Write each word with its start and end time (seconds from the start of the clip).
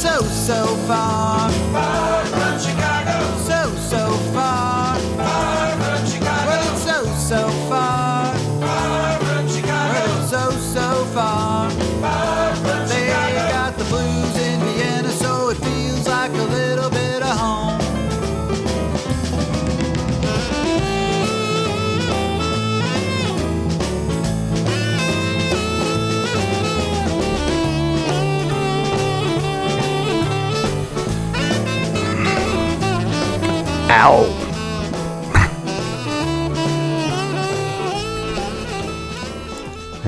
so, 0.00 0.22
so 0.22 0.64
far. 0.86 1.50
Far 1.72 1.99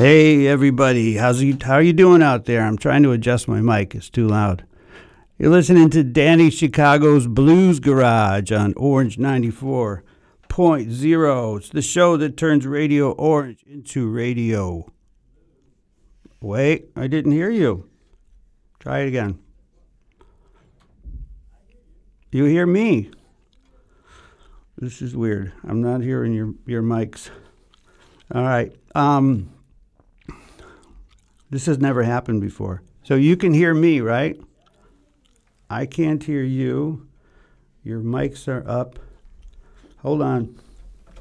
Hey 0.02 0.48
everybody, 0.48 1.14
how's 1.14 1.44
you 1.44 1.56
how 1.62 1.74
are 1.74 1.80
you 1.80 1.92
doing 1.92 2.24
out 2.24 2.46
there? 2.46 2.62
I'm 2.62 2.76
trying 2.76 3.04
to 3.04 3.12
adjust 3.12 3.46
my 3.46 3.60
mic. 3.60 3.94
It's 3.94 4.10
too 4.10 4.26
loud. 4.26 4.66
You're 5.38 5.52
listening 5.52 5.90
to 5.90 6.02
Danny 6.02 6.50
Chicago's 6.50 7.28
Blues 7.28 7.78
Garage 7.78 8.50
on 8.50 8.74
Orange 8.76 9.16
94.0. 9.16 11.56
It's 11.56 11.68
the 11.68 11.82
show 11.82 12.16
that 12.16 12.36
turns 12.36 12.66
Radio 12.66 13.12
Orange 13.12 13.62
into 13.64 14.10
radio. 14.10 14.90
Wait, 16.40 16.90
I 16.96 17.06
didn't 17.06 17.30
hear 17.30 17.50
you. 17.50 17.88
Try 18.80 19.02
it 19.02 19.06
again. 19.06 19.38
You 22.32 22.46
hear 22.46 22.66
me? 22.66 23.12
This 24.76 25.00
is 25.00 25.14
weird. 25.14 25.52
I'm 25.62 25.80
not 25.80 26.00
hearing 26.00 26.34
your 26.34 26.54
your 26.66 26.82
mics. 26.82 27.30
All 28.34 28.42
right. 28.42 28.74
Um 28.96 29.52
this 31.52 31.66
has 31.66 31.78
never 31.78 32.02
happened 32.02 32.40
before. 32.40 32.82
So 33.04 33.14
you 33.14 33.36
can 33.36 33.52
hear 33.52 33.74
me, 33.74 34.00
right? 34.00 34.40
I 35.68 35.84
can't 35.84 36.22
hear 36.24 36.42
you. 36.42 37.06
Your 37.84 38.00
mics 38.00 38.48
are 38.48 38.66
up. 38.68 38.98
Hold 39.98 40.22
on. 40.22 40.58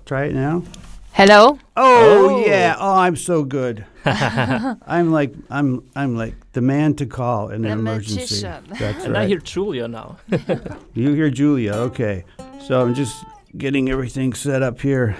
Try 0.05 0.25
it 0.25 0.33
now. 0.33 0.63
Hello? 1.11 1.59
Oh, 1.75 2.29
oh. 2.29 2.45
yeah. 2.45 2.75
Oh, 2.79 2.95
I'm 2.95 3.17
so 3.17 3.43
good. 3.43 3.85
I'm 4.05 5.11
like 5.11 5.33
I'm 5.49 5.83
I'm 5.97 6.15
like 6.15 6.35
the 6.53 6.61
man 6.61 6.95
to 6.95 7.05
call 7.05 7.49
in 7.49 7.65
an 7.65 7.79
emergency. 7.79 8.45
magician. 8.45 8.63
That's 8.79 9.03
And 9.03 9.13
right. 9.13 9.23
I 9.23 9.27
hear 9.27 9.39
Julia 9.39 9.87
now. 9.89 10.17
You 10.93 11.13
hear 11.13 11.29
Julia, 11.29 11.73
okay. 11.73 12.23
So 12.67 12.81
I'm 12.81 12.93
just 12.93 13.23
getting 13.57 13.89
everything 13.89 14.31
set 14.33 14.63
up 14.63 14.79
here. 14.79 15.17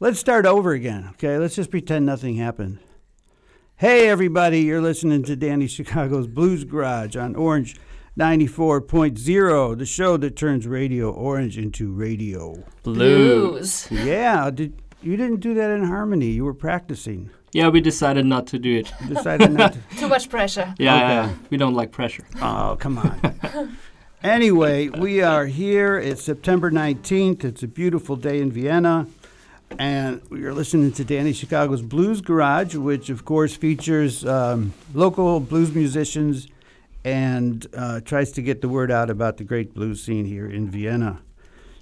Let's 0.00 0.18
start 0.18 0.44
over 0.44 0.72
again, 0.72 1.08
okay? 1.12 1.38
Let's 1.38 1.54
just 1.54 1.70
pretend 1.70 2.04
nothing 2.04 2.34
happened. 2.36 2.80
Hey, 3.76 4.08
everybody, 4.08 4.60
you're 4.60 4.80
listening 4.80 5.24
to 5.24 5.36
Danny 5.36 5.66
Chicago's 5.66 6.26
Blues 6.26 6.64
Garage 6.64 7.16
on 7.16 7.34
Orange 7.34 7.76
94.0, 8.18 9.78
the 9.78 9.84
show 9.86 10.16
that 10.16 10.36
turns 10.36 10.66
Radio 10.66 11.10
Orange 11.10 11.58
into 11.58 11.92
radio. 11.92 12.62
Blues. 12.84 13.88
Yeah, 13.90 14.50
did, 14.50 14.80
you 15.02 15.16
didn't 15.16 15.40
do 15.40 15.54
that 15.54 15.70
in 15.70 15.84
harmony. 15.84 16.26
You 16.30 16.44
were 16.44 16.54
practicing. 16.54 17.30
Yeah, 17.52 17.68
we 17.68 17.80
decided 17.80 18.26
not 18.26 18.46
to 18.48 18.58
do 18.58 18.78
it. 18.78 18.92
Decided 19.08 19.52
not 19.52 19.72
to. 19.74 19.78
Too 19.98 20.08
much 20.08 20.28
pressure. 20.28 20.72
Yeah, 20.78 20.94
Okay. 20.96 21.06
yeah, 21.08 21.34
we 21.50 21.56
don't 21.56 21.74
like 21.74 21.90
pressure. 21.92 22.24
Oh, 22.40 22.76
come 22.78 22.98
on. 22.98 23.76
anyway, 24.22 24.88
we 24.88 25.20
are 25.20 25.46
here. 25.46 25.98
It's 25.98 26.22
September 26.22 26.70
19th. 26.70 27.44
It's 27.44 27.62
a 27.62 27.68
beautiful 27.68 28.16
day 28.16 28.40
in 28.40 28.50
Vienna. 28.52 29.06
And 29.78 30.22
we 30.30 30.44
are 30.44 30.54
listening 30.54 30.92
to 30.92 31.04
Danny 31.04 31.32
Chicago's 31.32 31.82
Blues 31.82 32.20
Garage, 32.20 32.74
which, 32.76 33.10
of 33.10 33.24
course, 33.24 33.56
features 33.56 34.24
um, 34.24 34.72
local 34.92 35.40
blues 35.40 35.74
musicians 35.74 36.48
and 37.04 37.66
uh, 37.76 38.00
tries 38.00 38.32
to 38.32 38.42
get 38.42 38.60
the 38.60 38.68
word 38.68 38.90
out 38.90 39.10
about 39.10 39.36
the 39.36 39.44
great 39.44 39.74
blues 39.74 40.02
scene 40.02 40.24
here 40.24 40.46
in 40.46 40.70
Vienna. 40.70 41.22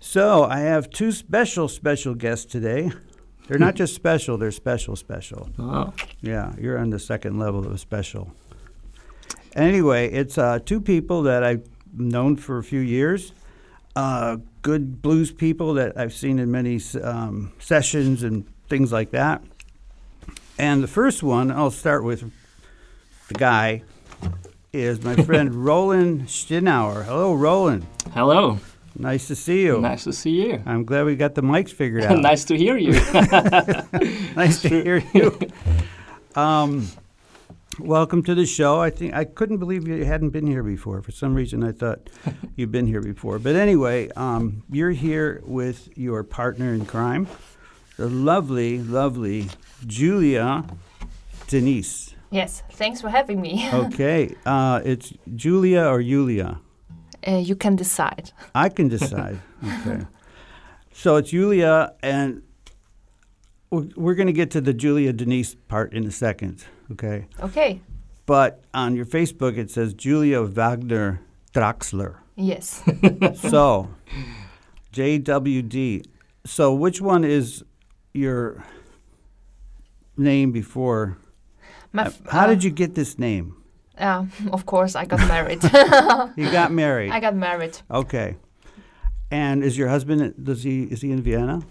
So 0.00 0.44
I 0.44 0.60
have 0.60 0.90
two 0.90 1.12
special, 1.12 1.68
special 1.68 2.14
guests 2.14 2.46
today. 2.46 2.90
They're 3.46 3.58
not 3.58 3.74
just 3.74 3.94
special, 3.94 4.38
they're 4.38 4.50
special, 4.50 4.96
special. 4.96 5.50
Oh. 5.58 5.92
Yeah, 6.20 6.54
you're 6.58 6.78
on 6.78 6.90
the 6.90 6.98
second 6.98 7.38
level 7.38 7.66
of 7.66 7.78
special. 7.78 8.32
Anyway, 9.54 10.10
it's 10.10 10.38
uh, 10.38 10.60
two 10.64 10.80
people 10.80 11.22
that 11.22 11.44
I've 11.44 11.68
known 11.92 12.36
for 12.36 12.58
a 12.58 12.64
few 12.64 12.80
years. 12.80 13.32
Uh, 13.94 14.38
good 14.62 15.02
blues 15.02 15.32
people 15.32 15.74
that 15.74 15.98
I've 15.98 16.12
seen 16.12 16.38
in 16.38 16.50
many 16.50 16.80
um, 17.02 17.52
sessions 17.58 18.22
and 18.22 18.46
things 18.68 18.92
like 18.92 19.10
that. 19.10 19.42
And 20.58 20.82
the 20.82 20.88
first 20.88 21.22
one, 21.22 21.50
I'll 21.50 21.70
start 21.70 22.04
with 22.04 22.30
the 23.28 23.34
guy, 23.34 23.82
is 24.72 25.02
my 25.02 25.16
friend 25.24 25.64
Roland 25.64 26.22
Stinauer. 26.28 27.04
Hello, 27.04 27.34
Roland. 27.34 27.86
Hello. 28.14 28.58
Nice 28.96 29.26
to 29.28 29.34
see 29.36 29.62
you. 29.62 29.80
Nice 29.80 30.04
to 30.04 30.12
see 30.12 30.46
you. 30.46 30.62
I'm 30.66 30.84
glad 30.84 31.06
we 31.06 31.16
got 31.16 31.34
the 31.34 31.42
mics 31.42 31.70
figured 31.70 32.04
out. 32.04 32.18
nice 32.18 32.44
to 32.44 32.56
hear 32.56 32.76
you. 32.76 32.92
nice 34.36 34.62
to 34.62 34.68
hear 34.68 35.02
you. 35.14 35.38
Um, 36.34 36.86
welcome 37.82 38.22
to 38.22 38.34
the 38.34 38.46
show. 38.46 38.80
I 38.80 38.90
think 38.90 39.14
I 39.14 39.24
couldn't 39.24 39.58
believe 39.58 39.86
you 39.86 40.04
hadn't 40.04 40.30
been 40.30 40.46
here 40.46 40.62
before. 40.62 41.02
For 41.02 41.10
some 41.10 41.34
reason, 41.34 41.64
I 41.64 41.72
thought 41.72 42.08
you'd 42.56 42.72
been 42.72 42.86
here 42.86 43.00
before. 43.00 43.38
But 43.38 43.56
anyway, 43.56 44.08
um, 44.16 44.62
you're 44.70 44.92
here 44.92 45.42
with 45.44 45.88
your 45.96 46.22
partner 46.22 46.72
in 46.72 46.86
crime, 46.86 47.26
the 47.96 48.08
lovely, 48.08 48.78
lovely 48.78 49.48
Julia 49.86 50.64
Denise. 51.48 52.14
Yes, 52.30 52.62
thanks 52.72 53.00
for 53.00 53.10
having 53.10 53.40
me. 53.40 53.68
Okay, 53.74 54.34
uh, 54.46 54.80
it's 54.84 55.12
Julia 55.34 55.84
or 55.84 56.02
Julia. 56.02 56.60
Uh, 57.26 57.36
you 57.36 57.54
can 57.54 57.76
decide. 57.76 58.32
I 58.54 58.68
can 58.68 58.88
decide. 58.88 59.38
okay. 59.80 60.06
So 60.92 61.16
it's 61.16 61.30
Julia, 61.30 61.92
and 62.02 62.42
we're, 63.72 64.14
going 64.14 64.26
to 64.26 64.32
get 64.32 64.50
to 64.52 64.60
the 64.60 64.74
Julia 64.74 65.12
Denise 65.12 65.54
part 65.54 65.92
in 65.94 66.06
a 66.06 66.10
second. 66.10 66.64
Okay. 66.92 67.26
Okay. 67.40 67.80
But 68.26 68.62
on 68.74 68.94
your 68.94 69.06
Facebook, 69.06 69.56
it 69.56 69.70
says 69.70 69.94
Julia 69.94 70.42
Wagner 70.42 71.20
Draxler. 71.54 72.16
Yes. 72.36 72.82
so, 73.50 73.90
JWD. 74.92 76.04
So, 76.44 76.74
which 76.74 77.00
one 77.00 77.24
is 77.24 77.64
your 78.12 78.64
name 80.16 80.52
before? 80.52 81.18
My 81.92 82.04
f- 82.04 82.20
How 82.28 82.44
uh, 82.44 82.48
did 82.48 82.64
you 82.64 82.70
get 82.70 82.94
this 82.94 83.18
name? 83.18 83.56
Uh, 83.98 84.26
of 84.52 84.66
course, 84.66 84.94
I 84.96 85.04
got 85.04 85.20
married. 85.20 85.62
You 86.36 86.50
got 86.50 86.72
married. 86.82 87.10
I 87.10 87.20
got 87.20 87.34
married. 87.34 87.78
Okay. 87.90 88.36
And 89.30 89.64
is 89.64 89.76
your 89.78 89.88
husband? 89.88 90.34
Does 90.42 90.62
he? 90.62 90.84
Is 90.84 91.00
he 91.02 91.10
in 91.10 91.22
Vienna? 91.22 91.62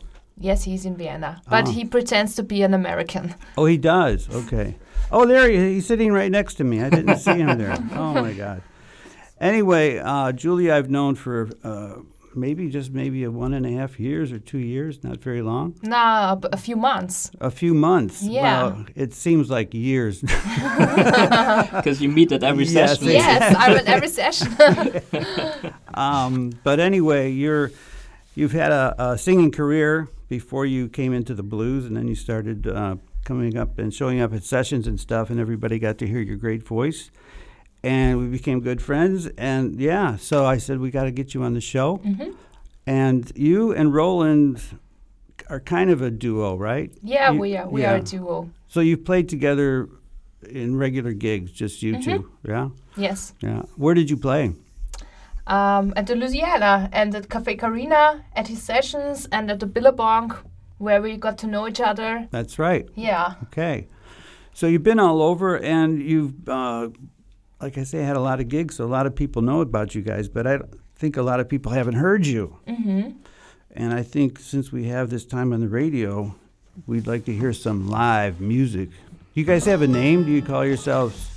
Yes, 0.42 0.64
he's 0.64 0.86
in 0.86 0.96
Vienna, 0.98 1.42
but 1.50 1.68
Oh. 1.68 1.72
he 1.72 1.86
pretends 1.86 2.36
to 2.36 2.44
be 2.44 2.64
an 2.64 2.74
American. 2.74 3.36
Oh, 3.58 3.66
he 3.66 3.78
does. 3.78 4.28
Okay. 4.30 4.76
Oh, 5.12 5.26
there 5.26 5.50
he, 5.50 5.56
is. 5.56 5.64
he's 5.76 5.86
sitting 5.88 6.12
right 6.14 6.32
next 6.32 6.56
to 6.56 6.64
me. 6.64 6.82
I 6.82 6.90
didn't 6.90 7.18
see 7.18 7.38
him 7.40 7.58
there. 7.58 7.78
Oh 7.94 8.14
my 8.14 8.34
God. 8.34 8.62
Anyway, 9.40 9.98
uh, 10.00 10.32
Julia, 10.32 10.74
I've 10.74 10.90
known 10.90 11.16
for 11.16 11.50
uh, 11.64 11.96
maybe 12.36 12.70
just 12.70 12.92
maybe 12.92 13.24
a 13.24 13.32
one 13.32 13.54
and 13.54 13.66
a 13.66 13.72
half 13.72 14.00
years 14.00 14.32
or 14.32 14.40
two 14.40 14.60
years, 14.60 15.04
not 15.04 15.18
very 15.22 15.42
long. 15.42 15.76
Nah, 15.84 16.38
a 16.54 16.58
few 16.58 16.76
months. 16.76 17.32
A 17.42 17.52
few 17.52 17.74
months. 17.74 18.22
Yeah. 18.24 18.64
Well, 18.64 18.86
it 18.96 19.14
seems 19.14 19.50
like 19.50 19.74
years. 19.74 20.24
Because 21.72 22.02
you 22.02 22.10
meet 22.10 22.32
at 22.32 22.44
every 22.44 22.66
Yes, 22.66 23.00
session. 23.00 23.08
Yes, 23.14 23.56
I'm 23.58 23.78
at 23.78 23.86
every 23.88 24.08
session. 24.08 24.48
um, 25.94 26.52
but 26.64 26.80
anyway, 26.80 27.32
you're 27.32 27.72
you've 28.36 28.52
had 28.54 28.72
a, 28.72 28.96
a 29.12 29.18
singing 29.18 29.52
career 29.52 30.08
before 30.32 30.66
you 30.66 30.88
came 30.88 31.12
into 31.12 31.34
the 31.34 31.44
blues, 31.44 31.86
and 31.86 31.98
then 31.98 32.08
you 32.08 32.16
started 32.16 32.66
uh, 32.66 32.96
coming 33.26 33.58
up 33.58 33.78
and 33.78 33.94
showing 33.94 34.22
up 34.22 34.34
at 34.34 34.46
sessions 34.46 34.88
and 34.88 34.98
stuff, 34.98 35.30
and 35.30 35.42
everybody 35.42 35.78
got 35.78 35.98
to 35.98 36.08
hear 36.08 36.22
your 36.22 36.38
great 36.38 36.64
voice. 36.66 37.12
And 37.84 38.18
we 38.18 38.28
became 38.28 38.62
good 38.62 38.82
friends, 38.82 39.28
and 39.38 39.78
yeah, 39.78 40.16
so 40.16 40.46
I 40.46 40.56
said 40.58 40.80
we 40.80 40.90
got 40.90 41.04
to 41.04 41.12
get 41.12 41.34
you 41.34 41.44
on 41.44 41.54
the 41.54 41.60
show. 41.60 41.98
Mhm. 41.98 42.34
And 42.88 43.30
you 43.36 43.74
and 43.74 43.94
Roland 43.94 44.62
are 45.50 45.60
kind 45.60 45.90
of 45.90 46.02
a 46.02 46.10
duo, 46.10 46.56
right? 46.56 46.90
Yeah, 47.04 47.32
You- 47.34 47.40
we 47.42 47.58
are. 47.58 47.68
We 47.70 47.84
are 47.84 47.98
a 47.98 48.02
duo. 48.02 48.50
So 48.70 48.80
you've 48.80 49.04
played 49.04 49.28
together 49.28 49.90
in 50.50 50.78
regular 50.78 51.12
gigs, 51.12 51.52
just 51.52 51.84
you 51.84 52.02
two, 52.02 52.30
yeah, 52.48 52.70
Yes. 52.96 53.34
yeah. 53.42 53.64
Where 53.76 53.94
did 53.96 54.10
you 54.10 54.16
play? 54.16 54.54
Um, 55.48 55.94
at 55.96 56.08
the 56.08 56.16
Louisiana 56.16 56.90
and 56.94 57.14
at 57.16 57.30
Cafe 57.30 57.56
Carina, 57.56 58.24
at 58.36 58.48
his 58.48 58.62
sessions, 58.62 59.28
and 59.32 59.50
at 59.50 59.60
the 59.60 59.66
Billabong, 59.66 60.38
where 60.78 61.02
we 61.02 61.18
got 61.18 61.38
to 61.40 61.48
know 61.48 61.68
each 61.68 61.82
other. 61.82 62.28
That's 62.32 62.60
right. 62.60 62.88
Yeah. 62.96 63.36
Okay. 63.46 63.88
So 64.54 64.68
you've 64.68 64.84
been 64.84 65.00
all 65.00 65.22
over 65.22 65.58
and 65.58 66.02
you've 66.02 66.48
uh, 66.48 66.90
like 67.62 67.78
I 67.78 67.84
say, 67.84 68.00
had 68.00 68.16
a 68.16 68.22
lot 68.22 68.40
of 68.40 68.48
gigs, 68.48 68.76
so 68.76 68.86
a 68.86 68.88
lot 68.88 69.06
of 69.06 69.16
people 69.16 69.42
know 69.42 69.62
about 69.62 69.94
you 69.94 70.02
guys, 70.02 70.28
but 70.28 70.48
I 70.48 70.60
think 70.96 71.16
a 71.16 71.22
lot 71.22 71.40
of 71.40 71.48
people 71.48 71.72
haven't 71.72 71.94
heard 71.94 72.26
you. 72.26 72.58
Mm-hmm. 72.68 73.12
And 73.74 73.94
I 73.94 74.04
think 74.04 74.40
since 74.40 74.72
we 74.72 74.86
have 74.86 75.10
this 75.10 75.26
time 75.26 75.54
on 75.54 75.62
the 75.62 75.70
radio, 75.70 76.36
we'd 76.88 77.08
like 77.08 77.26
to 77.26 77.34
hear 77.34 77.54
some 77.54 77.90
live 77.90 78.42
music. 78.42 78.90
You 79.34 79.46
guys 79.46 79.66
have 79.66 79.82
a 79.82 79.88
name? 79.88 80.26
Do 80.26 80.32
you 80.32 80.42
call 80.42 80.66
yourselves 80.66 81.30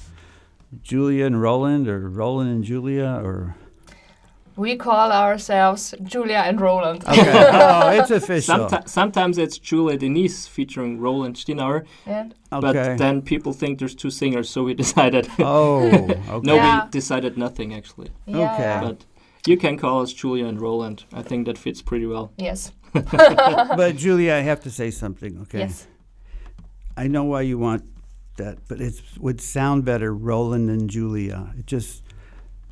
Julia 0.83 1.27
and 1.27 1.41
Roland, 1.41 1.89
or 1.89 2.09
Roland 2.09 2.51
and 2.51 2.65
Julia, 2.65 3.21
or? 3.23 3.55
We 4.57 4.77
call 4.77 5.11
ourselves 5.11 5.95
Julia 6.03 6.43
and 6.47 6.61
Roland. 6.61 7.05
Okay. 7.09 7.49
oh, 7.53 7.91
it's 7.91 8.11
official. 8.11 8.57
Someti- 8.67 8.89
sometimes 8.89 9.37
it's 9.39 9.59
Julia 9.59 9.99
Denise 9.99 10.47
featuring 10.47 11.01
Roland 11.01 11.37
Steinauer, 11.37 11.85
And 12.07 12.35
Okay. 12.53 12.61
but 12.73 12.99
then 12.99 13.21
people 13.23 13.53
think 13.53 13.79
there's 13.81 13.95
two 13.97 14.11
singers, 14.11 14.49
so 14.49 14.63
we 14.63 14.75
decided. 14.85 15.29
oh, 15.41 15.87
okay. 16.29 16.41
no, 16.47 16.55
Yeah. 16.55 16.85
we 16.85 16.91
decided 16.91 17.37
nothing 17.37 17.75
actually. 17.75 18.11
yeah, 18.27 18.55
Okay. 18.55 18.79
But 18.87 19.05
you 19.47 19.57
can 19.57 19.77
call 19.77 20.03
us 20.03 20.13
Julia 20.13 20.47
and 20.47 20.61
Roland. 20.61 21.05
I 21.13 21.23
think 21.23 21.47
that 21.47 21.59
fits 21.59 21.83
pretty 21.83 22.07
well. 22.07 22.31
yes, 22.39 22.71
but 22.93 23.97
Julia, 23.97 24.35
I 24.35 24.41
have 24.43 24.61
to 24.61 24.71
say 24.71 24.91
something. 24.93 25.39
Okay. 25.43 25.59
yes. 25.61 25.89
I 26.97 27.09
know 27.09 27.25
why 27.25 27.41
you 27.43 27.59
want 27.59 27.83
that, 28.37 28.59
but 28.69 28.81
it 28.81 28.95
would 29.19 29.41
sound 29.41 29.85
better, 29.85 30.15
Roland 30.15 30.71
and 30.71 30.89
Julia. 30.89 31.53
It 31.59 31.67
just 31.67 32.04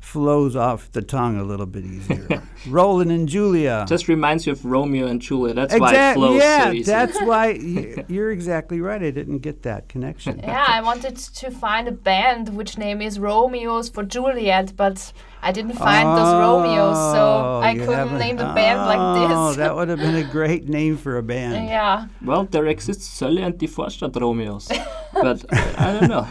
flows 0.03 0.53
off 0.55 0.91
the 0.91 1.01
tongue 1.01 1.39
a 1.39 1.43
little 1.43 1.65
bit 1.65 1.85
easier. 1.85 2.43
Roland 2.67 3.09
and 3.09 3.27
Julia. 3.27 3.85
Just 3.87 4.09
reminds 4.09 4.45
you 4.45 4.51
of 4.51 4.63
Romeo 4.65 5.07
and 5.07 5.21
Juliet. 5.21 5.55
That's 5.55 5.79
why 5.79 5.93
it 6.11 6.13
flows 6.15 6.39
yeah, 6.39 6.65
so 6.65 6.71
easy. 6.71 6.91
that's 6.91 7.21
why 7.29 7.53
y- 7.53 8.05
you're 8.09 8.29
exactly 8.29 8.81
right. 8.81 9.01
I 9.01 9.11
didn't 9.11 9.39
get 9.39 9.63
that 9.63 9.87
connection. 9.87 10.39
Yeah, 10.39 10.65
I 10.67 10.81
wanted 10.81 11.15
to 11.15 11.49
find 11.49 11.87
a 11.87 11.91
band 11.93 12.49
which 12.49 12.77
name 12.77 13.01
is 13.01 13.17
Romeos 13.17 13.89
for 13.89 14.03
Juliet, 14.03 14.75
but 14.75 15.13
I 15.43 15.51
didn't 15.51 15.73
find 15.73 16.07
those 16.17 16.33
Romeos, 16.43 16.95
so 17.13 17.23
Oh, 17.23 17.61
I 17.61 17.75
couldn't 17.75 18.17
name 18.17 18.37
the 18.37 18.45
band 18.55 18.79
Oh, 18.79 18.85
like 18.93 19.29
this. 19.29 19.37
Oh 19.37 19.53
that 19.61 19.75
would 19.75 19.89
have 19.89 19.99
been 19.99 20.15
a 20.15 20.23
great 20.23 20.69
name 20.69 20.95
for 20.97 21.17
a 21.17 21.23
band. 21.23 21.67
yeah, 21.77 22.07
Well, 22.23 22.45
there 22.45 22.65
exists 22.67 23.05
Sully 23.05 23.41
and 23.41 23.59
the 23.59 23.67
Vorstadt 23.67 24.15
Romeos. 24.19 24.69
but 25.13 25.43
I 25.79 25.99
don't 25.99 26.09
know. 26.09 26.27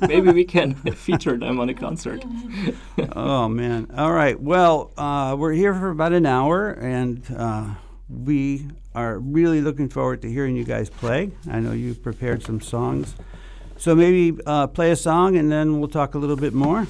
Maybe 0.06 0.30
we 0.32 0.44
can 0.44 0.74
feature 1.06 1.36
them 1.38 1.58
on 1.60 1.68
a 1.70 1.74
concert. 1.74 2.24
Oh 3.16 3.48
man! 3.48 3.86
All 3.96 4.12
right. 4.12 4.38
Well, 4.40 4.92
uh, 4.98 5.34
we're 5.38 5.52
here 5.52 5.74
for 5.74 5.90
about 5.90 6.12
an 6.12 6.26
hour, 6.26 6.70
and 6.70 7.22
uh, 7.36 7.64
we 8.08 8.66
are 8.94 9.18
really 9.18 9.60
looking 9.62 9.88
forward 9.88 10.20
to 10.22 10.28
hearing 10.30 10.54
you 10.56 10.64
guys 10.64 10.90
play. 10.90 11.30
I 11.50 11.60
know 11.60 11.72
you've 11.72 12.02
prepared 12.02 12.42
some 12.42 12.60
songs, 12.60 13.16
so 13.78 13.94
maybe 13.94 14.38
uh, 14.46 14.66
play 14.66 14.90
a 14.90 14.96
song, 14.96 15.36
and 15.36 15.50
then 15.50 15.78
we'll 15.80 15.88
talk 15.88 16.14
a 16.14 16.18
little 16.18 16.36
bit 16.36 16.52
more. 16.52 16.86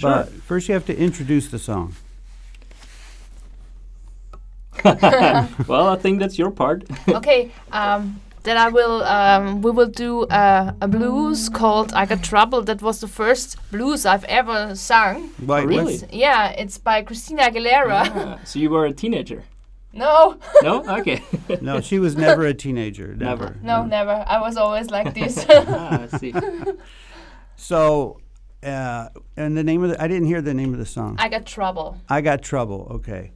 But 0.00 0.28
first, 0.46 0.68
you 0.68 0.74
have 0.74 0.86
to 0.86 0.96
introduce 0.96 1.48
the 1.48 1.58
song. 1.58 1.94
well, 4.84 5.88
I 5.88 5.96
think 5.96 6.18
that's 6.20 6.38
your 6.38 6.50
part. 6.50 6.84
okay. 7.08 7.50
Um, 7.70 8.20
then 8.42 8.56
I 8.56 8.68
will. 8.68 9.02
Um, 9.04 9.62
we 9.62 9.70
will 9.70 9.86
do 9.88 10.22
uh, 10.24 10.72
a 10.80 10.88
blues 10.88 11.48
called 11.48 11.92
"I 11.92 12.06
Got 12.06 12.24
Trouble." 12.24 12.62
That 12.62 12.82
was 12.82 13.00
the 13.00 13.06
first 13.08 13.56
blues 13.70 14.04
I've 14.04 14.24
ever 14.24 14.74
sung. 14.74 15.28
Why, 15.38 15.60
Oh, 15.62 15.66
really? 15.66 15.94
It's, 15.94 16.04
yeah, 16.12 16.48
it's 16.50 16.78
by 16.78 17.02
Christina 17.02 17.42
Aguilera. 17.42 18.10
Ah, 18.14 18.40
so 18.44 18.58
you 18.58 18.70
were 18.70 18.86
a 18.86 18.92
teenager? 18.92 19.44
no, 19.92 20.38
No? 20.62 20.82
Okay. 21.00 21.22
No, 21.60 21.80
she 21.82 21.98
was 22.00 22.16
never 22.16 22.46
a 22.46 22.54
teenager. 22.54 23.14
Never. 23.14 23.56
no, 23.62 23.84
never. 23.84 24.24
I 24.26 24.40
was 24.40 24.56
always 24.56 24.90
like 24.90 25.14
this. 25.14 25.44
ah, 25.48 26.02
I 26.12 26.18
see. 26.18 26.32
So, 27.56 28.18
uh, 28.62 29.08
and 29.36 29.56
the 29.56 29.64
name 29.64 29.82
of 29.82 29.90
the, 29.90 30.02
I 30.02 30.08
didn't 30.08 30.26
hear 30.26 30.40
the 30.40 30.54
name 30.54 30.72
of 30.72 30.78
the 30.78 30.86
song. 30.86 31.16
I 31.18 31.28
got 31.28 31.46
trouble. 31.46 32.00
I 32.08 32.20
got 32.20 32.42
trouble. 32.42 32.88
Okay. 32.92 33.32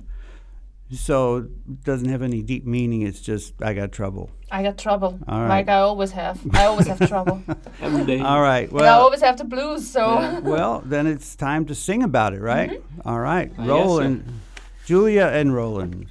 So 0.93 1.39
it 1.39 1.85
doesn't 1.85 2.09
have 2.09 2.23
any 2.23 2.43
deep 2.43 2.65
meaning. 2.65 3.03
It's 3.03 3.21
just 3.21 3.55
I 3.61 3.75
got 3.75 3.91
trouble. 3.91 4.31
I 4.51 4.63
got 4.63 4.79
trouble. 4.79 5.19
All 5.27 5.41
right. 5.41 5.49
Like 5.49 5.69
I 5.69 5.81
always 5.81 6.13
have. 6.13 6.41
I 6.55 6.67
always 6.67 6.87
have 6.87 7.09
trouble. 7.09 7.43
Every 7.83 8.05
day. 8.05 8.21
All 8.21 8.41
right. 8.41 8.71
and 8.71 8.83
I 8.83 8.91
always 8.91 9.21
have 9.21 9.37
the 9.37 9.45
blues. 9.45 9.91
So 9.91 10.41
well, 10.45 10.83
then 10.85 11.09
it's 11.09 11.35
time 11.35 11.65
to 11.67 11.75
sing 11.75 12.05
about 12.05 12.35
it, 12.35 12.41
right? 12.41 12.71
Mm-hmm. 12.71 13.09
All 13.09 13.19
right. 13.19 13.51
I 13.53 13.57
guess 13.57 13.67
Roland, 13.67 14.41
Julia 14.85 15.27
and 15.27 15.53
Roland, 15.53 16.07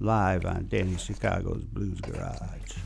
live 0.00 0.46
on 0.46 0.68
Danny 0.68 0.96
Chicago's 0.96 1.64
Blues 1.64 2.00
Garage. 2.00 2.78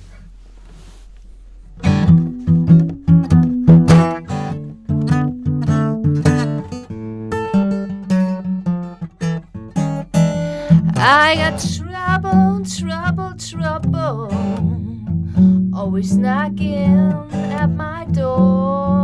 I 11.04 11.34
got 11.34 11.58
trouble, 11.58 12.64
trouble, 12.64 13.34
trouble. 13.36 14.30
Always 15.74 16.16
knocking 16.16 17.12
at 17.32 17.66
my 17.66 18.04
door. 18.04 19.01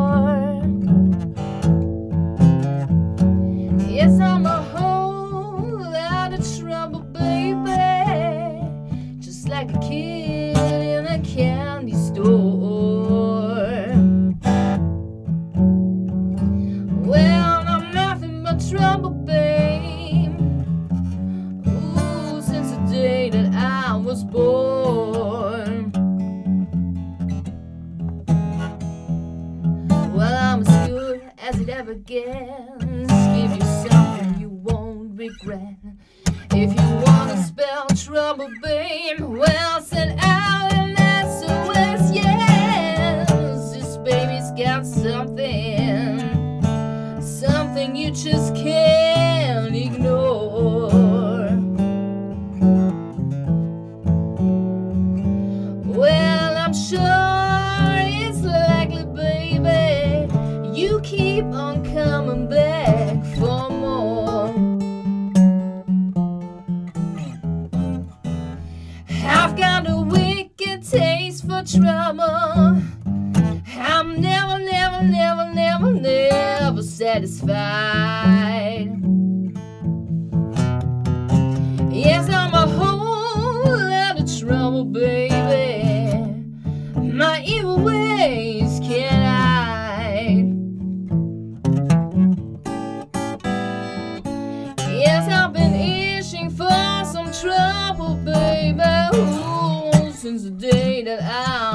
Since 100.29 100.43
the 100.43 100.51
day 100.51 101.03
that 101.05 101.23
I'm 101.23 101.68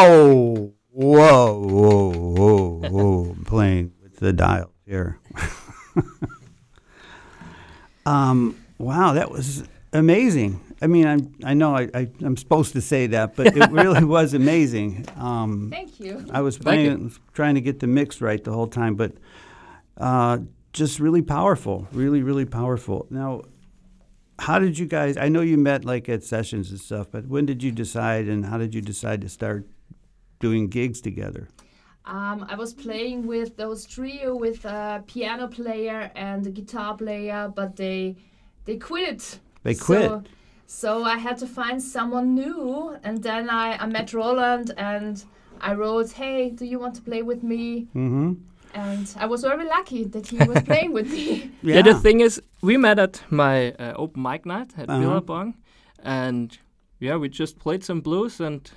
Oh, 0.00 0.74
whoa, 0.90 1.58
whoa, 1.58 2.12
whoa, 2.12 2.88
whoa! 2.88 3.30
I'm 3.36 3.44
playing 3.44 3.92
with 4.00 4.14
the 4.18 4.32
dial 4.32 4.70
here. 4.86 5.18
um, 8.06 8.56
wow, 8.78 9.14
that 9.14 9.32
was 9.32 9.64
amazing. 9.92 10.60
I 10.80 10.86
mean, 10.86 11.04
I'm, 11.04 11.34
I 11.42 11.54
know 11.54 11.74
I, 11.74 11.88
I, 11.92 12.08
I'm 12.20 12.36
supposed 12.36 12.74
to 12.74 12.80
say 12.80 13.08
that, 13.08 13.34
but 13.34 13.56
it 13.56 13.72
really 13.72 14.04
was 14.18 14.34
amazing. 14.34 15.04
Um, 15.16 15.68
Thank 15.68 15.98
you. 15.98 16.24
I 16.30 16.42
was 16.42 16.56
playing, 16.58 17.12
trying 17.32 17.56
to 17.56 17.60
get 17.60 17.80
the 17.80 17.88
mix 17.88 18.20
right 18.20 18.42
the 18.44 18.52
whole 18.52 18.68
time, 18.68 18.94
but 18.94 19.14
uh, 19.96 20.38
just 20.72 21.00
really 21.00 21.22
powerful, 21.22 21.88
really, 21.90 22.22
really 22.22 22.44
powerful. 22.44 23.08
Now, 23.10 23.42
how 24.38 24.60
did 24.60 24.78
you 24.78 24.86
guys? 24.86 25.16
I 25.16 25.28
know 25.28 25.40
you 25.40 25.58
met 25.58 25.84
like 25.84 26.08
at 26.08 26.22
sessions 26.22 26.70
and 26.70 26.78
stuff, 26.78 27.08
but 27.10 27.26
when 27.26 27.46
did 27.46 27.64
you 27.64 27.72
decide, 27.72 28.28
and 28.28 28.46
how 28.46 28.58
did 28.58 28.76
you 28.76 28.80
decide 28.80 29.22
to 29.22 29.28
start 29.28 29.66
doing 30.40 30.68
gigs 30.68 31.00
together? 31.00 31.48
Um, 32.04 32.46
I 32.48 32.54
was 32.54 32.72
playing 32.72 33.26
with 33.26 33.56
those 33.56 33.84
trio 33.84 34.34
with 34.34 34.64
a 34.64 35.02
piano 35.06 35.46
player 35.48 36.10
and 36.14 36.46
a 36.46 36.50
guitar 36.50 36.96
player, 36.96 37.52
but 37.54 37.76
they 37.76 38.16
they 38.64 38.76
quit. 38.76 39.40
They 39.62 39.74
quit. 39.74 40.08
So, 40.08 40.22
so 40.66 41.04
I 41.04 41.18
had 41.18 41.36
to 41.38 41.46
find 41.46 41.82
someone 41.82 42.34
new, 42.34 42.96
and 43.02 43.22
then 43.22 43.50
I, 43.50 43.76
I 43.76 43.86
met 43.86 44.12
Roland 44.14 44.72
and 44.78 45.22
I 45.60 45.74
wrote, 45.74 46.12
"Hey, 46.12 46.50
do 46.50 46.64
you 46.64 46.78
want 46.78 46.94
to 46.94 47.02
play 47.02 47.22
with 47.22 47.42
me?" 47.42 47.88
Mm-hmm. 47.94 48.32
And 48.74 49.14
I 49.18 49.26
was 49.26 49.42
very 49.42 49.64
lucky 49.66 50.04
that 50.04 50.26
he 50.28 50.36
was 50.38 50.62
playing 50.62 50.92
with 50.92 51.10
me. 51.10 51.50
Yeah. 51.62 51.82
the 51.82 51.94
thing 51.94 52.20
is, 52.20 52.40
we 52.62 52.76
met 52.76 52.98
at 52.98 53.22
my 53.30 53.72
uh, 53.72 53.94
open 53.96 54.22
mic 54.22 54.46
night 54.46 54.72
at 54.78 54.88
Uh-huh. 54.88 55.00
Billabong, 55.00 55.54
and 56.02 56.56
yeah, 57.00 57.16
we 57.16 57.28
just 57.28 57.58
played 57.58 57.82
some 57.84 58.00
blues, 58.00 58.40
and 58.40 58.70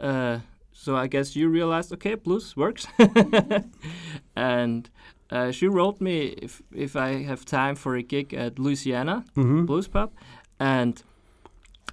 uh, 0.00 0.38
so 0.72 0.96
I 0.96 1.06
guess 1.06 1.36
you 1.36 1.48
realized, 1.48 1.92
okay, 1.92 2.14
blues 2.16 2.56
works, 2.56 2.86
and 4.36 4.88
uh, 5.30 5.50
she 5.50 5.66
wrote 5.68 6.00
me 6.00 6.34
if 6.42 6.62
if 6.74 6.96
I 6.96 7.22
have 7.24 7.44
time 7.44 7.74
for 7.76 7.96
a 7.96 8.02
gig 8.02 8.34
at 8.34 8.58
Louisiana 8.58 9.24
Mm-hmm. 9.36 9.64
Blues 9.66 9.88
Pub, 9.88 10.10
and 10.58 11.02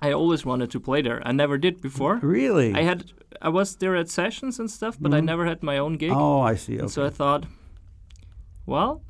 I 0.02 0.12
always 0.14 0.46
wanted 0.46 0.70
to 0.72 0.80
play 0.80 1.02
there. 1.02 1.22
I 1.26 1.32
never 1.32 1.58
did 1.58 1.82
before. 1.82 2.20
Really? 2.22 2.74
I 2.74 2.84
had 2.84 3.12
I 3.42 3.50
was 3.50 3.76
there 3.76 3.96
at 4.00 4.10
sessions 4.10 4.60
and 4.60 4.70
stuff, 4.72 4.98
but 5.00 5.14
I 5.14 5.20
Mhm. 5.20 5.26
never 5.26 5.46
had 5.46 5.64
my 5.64 5.78
own 5.80 5.98
gig. 5.98 6.12
Oh, 6.14 6.42
I 6.52 6.56
see. 6.56 6.74
And 6.74 6.84
Okay. 6.84 6.94
so 6.94 7.06
I 7.06 7.10
thought, 7.10 7.46
well, 8.66 9.02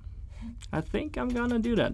I 0.74 0.82
think 0.82 1.18
I'm 1.18 1.30
gonna 1.30 1.60
do 1.60 1.76
that, 1.76 1.94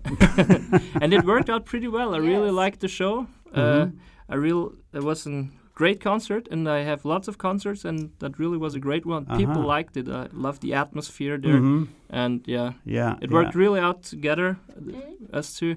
and 1.02 1.14
it 1.14 1.24
worked 1.26 1.50
out 1.50 1.66
pretty 1.66 1.88
well. 1.88 2.14
I 2.16 2.18
really 2.20 2.52
liked 2.52 2.80
the 2.80 2.88
show. 2.88 3.28
Uh, 3.54 3.86
Mhm. 3.86 3.92
I 4.30 4.36
real 4.36 4.74
it 4.94 5.04
was 5.04 5.28
a 5.28 5.48
great 5.76 6.00
concert, 6.02 6.48
and 6.52 6.68
I 6.68 6.84
have 6.84 7.06
lots 7.06 7.28
of 7.28 7.38
concerts, 7.38 7.86
and 7.86 8.10
that 8.20 8.40
really 8.40 8.58
was 8.58 8.76
a 8.76 8.80
great 8.80 9.06
one. 9.06 9.26
People 9.26 9.58
Uh-huh. 9.60 9.76
liked 9.78 9.98
it. 9.98 10.08
I 10.10 10.28
loved 10.34 10.62
the 10.62 10.74
atmosphere 10.74 11.38
there, 11.38 11.60
Mhm. 11.60 11.88
and 12.10 12.42
yeah, 12.48 12.72
Yeah. 12.86 13.16
it 13.22 13.30
yeah. 13.30 13.34
worked 13.38 13.56
really 13.56 13.80
out 13.80 14.04
together, 14.10 14.58
uh, 14.70 15.38
us 15.38 15.60
two. 15.60 15.76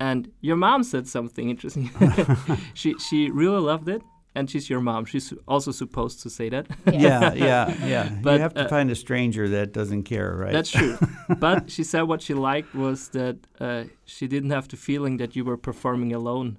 And 0.00 0.28
your 0.40 0.56
mom 0.56 0.82
said 0.84 1.06
something 1.06 1.50
interesting. 1.50 1.90
she 2.74 2.94
she 2.98 3.30
really 3.30 3.60
loved 3.72 3.88
it, 3.88 4.02
and 4.34 4.48
she's 4.50 4.70
your 4.70 4.80
mom. 4.80 5.04
She's 5.04 5.34
also 5.46 5.72
supposed 5.72 6.22
to 6.22 6.30
say 6.30 6.48
that. 6.50 6.66
Yeah, 6.86 7.34
yeah, 7.34 7.66
yeah. 7.86 8.08
But, 8.22 8.32
you 8.34 8.40
have 8.40 8.54
to 8.54 8.64
uh, 8.64 8.68
find 8.68 8.90
a 8.90 8.94
stranger 8.94 9.48
that 9.48 9.72
doesn't 9.74 10.04
care, 10.04 10.34
right? 10.44 10.52
That's 10.52 10.70
true. 10.70 10.96
but 11.40 11.70
she 11.70 11.84
said 11.84 12.02
what 12.08 12.22
she 12.22 12.34
liked 12.34 12.74
was 12.74 13.08
that 13.10 13.36
uh, 13.60 13.84
she 14.04 14.26
didn't 14.28 14.50
have 14.52 14.66
the 14.68 14.76
feeling 14.76 15.18
that 15.18 15.36
you 15.36 15.44
were 15.44 15.58
performing 15.58 16.14
alone. 16.14 16.56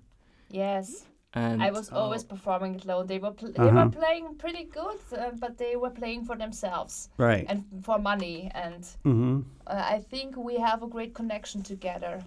yes, 0.54 1.08
And 1.34 1.64
I 1.64 1.72
was 1.72 1.90
always 1.90 2.24
performing 2.24 2.76
it 2.76 2.84
alone. 2.86 3.08
They 3.08 3.20
were 3.20 3.32
pl- 3.32 3.54
they 3.54 3.70
Uh-huh. 3.70 3.86
were 3.86 3.90
playing 3.90 4.36
pretty 4.36 4.66
good, 4.66 5.00
uh, 5.18 5.32
but 5.40 5.58
they 5.58 5.76
were 5.78 5.90
playing 5.92 6.26
for 6.26 6.36
themselves 6.38 7.10
right. 7.18 7.46
and 7.50 7.64
for 7.84 8.00
money. 8.00 8.52
And 8.54 8.86
hmm 9.04 9.40
uh, 9.68 9.96
I 9.96 10.00
think 10.10 10.36
we 10.36 10.56
have 10.60 10.84
a 10.84 10.88
great 10.88 11.14
connection 11.14 11.64
together. 11.64 12.24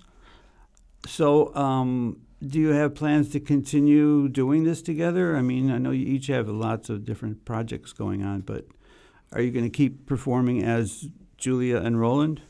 So, 1.06 1.54
um, 1.54 2.16
do 2.40 2.58
you 2.58 2.70
have 2.70 2.94
plans 2.94 3.28
to 3.30 3.40
continue 3.40 4.28
doing 4.28 4.64
this 4.64 4.80
together? 4.82 5.36
I 5.36 5.42
mean, 5.42 5.70
I 5.70 5.78
know 5.78 5.90
you 5.90 6.06
each 6.06 6.28
have 6.28 6.48
lots 6.48 6.88
of 6.90 7.04
different 7.04 7.44
projects 7.44 7.92
going 7.92 8.22
on, 8.22 8.40
but 8.40 8.64
are 9.32 9.42
you 9.42 9.50
going 9.50 9.64
to 9.70 9.76
keep 9.76 10.06
performing 10.06 10.62
as 10.62 11.08
Julia 11.36 11.76
and 11.78 12.00
Roland? 12.00 12.40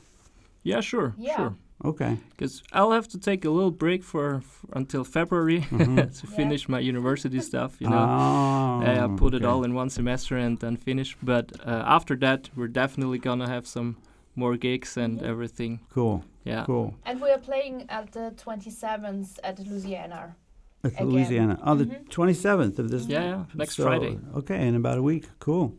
yeah, 0.63 0.81
sure, 0.81 1.15
Yeah. 1.19 1.37
sure. 1.37 1.57
Okay. 1.85 2.17
Because 2.31 2.63
I'll 2.73 2.93
have 2.93 3.09
to 3.09 3.19
take 3.19 3.45
a 3.45 3.51
little 3.51 3.71
break 3.71 4.03
for, 4.03 4.37
f 4.37 4.65
until 4.73 5.05
February 5.05 5.61
to 6.19 6.27
finish 6.27 6.69
my 6.69 6.81
university 6.81 7.41
stuff. 7.41 7.77
You 7.81 7.89
know, 7.91 7.99
Oh, 7.99 8.83
I 8.91 8.95
uh, 9.05 9.09
put 9.17 9.35
it 9.35 9.45
all 9.45 9.65
in 9.65 9.75
one 9.75 9.91
semester 9.91 10.37
and 10.37 10.59
then 10.59 10.77
finish. 10.77 11.17
But 11.23 11.53
uh, 11.67 11.83
after 11.97 12.17
that, 12.17 12.51
we're 12.57 12.73
definitely 12.73 13.19
gonna 13.19 13.49
have 13.49 13.67
some 13.67 13.97
more 14.37 14.57
gigs 14.57 14.97
and 14.97 15.23
everything. 15.23 15.81
Cool. 15.91 16.25
Yeah. 16.45 16.65
Cool. 16.67 16.95
And 17.05 17.21
we 17.21 17.31
are 17.31 17.39
playing 17.39 17.85
at 17.89 18.13
the 18.13 18.33
27th 18.37 19.39
at 19.45 19.59
Louisiana. 19.59 20.37
At 20.85 20.93
Again. 20.93 21.09
Louisiana. 21.11 21.59
Oh, 21.63 21.75
the 21.77 21.85
Mhm. 21.87 22.09
27th 22.11 22.79
of 22.79 22.87
this. 22.91 23.07
Yeah, 23.07 23.25
yeah, 23.25 23.45
next 23.55 23.77
So, 23.77 23.85
Friday. 23.85 24.19
Okay, 24.37 24.67
in 24.69 24.75
about 24.75 24.99
a 24.99 25.03
week. 25.03 25.25
Cool. 25.39 25.75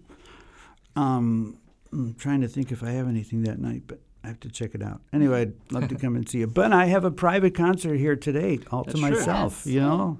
Um, 0.96 1.58
I'm 1.92 2.14
trying 2.16 2.42
to 2.42 2.48
think 2.48 2.72
if 2.72 2.82
I 2.84 2.92
have 2.92 3.08
anything 3.08 3.44
that 3.44 3.60
night, 3.60 3.84
but 3.88 4.00
I 4.26 4.30
have 4.30 4.40
to 4.40 4.50
check 4.50 4.74
it 4.74 4.82
out. 4.82 5.02
Anyway, 5.14 5.42
I'd 5.42 5.54
love 5.72 5.88
to 5.90 5.96
come 5.96 6.16
and 6.16 6.28
see 6.28 6.40
you. 6.40 6.48
But 6.48 6.74
I 6.74 6.86
have 6.86 7.06
a 7.06 7.12
private 7.12 7.54
concert 7.54 7.98
here 7.98 8.16
today, 8.16 8.60
all 8.72 8.84
to 8.84 8.90
That's 8.90 9.00
true. 9.00 9.10
myself. 9.12 9.62
Yes. 9.66 9.74
You 9.76 9.82
know, 9.82 10.20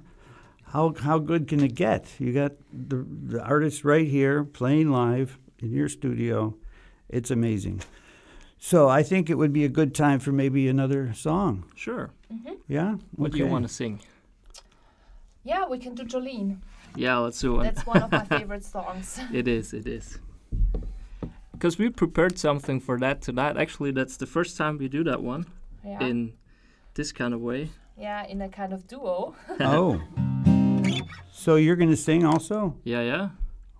how 0.66 0.94
how 1.00 1.18
good 1.18 1.48
can 1.48 1.60
it 1.60 1.74
get? 1.74 2.06
You 2.20 2.32
got 2.32 2.52
the 2.72 3.04
the 3.04 3.42
artist 3.42 3.84
right 3.84 4.06
here 4.06 4.44
playing 4.44 4.90
live 4.90 5.38
in 5.58 5.72
your 5.72 5.88
studio. 5.88 6.54
It's 7.08 7.32
amazing. 7.32 7.82
So 8.58 8.88
I 8.88 9.02
think 9.02 9.28
it 9.28 9.34
would 9.34 9.52
be 9.52 9.64
a 9.64 9.68
good 9.68 9.92
time 9.94 10.20
for 10.20 10.30
maybe 10.30 10.68
another 10.68 11.12
song. 11.12 11.64
Sure. 11.74 12.10
Mm-hmm. 12.32 12.54
Yeah. 12.68 12.96
What 13.16 13.32
do 13.32 13.38
you 13.38 13.46
want 13.46 13.66
to 13.66 13.72
sing? 13.74 14.00
Yeah, 15.42 15.66
we 15.66 15.78
can 15.78 15.94
do 15.94 16.04
Jolene. 16.04 16.58
Yeah, 16.96 17.18
let's 17.18 17.40
do 17.40 17.54
one. 17.54 17.64
That's 17.64 17.84
one 17.86 18.02
of 18.02 18.10
my 18.10 18.24
favorite 18.38 18.64
songs. 18.64 19.20
It 19.32 19.46
is, 19.48 19.72
it 19.72 19.86
is. 19.86 20.18
Because 21.58 21.78
we 21.78 21.88
prepared 21.90 22.38
something 22.38 22.80
for 22.80 22.98
that 22.98 23.22
tonight. 23.22 23.56
Actually, 23.56 23.90
that's 23.92 24.16
the 24.18 24.26
first 24.26 24.56
time 24.56 24.76
we 24.78 24.88
do 24.88 25.02
that 25.04 25.22
one 25.22 25.46
Yeah, 25.84 26.02
in 26.04 26.34
this 26.94 27.12
kind 27.12 27.32
of 27.34 27.40
way. 27.40 27.70
yeah 27.98 28.26
in 28.26 28.42
a 28.42 28.48
kind 28.48 28.72
of 28.72 28.86
duo. 28.86 29.34
Oh. 29.60 30.00
So 31.32 31.56
you're 31.56 31.76
going 31.76 31.90
to 31.90 31.96
sing 31.96 32.24
also? 32.24 32.76
Yeah, 32.84 33.02
yeah. 33.02 33.28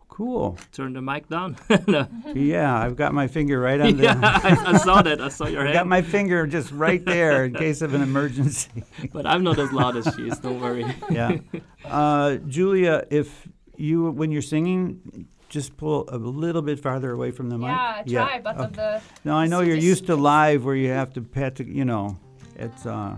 Cool. 0.09 0.57
Turn 0.73 0.95
the 0.95 1.03
mic 1.03 1.29
down. 1.29 1.57
no. 1.87 2.07
Yeah, 2.35 2.75
I've 2.79 2.97
got 2.97 3.13
my 3.13 3.27
finger 3.27 3.61
right 3.61 3.81
on 3.81 3.97
the. 3.99 4.05
Yeah, 4.05 4.19
I, 4.23 4.73
I 4.75 4.77
saw 4.79 5.03
that. 5.03 5.21
I 5.21 5.29
saw 5.29 5.47
your 5.47 5.67
I 5.69 5.73
got 5.73 5.87
my 5.87 6.01
finger 6.01 6.47
just 6.47 6.71
right 6.73 7.05
there 7.05 7.45
in 7.45 7.53
case 7.55 7.83
of 7.83 7.93
an 7.93 8.01
emergency. 8.03 8.85
But 9.13 9.27
I'm 9.27 9.43
not 9.45 9.59
as 9.59 9.73
loud 9.73 9.97
as 9.97 10.09
she 10.17 10.29
is. 10.29 10.39
Don't 10.39 10.61
worry. 10.61 10.87
yeah. 11.11 11.37
Uh, 11.85 12.37
Julia, 12.49 13.05
if 13.11 13.47
you 13.77 14.11
when 14.11 14.31
you're 14.31 14.41
singing, 14.57 15.27
just 15.49 15.77
pull 15.77 16.05
a 16.09 16.19
little 16.19 16.63
bit 16.63 16.81
farther 16.81 17.13
away 17.13 17.31
from 17.31 17.49
the 17.49 17.59
mic. 17.59 17.69
yeah, 18.07 18.25
I 18.25 18.29
try, 18.29 18.41
but 18.41 18.57
okay. 18.57 18.65
of 18.65 18.73
the 18.77 19.03
No, 19.25 19.35
I 19.37 19.47
know 19.47 19.61
you're 19.61 19.77
used 19.77 20.07
to 20.07 20.17
live 20.17 20.65
where 20.65 20.75
you 20.75 20.91
have 20.91 21.13
to 21.15 21.21
pat 21.21 21.57
to, 21.57 21.65
you 21.65 21.85
know, 21.85 22.19
it's 22.57 22.87
uh 22.87 23.17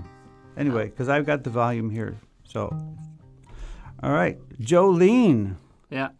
anyway, 0.56 0.90
cuz 0.90 1.08
I've 1.08 1.26
got 1.26 1.44
the 1.44 1.50
volume 1.50 1.90
here. 1.90 2.18
So 2.44 2.75
All 4.02 4.12
right. 4.12 4.38
Jolene. 4.61 5.56
Yeah. 5.90 6.11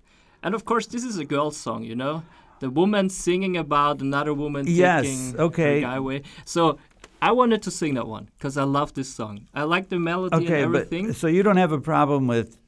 And 0.43 0.55
of 0.55 0.65
course, 0.65 0.87
this 0.87 1.05
is 1.05 1.19
a 1.19 1.25
girl 1.25 1.51
song, 1.51 1.85
you 1.85 1.95
know? 1.95 2.23
The 2.61 2.71
woman 2.71 3.09
singing 3.09 3.57
about 3.57 4.01
another 4.01 4.35
woman 4.35 4.67
Yes, 4.67 5.05
taking 5.05 5.41
okay. 5.41 5.75
her 5.81 5.87
guy 5.87 5.97
away. 5.97 6.23
So 6.45 6.79
I 7.21 7.33
wanted 7.33 7.63
to 7.63 7.71
sing 7.71 7.95
that 7.95 8.07
one 8.07 8.31
because 8.37 8.57
I 8.57 8.65
love 8.65 8.95
this 8.95 9.09
song. 9.09 9.47
I 9.55 9.63
like 9.65 9.89
the 9.89 9.99
melody 9.99 10.37
Okay, 10.37 10.63
and 10.63 10.73
but 10.73 11.17
so 11.17 11.27
you 11.27 11.43
don't 11.43 11.57
have 11.57 11.73
a 11.73 11.81
problem 11.81 12.27
with 12.27 12.59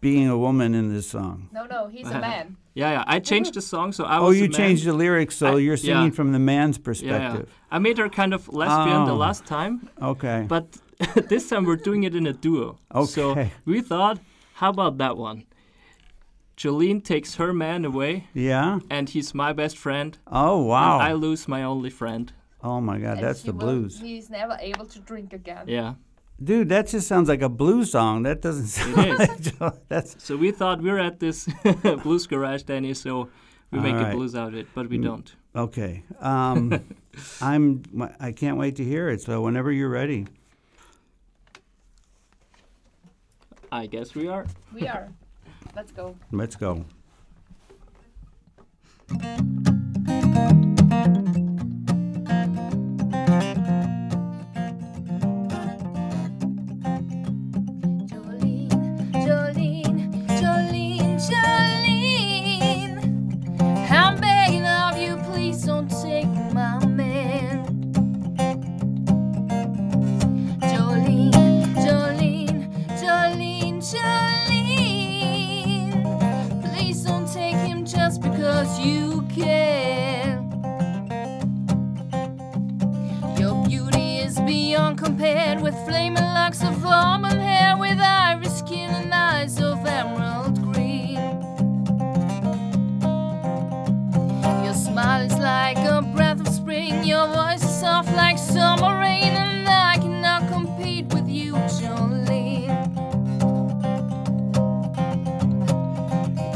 being 0.00 0.28
a 0.28 0.38
woman 0.38 0.74
in 0.74 0.92
this 0.92 1.08
song. 1.08 1.48
No, 1.52 1.66
no, 1.66 1.88
he's 1.88 2.08
a 2.08 2.20
man. 2.20 2.56
Yeah, 2.78 2.90
yeah. 2.92 3.04
I 3.08 3.18
changed 3.18 3.54
the 3.54 3.60
song, 3.60 3.90
so 3.92 4.04
I 4.04 4.18
oh, 4.18 4.26
was. 4.26 4.36
Oh, 4.36 4.38
you 4.38 4.44
a 4.44 4.48
man. 4.48 4.52
changed 4.60 4.84
the 4.84 4.92
lyrics, 4.92 5.34
so 5.36 5.46
I- 5.56 5.58
you're 5.58 5.76
singing 5.76 6.10
yeah. 6.12 6.18
from 6.18 6.30
the 6.32 6.38
man's 6.38 6.76
Yeah, 6.76 6.80
yeah. 6.80 6.84
perspective. 6.84 7.48
I 7.72 7.78
made 7.80 7.98
her 7.98 8.08
kind 8.08 8.32
of 8.32 8.48
lesbian 8.60 9.04
the 9.04 9.16
Oh. 9.18 9.26
last 9.26 9.44
time, 9.46 9.88
Okay. 10.00 10.44
but 10.48 10.64
this 11.28 11.48
time 11.48 11.64
we're 11.64 11.82
doing 11.90 12.04
it 12.04 12.14
in 12.14 12.26
a 12.26 12.32
duo. 12.32 12.78
Okay. 12.94 13.06
So 13.16 13.50
we 13.64 13.80
thought, 13.80 14.18
how 14.54 14.70
about 14.70 14.98
that 14.98 15.16
one? 15.16 15.44
Jolene 16.56 17.02
takes 17.02 17.34
her 17.36 17.52
man 17.52 17.84
away, 17.84 18.26
yeah. 18.32 18.78
and 18.90 19.08
he's 19.08 19.34
my 19.34 19.52
best 19.52 19.76
friend. 19.76 20.18
Oh 20.26 20.62
wow. 20.62 20.94
And 20.94 21.02
I 21.02 21.12
lose 21.12 21.48
my 21.48 21.62
only 21.64 21.90
friend. 21.90 22.32
oh 22.62 22.80
my 22.80 22.98
God, 22.98 23.18
And 23.18 23.26
that's 23.26 23.42
the 23.42 23.52
blues, 23.52 24.00
He's 24.00 24.28
never 24.30 24.56
able 24.60 24.86
to 24.86 24.98
drink 25.00 25.32
again. 25.32 25.64
Yeah. 25.66 25.94
Dude. 26.42 26.68
That 26.68 26.88
just 26.88 27.08
sounds 27.08 27.28
like 27.28 27.42
a 27.42 27.48
blues 27.48 27.92
song. 27.92 28.22
That 28.22 28.40
doesn't 28.40 28.66
sound 28.78 29.20
is. 29.20 29.60
like 29.60 29.88
that's. 29.88 30.22
So 30.22 30.36
we 30.36 30.50
thought 30.50 30.82
we're 30.82 30.98
at 30.98 31.20
this 31.20 31.48
blues 32.02 32.26
garage, 32.26 32.62
Danny, 32.62 32.94
so 32.94 33.28
we 33.70 33.80
make 33.80 33.94
All 33.94 34.06
a 34.06 34.14
blues 34.14 34.34
out 34.34 34.48
of 34.48 34.54
it, 34.54 34.68
but 34.74 34.88
we 34.88 34.98
don't. 34.98 35.34
Okay. 35.54 36.02
Um, 36.20 36.84
I'm. 37.40 37.82
I 38.20 38.32
can't 38.32 38.56
wait 38.56 38.76
to 38.76 38.84
hear 38.84 39.08
it. 39.08 39.20
So 39.22 39.42
whenever 39.42 39.72
you're 39.72 39.88
ready. 39.88 40.26
I 43.70 43.86
guess 43.86 44.14
we 44.14 44.28
are. 44.28 44.46
We 44.72 44.88
are. 44.88 45.10
Let's 45.76 45.92
go. 45.92 46.16
Let's 46.32 46.56
go. 46.56 46.86
Please 76.62 77.04
don't 77.04 77.26
take 77.32 77.56
him 77.56 77.86
just 77.86 78.20
because 78.20 78.78
you 78.78 79.22
can. 79.34 80.44
Your 83.38 83.64
beauty 83.66 84.18
is 84.18 84.38
beyond 84.40 84.98
compared 84.98 85.62
with 85.62 85.74
flaming 85.86 86.22
locks 86.22 86.62
of 86.62 86.84
auburn 86.84 87.38
hair, 87.38 87.77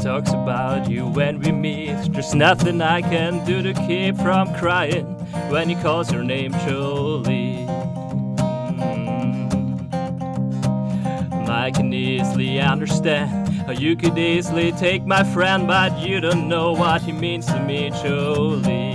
talks 0.03 0.31
about 0.33 0.89
you 0.89 1.07
when 1.07 1.39
we 1.39 1.53
meet. 1.53 1.95
There's 2.11 2.35
nothing 2.35 2.81
I 2.81 3.01
can 3.01 3.45
do 3.45 3.61
to 3.61 3.73
keep 3.87 4.17
from 4.17 4.53
crying 4.53 5.05
when 5.49 5.69
he 5.69 5.75
calls 5.75 6.11
your 6.11 6.25
name, 6.25 6.51
Jolene. 6.51 7.65
Mm. 8.77 9.47
I 11.47 11.71
can 11.71 11.93
easily 11.93 12.59
understand 12.59 13.47
how 13.65 13.71
you 13.71 13.95
could 13.95 14.17
easily 14.17 14.73
take 14.73 15.05
my 15.05 15.23
friend, 15.23 15.67
but 15.67 15.97
you 15.97 16.19
don't 16.19 16.49
know 16.49 16.73
what 16.73 17.01
he 17.03 17.13
means 17.13 17.45
to 17.45 17.61
me, 17.61 17.89
Jolene. 17.91 18.92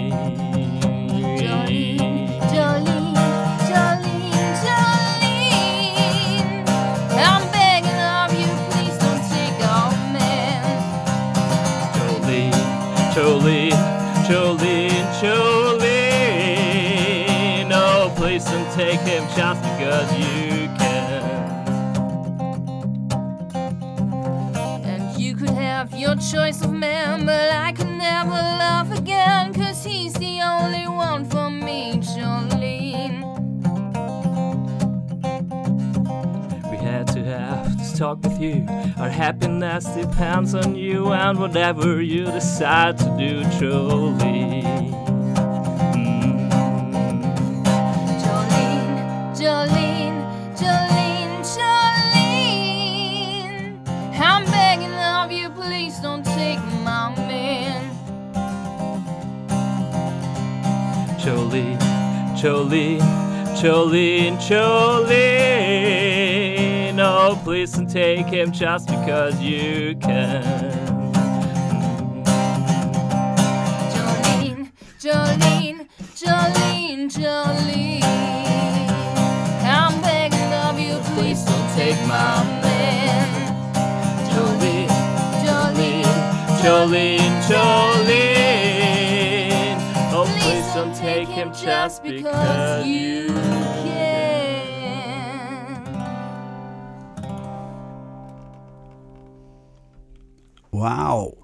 Jolene, 13.18 13.74
Jolene, 14.28 15.10
Jolene. 15.20 16.46
No, 17.68 18.12
please 18.14 18.44
don't 18.44 18.72
take 18.74 19.00
him 19.00 19.24
just 19.36 19.60
because 19.60 20.12
you 20.16 20.68
can. 20.78 21.24
And 24.84 25.18
you 25.20 25.34
could 25.34 25.50
have 25.50 25.92
your 25.98 26.14
choice 26.14 26.62
of 26.62 26.72
man, 26.72 27.26
but 27.26 27.50
I 27.50 27.72
could 27.72 27.88
never 27.88 28.30
love 28.30 28.92
again, 28.92 28.97
talk 37.98 38.22
with 38.22 38.40
you. 38.40 38.64
Our 38.98 39.08
happiness 39.08 39.84
depends 39.86 40.54
on 40.54 40.76
you 40.76 41.12
and 41.12 41.36
whatever 41.40 42.00
you 42.00 42.26
decide 42.26 42.96
to 42.98 43.04
do, 43.18 43.42
Jolene. 43.58 44.92
Mm. 45.94 46.48
Jolene, 48.22 49.34
Jolene, 49.40 50.22
Jolene, 50.60 51.42
Jolene. 51.54 53.00
I'm 54.20 54.44
begging 54.44 54.94
of 54.94 55.32
you, 55.32 55.50
please 55.50 55.98
don't 55.98 56.24
take 56.24 56.62
my 56.84 57.12
man. 57.26 57.82
Jolene, 61.18 61.80
Jolene, 62.40 63.02
Jolene, 63.60 64.38
Jolene. 64.38 65.67
Please 67.48 67.72
don't 67.72 67.88
take 67.88 68.26
him 68.26 68.52
just 68.52 68.88
because 68.88 69.40
you 69.40 69.96
can. 70.02 70.44
Jolene, 73.90 74.70
Jolene, 75.00 75.88
Jolene, 76.14 77.08
Jolene. 77.08 78.02
I'm 79.64 79.98
begging 80.02 80.52
of 80.52 80.78
you, 80.78 81.00
please 81.14 81.42
don't 81.42 81.70
take 81.74 81.98
my 82.06 82.44
man. 82.60 83.28
Jolene, 84.28 84.90
Jolene, 85.42 86.04
Jolene, 86.60 87.40
Jolene. 87.48 88.58
Oh, 90.12 90.26
please 90.38 90.68
don't 90.74 90.94
take 90.94 91.28
him 91.28 91.54
just 91.54 92.02
because 92.02 92.86
you 92.86 93.67
Wow. 100.78 101.34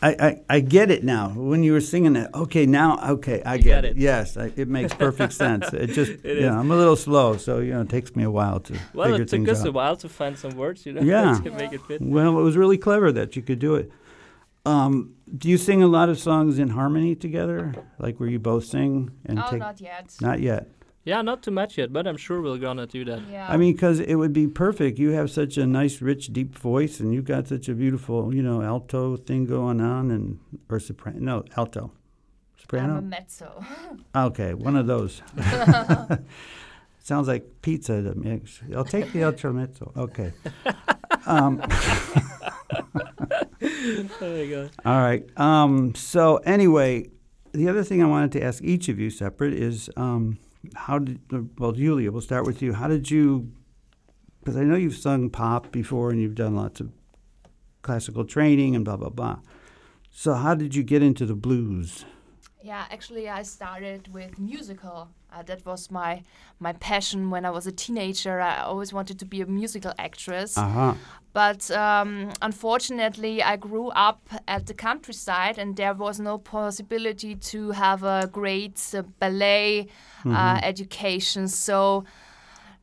I, 0.00 0.10
I, 0.10 0.40
I 0.56 0.60
get 0.60 0.90
it 0.90 1.02
now. 1.04 1.30
When 1.30 1.62
you 1.62 1.72
were 1.72 1.80
singing 1.80 2.14
it, 2.16 2.30
okay, 2.34 2.66
now, 2.66 2.98
okay, 3.14 3.42
I 3.44 3.56
get, 3.58 3.64
get 3.64 3.84
it. 3.84 3.90
it. 3.92 3.96
Yes, 3.96 4.36
I, 4.36 4.52
it 4.56 4.68
makes 4.68 4.94
perfect 4.94 5.32
sense. 5.44 5.72
It 5.72 5.88
just, 5.88 6.12
It 6.12 6.24
you 6.24 6.30
is. 6.32 6.42
know, 6.42 6.58
I'm 6.58 6.70
a 6.70 6.76
little 6.76 6.96
slow, 6.96 7.36
so, 7.36 7.58
you 7.58 7.72
know, 7.72 7.80
it 7.82 7.88
takes 7.88 8.14
me 8.14 8.22
a 8.24 8.30
while 8.30 8.60
to 8.60 8.78
Well, 8.94 9.06
figure 9.08 9.22
it 9.22 9.28
took 9.28 9.30
things 9.30 9.48
us 9.50 9.64
a 9.64 9.68
out. 9.68 9.74
while 9.74 9.96
to 9.96 10.08
find 10.08 10.38
some 10.38 10.56
words, 10.56 10.84
you 10.86 10.92
know, 10.92 11.00
Yeah. 11.14 11.40
to 11.42 11.50
make 11.50 11.72
it 11.72 11.80
fit. 11.82 12.00
Well, 12.00 12.38
it 12.38 12.42
was 12.42 12.56
really 12.56 12.78
clever 12.78 13.10
that 13.12 13.34
you 13.36 13.42
could 13.42 13.58
do 13.58 13.74
it. 13.76 13.90
Um, 14.66 15.14
do 15.36 15.48
you 15.48 15.56
sing 15.58 15.82
a 15.82 15.86
lot 15.88 16.08
of 16.08 16.18
songs 16.18 16.58
in 16.58 16.68
harmony 16.70 17.14
together? 17.14 17.74
Like 17.98 18.18
where 18.20 18.28
you 18.28 18.38
both 18.38 18.64
sing 18.66 19.10
and 19.24 19.38
Oh, 19.38 19.50
take? 19.50 19.60
not 19.60 19.80
yet. 19.80 20.14
Not 20.20 20.40
yet. 20.40 20.68
Yeah, 21.08 21.22
not 21.22 21.42
too 21.42 21.50
much 21.50 21.78
yet, 21.78 21.90
but 21.92 22.06
I'm 22.06 22.18
sure 22.18 22.42
we're 22.42 22.58
gonna 22.58 22.86
do 22.86 23.02
that. 23.10 23.20
Yeah. 23.30 23.46
I 23.48 23.56
mean, 23.56 23.72
because 23.72 23.98
it 24.00 24.16
would 24.16 24.32
be 24.34 24.46
perfect. 24.46 24.98
You 24.98 25.10
have 25.12 25.30
such 25.30 25.56
a 25.56 25.66
nice, 25.66 26.02
rich, 26.02 26.24
deep 26.38 26.52
voice, 26.70 27.00
and 27.00 27.14
you've 27.14 27.24
got 27.24 27.48
such 27.48 27.66
a 27.68 27.74
beautiful, 27.74 28.34
you 28.34 28.42
know, 28.42 28.60
alto 28.62 29.16
thing 29.16 29.46
going 29.46 29.80
on, 29.80 30.10
and 30.10 30.38
or 30.68 30.78
soprano. 30.80 31.18
No, 31.30 31.44
alto, 31.56 31.80
I'm 31.84 31.90
a 32.56 32.60
soprano. 32.60 33.00
mezzo. 33.00 33.64
Okay, 34.28 34.52
one 34.54 34.76
of 34.76 34.86
those. 34.86 35.22
Sounds 36.98 37.26
like 37.26 37.44
pizza 37.62 38.02
to 38.02 38.14
mix. 38.14 38.60
I'll 38.76 38.84
take 38.84 39.10
the 39.12 39.22
alto 39.28 39.50
mezzo. 39.52 39.92
Okay. 39.96 40.32
Um, 41.26 41.62
Oh 44.20 44.36
my 44.36 44.46
god. 44.46 44.70
all 44.84 45.00
right. 45.00 45.24
Um, 45.38 45.94
so 45.94 46.36
anyway, 46.38 47.08
the 47.52 47.68
other 47.68 47.82
thing 47.82 48.02
I 48.02 48.06
wanted 48.06 48.32
to 48.32 48.42
ask 48.44 48.62
each 48.62 48.88
of 48.90 48.98
you 48.98 49.08
separate 49.10 49.54
is 49.54 49.88
um, 49.96 50.38
how 50.74 50.98
did 50.98 51.20
well, 51.58 51.72
Julia, 51.72 52.10
we'll 52.10 52.22
start 52.22 52.46
with 52.46 52.62
you. 52.62 52.74
How 52.74 52.88
did 52.88 53.10
you? 53.10 53.52
Because 54.40 54.56
I 54.56 54.64
know 54.64 54.76
you've 54.76 54.96
sung 54.96 55.30
pop 55.30 55.72
before 55.72 56.10
and 56.10 56.20
you've 56.20 56.34
done 56.34 56.56
lots 56.56 56.80
of 56.80 56.90
classical 57.82 58.24
training 58.24 58.74
and 58.74 58.84
blah 58.84 58.96
blah 58.96 59.10
blah. 59.10 59.38
So 60.10 60.34
how 60.34 60.54
did 60.54 60.74
you 60.74 60.82
get 60.82 61.02
into 61.02 61.26
the 61.26 61.34
blues? 61.34 62.04
yeah, 62.62 62.86
actually, 62.90 63.28
I 63.28 63.42
started 63.42 64.12
with 64.12 64.38
musical 64.38 65.08
Uh, 65.30 65.42
that 65.42 65.64
was 65.66 65.90
my 65.90 66.22
my 66.58 66.72
passion 66.72 67.30
when 67.30 67.44
I 67.44 67.50
was 67.50 67.66
a 67.66 67.72
teenager. 67.72 68.40
I 68.40 68.62
always 68.62 68.92
wanted 68.92 69.18
to 69.18 69.26
be 69.26 69.40
a 69.42 69.46
musical 69.46 69.92
actress. 69.98 70.56
Uh 70.56 70.68
huh. 70.68 70.94
But 71.32 71.70
um, 71.70 72.30
unfortunately, 72.40 73.42
I 73.42 73.56
grew 73.56 73.88
up 73.88 74.20
at 74.48 74.66
the 74.66 74.74
countryside, 74.74 75.58
and 75.58 75.76
there 75.76 75.94
was 75.94 76.18
no 76.18 76.38
possibility 76.38 77.36
to 77.52 77.70
have 77.72 78.02
a 78.02 78.28
great 78.32 78.80
uh, 78.94 79.02
ballet 79.20 79.88
uh, 80.24 80.60
education. 80.62 81.46
So 81.48 82.04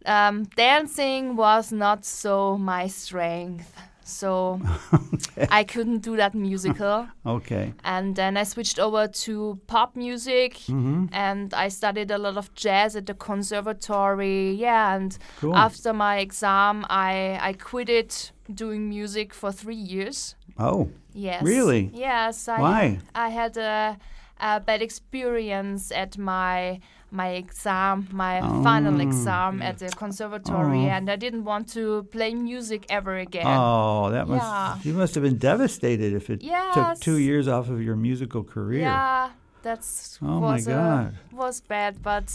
um, 0.06 0.44
dancing 0.56 1.36
was 1.36 1.72
not 1.72 2.06
so 2.06 2.58
my 2.58 2.88
strength. 2.88 3.74
So 4.08 4.62
I 5.50 5.64
couldn't 5.64 6.00
do 6.00 6.16
that 6.18 6.34
musical. 6.34 7.08
Okay. 7.26 7.74
And 7.84 8.16
then 8.16 8.38
I 8.38 8.44
switched 8.44 8.78
over 8.80 9.08
to 9.08 9.60
pop 9.66 9.96
music, 9.96 10.54
mm-hmm. 10.68 11.08
and 11.12 11.54
I 11.54 11.70
studied 11.70 12.12
a 12.12 12.18
lot 12.20 12.38
of 12.38 12.54
jazz 12.54 12.96
at 12.96 13.08
the 13.08 13.16
conservatory. 13.16 14.52
Yeah, 14.54 14.96
and 14.96 15.18
Cool. 15.40 15.56
after 15.56 15.92
my 15.92 16.20
exam, 16.20 16.86
I 16.88 17.40
I 17.42 17.54
quit 17.54 17.90
it 17.90 18.32
doing 18.54 18.88
music 18.90 19.34
for 19.34 19.52
three 19.52 19.76
years. 19.76 20.36
Oh, 20.60 20.90
Yes. 21.16 21.44
Really? 21.44 21.90
Yes. 21.94 22.48
I, 22.48 22.60
Why? 22.60 23.00
I 23.16 23.30
had 23.30 23.58
a, 23.58 23.98
a 24.40 24.60
bad 24.60 24.82
experience 24.82 25.92
at 25.92 26.18
my 26.18 26.80
my 27.12 27.30
exam, 27.30 28.08
my 28.12 28.42
final 28.64 29.00
exam 29.00 29.62
at 29.62 29.78
the 29.78 29.88
conservatory, 29.90 30.86
Oh. 30.90 30.96
and 30.96 31.10
I 31.10 31.16
didn't 31.16 31.46
want 31.46 31.70
to 31.74 32.04
play 32.12 32.34
music 32.34 32.86
ever 32.90 33.16
again. 33.18 33.46
oh, 33.48 34.10
that 34.12 34.28
must. 34.28 34.44
Yeah. 34.44 34.78
You 34.84 34.94
must 34.98 35.16
have 35.16 35.24
been 35.24 35.38
devastated 35.38 36.14
if 36.14 36.30
it 36.30 36.42
took 36.74 37.00
two 37.00 37.18
years 37.18 37.48
off 37.48 37.70
of 37.70 37.82
your 37.82 37.96
musical 37.96 38.44
career. 38.44 38.82
Yeah, 38.82 39.30
that's 39.62 40.20
Oh 40.22 40.40
my 40.42 40.54
was 40.56 40.68
uh, 40.68 40.72
God. 40.72 41.18
was 41.32 41.62
bad, 41.62 42.02
but 42.04 42.28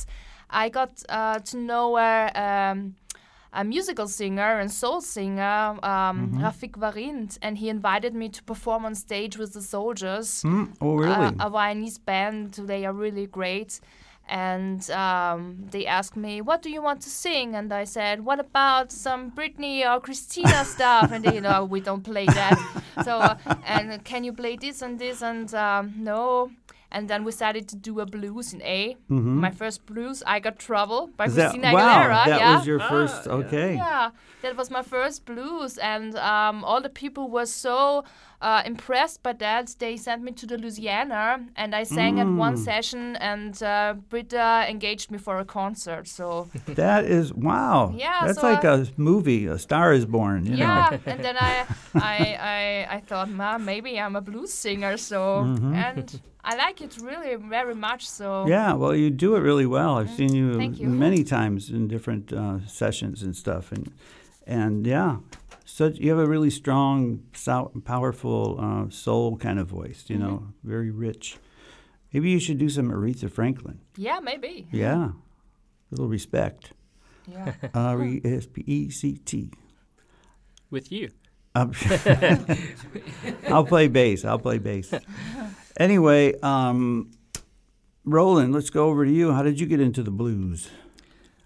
I 0.48 0.68
got 0.70 0.90
uh, 1.08 1.40
to 1.40 1.56
know 1.58 1.98
a, 1.98 2.30
um, 2.34 2.94
a 3.52 3.64
musical 3.64 4.06
singer 4.08 4.58
and 4.60 4.70
soul 4.70 5.00
singer, 5.00 5.78
um, 5.82 6.16
Mm-hmm. 6.30 6.40
Rafik 6.44 6.72
Varind, 6.78 7.38
and 7.42 7.58
he 7.58 7.68
invited 7.68 8.14
me 8.14 8.28
to 8.28 8.42
perform 8.44 8.84
on 8.84 8.94
stage 8.94 9.36
with 9.38 9.52
the 9.54 9.62
Soldiers, 9.62 10.42
Hmm? 10.42 10.64
Oh, 10.80 10.94
really? 10.96 11.12
uh, 11.12 11.32
a 11.40 11.50
Viennese 11.50 11.98
band. 11.98 12.54
They 12.54 12.86
are 12.86 12.92
really 12.92 13.26
great. 13.26 13.80
And 14.28 14.88
um, 14.92 15.56
they 15.72 15.86
asked 15.86 16.16
me, 16.16 16.40
"What 16.40 16.62
do 16.62 16.70
you 16.70 16.80
want 16.80 17.00
to 17.02 17.10
sing?" 17.10 17.56
And 17.56 17.72
I 17.72 17.82
said, 17.82 18.24
"What 18.24 18.38
about 18.38 18.92
some 18.92 19.32
Britney 19.32 19.84
or 19.84 19.98
Christina 20.00 20.64
stuff?" 20.76 21.10
And 21.10 21.24
they, 21.24 21.34
you 21.34 21.40
know, 21.40 21.64
we 21.64 21.80
don't 21.80 22.04
play 22.04 22.26
that. 22.26 22.56
so, 23.04 23.18
uh, 23.18 23.34
and 23.66 24.04
can 24.04 24.22
you 24.22 24.32
play 24.32 24.54
this 24.56 24.82
and 24.82 25.00
this? 25.00 25.20
And 25.22 25.52
um, 25.54 25.94
no. 25.96 26.52
And 26.92 27.08
then 27.08 27.22
we 27.24 27.32
started 27.32 27.68
to 27.68 27.76
do 27.76 28.00
a 28.00 28.06
blues 28.06 28.52
in 28.52 28.60
A. 28.62 28.96
My 29.08 29.50
first 29.50 29.86
blues, 29.86 30.22
"I 30.26 30.40
Got 30.40 30.58
Trouble" 30.58 31.08
by 31.16 31.26
Mm-hmm. 31.26 31.30
Is 31.30 31.36
that, 31.36 31.50
Christina 31.52 31.72
wow, 31.72 32.02
Aguilera. 32.02 32.26
that 32.26 32.40
yeah. 32.40 32.56
was 32.56 32.66
your 32.66 32.80
first. 32.80 33.26
okay. 33.28 33.76
Yeah, 33.76 34.10
that 34.42 34.56
was 34.56 34.70
my 34.70 34.82
first 34.82 35.24
blues, 35.24 35.78
and 35.78 36.16
um, 36.16 36.64
all 36.64 36.80
the 36.80 36.88
people 36.88 37.30
were 37.30 37.46
so 37.46 38.04
uh, 38.40 38.62
impressed 38.64 39.22
by 39.22 39.32
that. 39.34 39.74
They 39.78 39.96
sent 39.96 40.22
me 40.22 40.32
to 40.32 40.46
the 40.46 40.56
Louisiana, 40.56 41.40
and 41.56 41.74
I 41.74 41.84
sang 41.84 42.18
at 42.20 42.26
one 42.26 42.54
Mm. 42.56 42.64
session, 42.64 43.16
and 43.16 43.62
uh, 43.62 43.94
Britta 44.08 44.66
engaged 44.68 45.10
me 45.10 45.18
for 45.18 45.38
a 45.38 45.44
concert. 45.44 46.08
So 46.08 46.48
That 46.82 47.04
is 47.04 47.32
wow. 47.34 47.92
Yeah, 47.96 48.26
That's 48.26 48.40
so 48.40 48.50
like 48.50 48.64
I- 48.64 48.74
a 48.74 48.86
movie. 48.96 49.46
A 49.46 49.58
Star 49.58 49.92
is 49.92 50.04
Born. 50.06 50.46
You 50.46 50.56
yeah, 50.56 50.88
know. 50.90 51.12
and 51.12 51.20
then 51.24 51.36
I, 51.36 51.66
I, 51.94 52.16
I, 52.54 52.96
I 52.96 53.00
thought, 53.00 53.28
ma, 53.30 53.58
maybe 53.58 54.00
I'm 54.00 54.16
a 54.16 54.20
blues 54.20 54.52
singer. 54.52 54.96
So 54.96 55.40
and 55.86 56.20
I 56.42 56.56
like 56.56 56.80
it 56.80 56.96
really 57.02 57.36
very 57.36 57.74
much. 57.74 58.02
So 58.08 58.24
Mm-hmm. 58.24 58.50
Yeah. 58.50 58.72
Well, 58.80 58.94
you 58.96 59.10
do 59.10 59.36
it 59.36 59.40
really 59.40 59.66
well. 59.66 59.98
I've 59.98 60.10
seen 60.20 60.32
you, 60.34 60.46
Mm-hmm. 60.52 60.82
You. 60.82 60.88
many 60.88 61.24
times 61.24 61.68
in 61.70 61.88
different 61.88 62.32
uh, 62.32 62.58
sessions 62.66 63.22
and 63.22 63.34
stuff, 63.36 63.70
and 63.72 63.92
and 64.46 64.86
yeah. 64.86 65.16
Such 65.72 65.98
you 65.98 66.10
have 66.10 66.18
a 66.18 66.26
really 66.26 66.50
strong, 66.50 67.22
sou- 67.32 67.70
powerful 67.84 68.58
uh, 68.60 68.90
soul 68.90 69.36
kind 69.36 69.58
of 69.58 69.68
voice. 69.68 70.04
You 70.08 70.18
know, 70.18 70.34
Mm-hmm. 70.42 70.68
very 70.70 70.90
rich. 70.90 71.38
Maybe 72.12 72.30
you 72.30 72.40
should 72.40 72.58
do 72.58 72.68
some 72.68 72.90
Aretha 72.90 73.30
Franklin. 73.30 73.78
yeah, 73.96 74.18
maybe. 74.20 74.66
Yeah. 74.72 75.04
a 75.10 75.90
little 75.90 76.08
respect. 76.08 76.72
Yeah. 77.26 77.54
R 77.74 78.02
E 78.04 78.20
S 78.24 78.46
P 78.46 78.62
E 78.66 78.90
C 78.90 79.16
T. 79.18 79.50
With 80.70 80.90
you. 80.90 81.10
Um, 81.54 81.72
I'll 83.48 83.64
play 83.64 83.88
bass. 83.88 84.24
I'll 84.24 84.38
play 84.38 84.58
bass. 84.58 84.92
Anyway, 85.76 86.34
um, 86.42 87.10
Roland, 88.04 88.52
let's 88.52 88.68
go 88.68 88.88
over 88.90 89.06
to 89.06 89.10
you. 89.10 89.32
How 89.32 89.42
did 89.42 89.58
you 89.58 89.66
get 89.66 89.80
into 89.80 90.02
the 90.02 90.10
blues? 90.10 90.68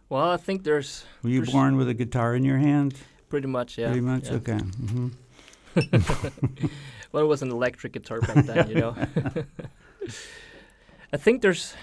Well, 0.08 0.28
I 0.30 0.38
think 0.38 0.64
there's 0.64 1.04
Were 1.22 1.30
you 1.30 1.40
Pers- 1.42 1.52
born 1.52 1.76
with 1.76 1.88
a 1.88 1.94
guitar 1.94 2.34
in 2.34 2.42
your 2.42 2.58
hand? 2.58 2.94
Pretty 3.34 3.48
much, 3.48 3.78
yeah. 3.78 3.88
Pretty 3.88 4.00
much. 4.06 4.24
yeah. 4.30 4.36
Okay. 4.38 4.58
hmm 4.58 5.08
well, 7.12 7.24
it 7.24 7.26
was 7.26 7.42
an 7.42 7.50
electric 7.50 7.92
guitar 7.92 8.20
back 8.20 8.46
then, 8.46 8.68
you 8.68 8.76
know. 8.76 8.94
I 11.12 11.16
think 11.16 11.42
there's 11.42 11.74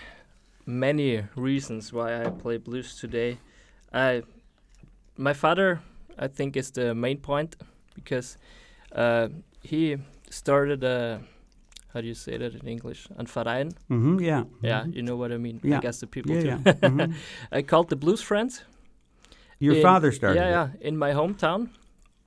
many 0.65 1.23
reasons 1.35 1.91
why 1.93 2.25
I 2.25 2.29
play 2.29 2.57
blues 2.57 2.95
today. 2.99 3.37
I, 3.93 4.23
my 5.17 5.33
father, 5.33 5.81
I 6.17 6.27
think, 6.27 6.55
is 6.55 6.71
the 6.71 6.95
main 6.95 7.17
point 7.17 7.55
because 7.95 8.37
uh, 8.95 9.27
he 9.61 9.97
started 10.29 10.83
a, 10.85 11.19
how 11.93 11.99
do 12.01 12.07
you 12.07 12.13
say 12.15 12.37
that 12.37 12.55
in 12.55 12.67
English? 12.67 13.07
Ein 13.19 13.25
Verein. 13.27 13.71
hmm 13.89 14.19
Yeah. 14.19 14.43
Yeah, 14.63 14.83
Mhm. 14.85 14.95
you 14.95 15.01
know 15.03 15.17
what 15.17 15.31
I 15.31 15.37
mean. 15.37 15.59
Yeah. 15.63 15.77
I 15.77 15.81
guess 15.81 15.99
the 15.99 16.07
people 16.07 16.31
Yeah. 16.35 16.41
too. 16.41 16.47
Yeah. 16.65 16.73
Mhm. 16.89 17.13
I 17.51 17.61
called 17.61 17.89
the 17.89 17.95
Blues 17.97 18.21
Friends. 18.21 18.63
Your 19.61 19.75
in- 19.75 19.81
father 19.81 20.11
started. 20.11 20.39
Yeah, 20.39 20.47
it. 20.47 20.51
yeah, 20.81 20.87
in 20.87 20.97
my 20.97 21.11
hometown 21.13 21.69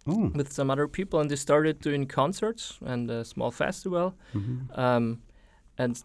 Oh. 0.06 0.30
with 0.34 0.52
some 0.52 0.70
other 0.72 0.86
people, 0.88 1.20
and 1.20 1.30
they 1.30 1.36
started 1.36 1.80
doing 1.80 2.06
concerts 2.06 2.78
and 2.84 3.10
a 3.10 3.24
small 3.24 3.50
festival. 3.50 4.14
Mhm. 4.34 4.78
Um, 4.78 5.18
and 5.78 6.02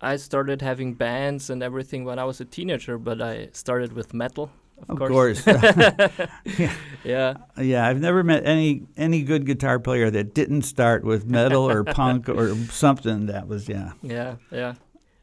I 0.00 0.16
started 0.16 0.62
having 0.62 0.94
bands 0.94 1.50
and 1.50 1.62
everything 1.62 2.04
when 2.04 2.18
I 2.18 2.24
was 2.24 2.40
a 2.40 2.44
teenager, 2.44 2.98
but 2.98 3.20
I 3.20 3.48
started 3.52 3.92
with 3.92 4.12
metal, 4.12 4.50
of, 4.88 5.00
Of 5.00 5.08
course. 5.08 5.42
course. 5.44 5.58
yeah, 7.04 7.34
yeah, 7.56 7.86
I've 7.88 8.00
never 8.00 8.22
met 8.24 8.44
any 8.44 8.82
any 8.96 9.22
good 9.22 9.44
guitar 9.46 9.78
player 9.78 10.10
that 10.10 10.34
didn't 10.34 10.62
start 10.62 11.04
with 11.04 11.24
metal 11.26 11.68
or 11.70 11.84
punk 12.00 12.28
or 12.28 12.54
something 12.70 13.26
that 13.26 13.46
was 13.48 13.68
yeah. 13.68 13.92
yeah, 14.02 14.36
yeah. 14.50 14.74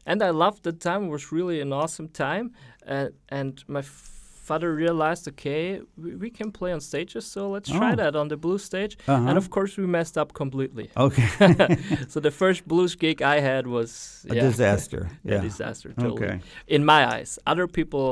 And 0.06 0.22
I 0.22 0.30
loved 0.30 0.62
the 0.62 0.72
time. 0.72 1.04
It 1.06 1.10
was 1.10 1.32
really 1.32 1.60
an 1.60 1.72
awesome 1.72 2.08
time. 2.08 2.52
Uh, 2.86 3.08
and 3.28 3.62
my 3.68 3.82
father 4.50 4.68
realized, 4.84 5.26
okay, 5.32 5.80
we, 6.02 6.10
we 6.24 6.30
can 6.38 6.48
play 6.58 6.70
on 6.76 6.80
stages, 6.80 7.24
so 7.34 7.40
let's 7.54 7.70
try 7.80 7.92
Oh. 7.92 7.96
that 8.02 8.14
on 8.22 8.28
the 8.28 8.36
blues 8.44 8.62
stage. 8.70 8.94
Uh-huh. 9.08 9.28
And 9.28 9.36
of 9.42 9.46
course, 9.56 9.72
we 9.80 9.86
messed 9.98 10.16
up 10.22 10.32
completely. 10.42 10.86
Okay. 11.06 11.28
so 12.12 12.20
the 12.20 12.30
first 12.42 12.60
blues 12.72 12.94
gig 13.02 13.18
I 13.22 13.40
had 13.50 13.64
was 13.66 13.90
a 14.30 14.34
yeah, 14.34 14.42
disaster. 14.48 15.02
a 15.24 15.32
Yeah. 15.32 15.40
disaster. 15.48 15.88
Totally. 15.98 16.24
Okay. 16.26 16.36
In 16.76 16.82
my 16.92 17.00
eyes, 17.14 17.30
other 17.52 17.66
people 17.78 18.06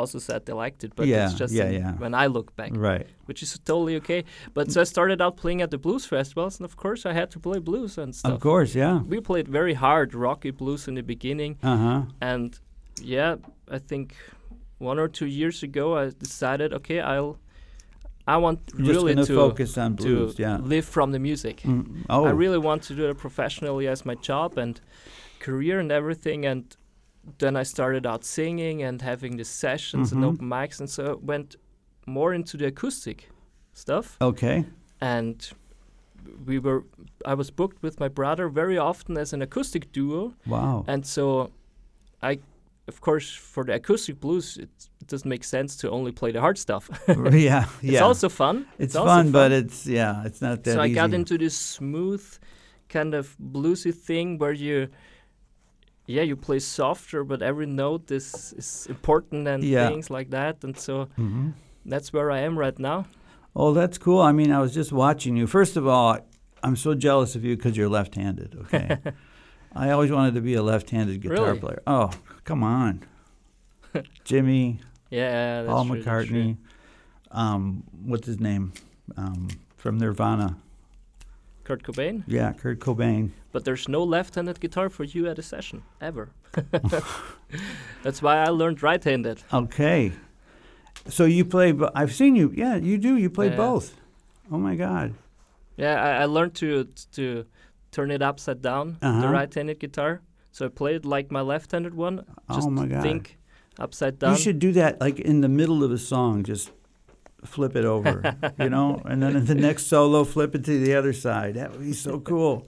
also 0.00 0.18
said 0.18 0.38
they 0.46 0.52
liked 0.64 0.80
it, 0.86 0.92
but 0.98 1.06
Yeah, 1.06 1.26
it's 1.26 1.38
just 1.42 1.54
yeah, 1.54 1.70
yeah. 1.80 1.92
when 2.02 2.14
I 2.24 2.26
look 2.36 2.48
back, 2.60 2.70
Right. 2.90 3.06
which 3.28 3.40
is 3.42 3.50
totally 3.70 3.96
okay. 4.00 4.20
But 4.54 4.64
so 4.72 4.80
I 4.80 4.84
started 4.84 5.18
out 5.24 5.34
playing 5.42 5.62
at 5.62 5.70
the 5.70 5.78
blues 5.78 6.04
festivals, 6.06 6.58
and 6.60 6.64
of 6.70 6.74
course 6.76 7.00
I 7.10 7.12
had 7.20 7.28
to 7.34 7.38
play 7.40 7.58
blues 7.60 7.98
and 7.98 8.14
stuff. 8.14 8.32
Of 8.34 8.40
course, 8.40 8.70
yeah. 8.82 8.96
We 9.12 9.20
played 9.20 9.46
very 9.60 9.74
hard 9.74 10.08
rocky 10.14 10.52
blues 10.52 10.88
in 10.88 10.94
the 10.94 11.02
beginning, 11.14 11.52
Uh 11.62 11.76
huh. 11.84 12.00
and 12.32 12.50
yeah, 13.16 13.36
I 13.76 13.78
think 13.90 14.14
one 14.82 14.98
or 14.98 15.08
two 15.08 15.26
years 15.26 15.62
ago 15.62 15.96
I 15.96 16.10
decided, 16.10 16.72
okay, 16.74 17.00
I'll, 17.00 17.38
I 18.26 18.36
want 18.36 18.58
Just 18.66 18.78
really 18.78 19.14
to 19.14 19.24
focus 19.26 19.78
on 19.78 19.94
blues. 19.94 20.34
to 20.34 20.42
yeah. 20.42 20.58
live 20.58 20.84
from 20.84 21.12
the 21.12 21.18
music. 21.18 21.62
Mm, 21.62 22.04
oh. 22.10 22.24
I 22.24 22.30
really 22.30 22.58
want 22.58 22.82
to 22.84 22.94
do 22.94 23.08
it 23.10 23.18
professionally 23.18 23.88
as 23.88 24.04
my 24.04 24.14
job 24.14 24.58
and 24.58 24.80
career 25.40 25.80
and 25.80 25.90
everything. 25.90 26.46
And 26.46 26.76
then 27.38 27.56
I 27.56 27.64
started 27.64 28.06
out 28.06 28.24
singing 28.24 28.82
and 28.82 29.02
having 29.02 29.36
the 29.38 29.44
sessions 29.44 30.12
and 30.12 30.22
Mhm. 30.22 30.28
open 30.34 30.48
mics, 30.48 30.80
and 30.80 30.88
so 30.90 31.18
went 31.22 31.56
more 32.06 32.34
into 32.34 32.56
the 32.56 32.66
acoustic 32.66 33.28
stuff. 33.72 34.16
Okay. 34.20 34.64
And 35.00 35.52
we 36.46 36.58
were, 36.58 36.84
I 37.24 37.34
was 37.34 37.50
booked 37.50 37.82
with 37.82 37.98
my 38.00 38.08
brother 38.08 38.48
very 38.48 38.78
often 38.78 39.16
as 39.18 39.32
an 39.32 39.42
acoustic 39.42 39.90
duo, 39.92 40.34
Wow. 40.46 40.84
and 40.86 41.04
so 41.06 41.50
I, 42.22 42.38
of 42.88 43.00
course, 43.00 43.32
for 43.32 43.64
the 43.64 43.74
acoustic 43.74 44.18
blues, 44.20 44.56
it, 44.56 44.68
it 45.00 45.06
doesn't 45.06 45.28
make 45.28 45.44
sense 45.44 45.76
to 45.76 45.90
only 45.90 46.12
play 46.12 46.32
the 46.32 46.40
hard 46.40 46.58
stuff. 46.58 46.90
yeah. 47.32 47.66
it's 47.82 48.00
also 48.00 48.28
fun. 48.28 48.66
it's 48.78 48.96
also 48.96 49.08
fun, 49.08 49.30
but 49.32 49.52
it's 49.52 49.86
yeah, 49.86 50.24
it's 50.26 50.40
not 50.42 50.62
that 50.64 50.74
so 50.74 50.80
I 50.80 50.86
easy. 50.86 50.94
got 50.94 51.14
into 51.14 51.38
this 51.38 51.56
smooth 51.56 52.24
kind 52.88 53.14
of 53.14 53.36
bluesy 53.38 53.92
thing 53.94 54.38
where 54.38 54.52
you 54.52 54.88
yeah 56.06 56.22
you 56.22 56.36
play 56.36 56.58
softer 56.58 57.24
but 57.24 57.40
every 57.42 57.66
note 57.66 58.10
is 58.10 58.52
is 58.58 58.86
important 58.90 59.48
and 59.48 59.62
Yeah. 59.64 59.88
things 59.88 60.10
like 60.10 60.30
that 60.30 60.64
and 60.64 60.76
so 60.76 61.08
Mhm. 61.16 61.52
that's 61.86 62.12
where 62.12 62.30
I 62.30 62.40
am 62.40 62.58
right 62.58 62.78
now 62.78 63.04
Oh, 63.54 63.74
that's 63.74 63.98
cool. 63.98 64.22
I 64.22 64.32
mean, 64.32 64.50
I 64.50 64.60
was 64.62 64.72
just 64.72 64.92
watching 64.92 65.36
you. 65.36 65.46
First 65.46 65.76
of 65.76 65.86
all, 65.86 66.16
I'm 66.62 66.74
so 66.74 66.94
jealous 66.94 67.36
of 67.36 67.44
you 67.44 67.54
because 67.54 67.76
you're 67.76 67.90
left-handed. 67.90 68.56
Okay. 68.62 68.96
I 69.74 69.90
always 69.90 70.10
wanted 70.10 70.34
to 70.34 70.40
be 70.40 70.54
a 70.54 70.62
left-handed 70.62 71.20
guitar 71.20 71.46
Really? 71.46 71.58
player. 71.60 71.82
Oh, 71.86 72.10
come 72.44 72.62
on. 72.62 73.02
Jimmy, 74.24 74.80
Yeah, 75.10 75.62
that's 75.62 75.72
Paul 75.72 75.86
true, 75.86 76.02
that's 76.02 76.26
true. 76.28 76.36
McCartney. 76.38 76.56
Um, 77.30 77.84
what's 78.04 78.26
his 78.26 78.40
name? 78.40 78.72
Um, 79.16 79.48
from 79.76 79.98
Nirvana. 79.98 80.56
Kurt 81.64 81.82
Cobain. 81.84 82.24
Yeah, 82.26 82.52
Kurt 82.52 82.80
Cobain. 82.80 83.30
But 83.52 83.64
there's 83.64 83.88
no 83.88 84.02
left-handed 84.02 84.60
guitar 84.60 84.88
for 84.90 85.04
you 85.04 85.28
at 85.28 85.38
a 85.38 85.42
session 85.42 85.82
ever. 86.00 86.30
That's 88.02 88.20
why 88.22 88.38
I 88.38 88.48
learned 88.48 88.82
right-handed. 88.82 89.42
Okay. 89.52 90.12
So 91.08 91.24
you 91.24 91.44
play, 91.44 91.72
bo- 91.72 91.90
I've 91.94 92.14
seen 92.14 92.36
you. 92.36 92.52
Yeah, 92.54 92.76
you 92.76 92.98
do. 92.98 93.16
You 93.16 93.30
play 93.30 93.48
Yeah. 93.48 93.56
both. 93.56 93.94
Oh 94.50 94.58
my 94.58 94.74
God. 94.74 95.14
Yeah, 95.76 96.02
I, 96.02 96.22
I 96.22 96.24
learned 96.26 96.54
to 96.56 96.88
to 97.12 97.46
turn 97.92 98.10
it 98.10 98.22
upside 98.22 98.60
down, 98.62 98.96
Uh-huh. 99.00 99.20
the 99.22 99.28
right-handed 99.28 99.78
guitar. 99.78 100.20
So 100.50 100.66
I 100.66 100.68
play 100.68 100.96
it 100.96 101.04
like 101.04 101.30
my 101.30 101.40
left-handed 101.40 101.94
one. 101.94 102.24
Just 102.52 102.66
oh 102.66 102.70
my 102.70 102.86
God. 102.86 103.02
think 103.02 103.38
upside 103.78 104.18
down. 104.18 104.32
You 104.32 104.38
should 104.42 104.58
do 104.58 104.72
that 104.72 105.00
like 105.00 105.18
in 105.20 105.40
the 105.40 105.48
middle 105.48 105.82
of 105.84 105.90
a 105.92 105.98
song. 105.98 106.42
Just 106.42 106.70
flip 107.44 107.74
it 107.76 107.84
over, 107.84 108.36
you 108.58 108.68
know, 108.68 109.00
and 109.10 109.22
then 109.22 109.34
in 109.36 109.44
the 109.46 109.54
next 109.54 109.86
solo, 109.86 110.24
flip 110.24 110.54
it 110.54 110.64
to 110.64 110.78
the 110.84 110.94
other 110.94 111.12
side. 111.12 111.54
That 111.54 111.70
would 111.72 111.80
be 111.80 111.92
so 111.94 112.20
cool. 112.20 112.66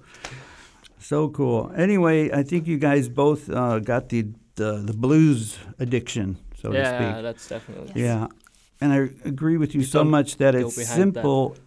So 0.98 1.28
cool. 1.28 1.70
Anyway, 1.76 2.30
I 2.32 2.42
think 2.42 2.66
you 2.66 2.78
guys 2.78 3.08
both 3.08 3.50
uh, 3.50 3.78
got 3.80 4.08
the, 4.08 4.26
the 4.56 4.80
the 4.84 4.94
blues 4.94 5.58
addiction, 5.78 6.38
so 6.60 6.72
to 6.72 6.74
speak. 6.78 6.84
yeah, 6.84 7.12
speak. 7.12 7.22
that's 7.22 7.48
definitely. 7.48 8.02
Yeah, 8.02 8.26
and 8.80 8.92
I 8.92 8.96
agree 9.28 9.58
with 9.58 9.74
you, 9.74 9.80
You 9.80 9.86
so 9.86 10.04
much 10.04 10.36
that 10.38 10.54
it's 10.54 10.74
simple 10.86 11.50
that. 11.50 11.60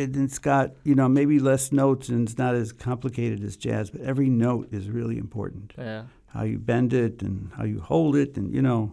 It, 0.00 0.16
it's 0.16 0.38
got 0.38 0.72
you 0.84 0.94
know 0.94 1.08
maybe 1.08 1.38
less 1.38 1.72
notes 1.72 2.08
and 2.08 2.26
it's 2.26 2.38
not 2.38 2.54
as 2.54 2.72
complicated 2.72 3.44
as 3.44 3.56
jazz, 3.56 3.90
but 3.90 4.00
every 4.00 4.30
note 4.30 4.68
is 4.72 4.88
really 4.88 5.18
important. 5.18 5.74
Yeah. 5.76 6.04
How 6.28 6.44
you 6.44 6.58
bend 6.58 6.92
it 6.92 7.22
and 7.22 7.50
how 7.56 7.64
you 7.64 7.80
hold 7.80 8.16
it, 8.16 8.36
and 8.36 8.54
you 8.54 8.62
know. 8.62 8.92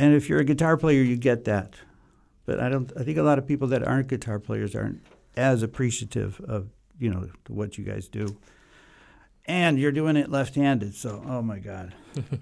And 0.00 0.14
if 0.14 0.28
you're 0.28 0.38
a 0.38 0.44
guitar 0.44 0.76
player, 0.76 1.02
you 1.02 1.16
get 1.16 1.44
that. 1.44 1.74
But 2.46 2.60
I 2.60 2.68
don't. 2.68 2.90
I 2.96 3.02
think 3.02 3.18
a 3.18 3.22
lot 3.22 3.38
of 3.38 3.46
people 3.46 3.68
that 3.68 3.82
aren't 3.82 4.08
guitar 4.08 4.38
players 4.38 4.74
aren't 4.74 5.02
as 5.36 5.62
appreciative 5.62 6.40
of 6.40 6.68
you 6.98 7.10
know 7.10 7.28
what 7.48 7.76
you 7.76 7.84
guys 7.84 8.08
do. 8.08 8.36
And 9.44 9.78
you're 9.78 9.92
doing 9.92 10.16
it 10.16 10.30
left-handed, 10.30 10.94
so 10.94 11.22
oh 11.26 11.42
my 11.42 11.58
God. 11.58 11.94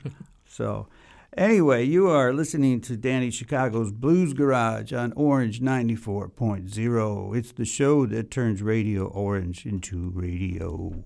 so. 0.48 0.88
Anyway, 1.36 1.84
you 1.84 2.08
are 2.08 2.32
listening 2.32 2.80
to 2.80 2.96
Danny 2.96 3.30
Chicago's 3.30 3.92
Blues 3.92 4.32
Garage 4.32 4.90
on 4.94 5.12
Orange 5.12 5.60
94.0. 5.60 7.36
It's 7.36 7.52
the 7.52 7.66
show 7.66 8.06
that 8.06 8.30
turns 8.30 8.62
Radio 8.62 9.04
Orange 9.08 9.66
into 9.66 10.10
radio. 10.14 11.04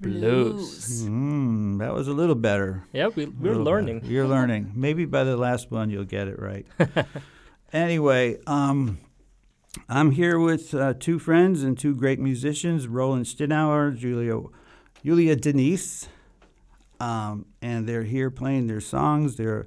Blues. 0.00 1.04
Mm, 1.04 1.78
that 1.78 1.94
was 1.94 2.08
a 2.08 2.12
little 2.12 2.34
better. 2.34 2.84
Yeah, 2.92 3.06
we, 3.08 3.26
we're 3.26 3.54
learning. 3.54 4.00
better. 4.00 4.12
You're 4.12 4.26
learning. 4.36 4.72
Maybe 4.74 5.04
by 5.04 5.22
the 5.22 5.36
last 5.36 5.70
one 5.70 5.90
you'll 5.90 6.02
get 6.02 6.26
it 6.26 6.40
right. 6.40 6.66
anyway, 7.72 8.38
um, 8.48 8.98
I'm 9.88 10.10
here 10.10 10.40
with 10.40 10.74
uh, 10.74 10.94
two 10.98 11.20
friends 11.20 11.62
and 11.62 11.78
two 11.78 11.94
great 11.94 12.18
musicians, 12.18 12.88
Roland 12.88 13.26
Stinauer, 13.26 13.96
Julia, 13.96 14.40
Julia 15.04 15.36
Denise, 15.36 16.08
um, 17.00 17.46
and 17.62 17.88
they're 17.88 18.04
here 18.04 18.30
playing 18.30 18.66
their 18.66 18.80
songs. 18.80 19.36
They're 19.36 19.66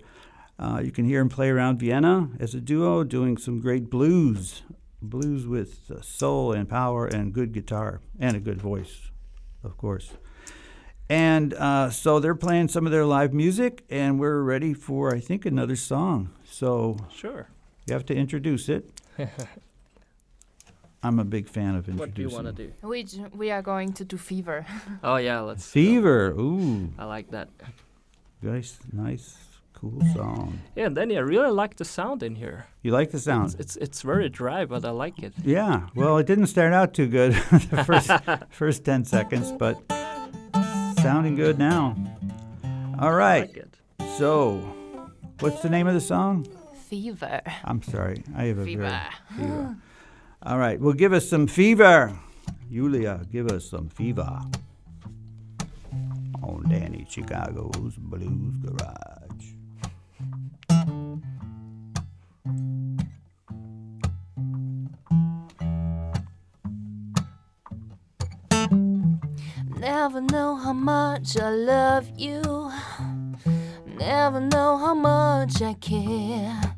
uh, 0.60 0.80
you 0.84 0.92
can 0.92 1.06
hear 1.06 1.20
them 1.20 1.30
play 1.30 1.50
around 1.50 1.80
Vienna 1.80 2.30
as 2.40 2.54
a 2.54 2.62
duo, 2.62 3.04
doing 3.04 3.36
some 3.36 3.60
great 3.60 3.90
blues, 3.90 4.62
blues 5.02 5.48
with 5.48 5.90
uh, 5.90 6.02
soul 6.02 6.52
and 6.52 6.70
power 6.70 7.08
and 7.08 7.34
good 7.34 7.52
guitar 7.52 8.00
and 8.20 8.36
a 8.36 8.40
good 8.40 8.62
voice, 8.62 9.10
of 9.64 9.76
course. 9.76 10.12
And 11.10 11.54
uh, 11.56 11.90
so 11.90 12.20
they're 12.20 12.36
playing 12.36 12.68
some 12.68 12.86
of 12.86 12.92
their 12.92 13.06
live 13.06 13.34
music, 13.34 13.84
and 13.90 14.20
we're 14.20 14.44
ready 14.44 14.74
for, 14.76 15.14
I 15.14 15.20
think, 15.20 15.46
another 15.46 15.76
song. 15.76 16.30
So 16.46 16.96
Sure. 17.12 17.50
you 17.88 17.94
have 17.94 18.06
to 18.06 18.16
introduce 18.16 18.70
it. 18.70 18.92
I'm 21.04 21.20
a 21.20 21.24
big 21.26 21.48
fan 21.50 21.76
of 21.76 21.90
introducing. 21.90 21.98
What 22.00 22.14
do 22.16 22.22
you 22.22 22.30
want 22.30 22.48
to 22.56 22.68
do? 22.68 22.72
We 22.88 23.06
we 23.38 23.52
are 23.52 23.62
going 23.64 23.94
to 23.94 24.06
do 24.06 24.18
fever. 24.18 24.66
Oh 25.04 25.18
yeah, 25.18 25.40
let's. 25.42 25.66
go. 25.66 25.72
Fever. 25.72 26.32
Ooh, 26.38 26.90
I 26.98 27.06
like 27.06 27.32
that. 27.32 27.50
nice, 28.42 28.78
nice, 28.94 29.38
cool 29.74 30.02
song. 30.14 30.60
Yeah, 30.76 30.86
and 30.88 30.96
Danny, 30.96 31.18
I 31.18 31.22
really 31.22 31.50
like 31.52 31.76
the 31.78 31.86
sound 31.86 32.22
in 32.24 32.36
here. 32.36 32.66
You 32.84 32.92
like 32.92 33.10
the 33.12 33.18
It's, 33.18 33.26
sound? 33.26 33.56
it's 33.60 33.76
it's 33.78 34.02
very 34.04 34.30
dry, 34.30 34.66
but 34.66 34.86
I 34.86 34.92
like 34.92 35.24
it. 35.24 35.34
Yeah. 35.44 35.88
Well, 35.96 36.18
it 36.20 36.28
didn't 36.28 36.48
start 36.48 36.74
out 36.74 36.94
too 36.94 37.08
good 37.08 37.32
the 37.72 37.84
first 37.84 38.12
first 38.52 38.86
ten 38.86 39.04
seconds, 39.06 39.52
but 39.52 39.78
sounding 41.02 41.36
good 41.36 41.58
now. 41.58 41.96
All 43.00 43.14
right. 43.14 43.44
I 43.44 43.48
like 43.48 43.58
it. 43.58 43.74
So, 44.20 44.58
what's 45.40 45.62
the 45.62 45.70
name 45.70 45.88
of 45.88 45.94
the 45.96 46.02
song? 46.02 46.46
Fever. 46.90 47.42
I'm 47.64 47.82
sorry. 47.82 48.24
I 48.36 48.44
have 48.46 48.60
a 48.60 48.66
Fever. 48.66 48.82
very 48.84 49.48
fever. 49.48 49.78
All 50.44 50.58
right. 50.58 50.80
Well, 50.80 50.94
give 50.94 51.14
us 51.14 51.30
some 51.30 51.46
fever. 51.46 52.18
Julia, 52.72 53.22
give 53.32 53.52
us 53.52 53.70
some 53.70 53.90
fever. 53.90 54.40
On 56.42 56.66
Danny 56.68 57.06
Chicago's 57.08 57.96
Blues 57.98 58.58
Garage. 58.58 59.22
Never 69.78 70.22
know 70.22 70.56
how 70.56 70.74
much 70.74 71.38
I 71.38 71.50
love 71.52 72.10
you. 72.18 72.72
Never 73.86 74.40
know 74.40 74.78
how 74.78 74.96
much 74.96 75.62
I 75.62 75.74
care. 75.76 76.78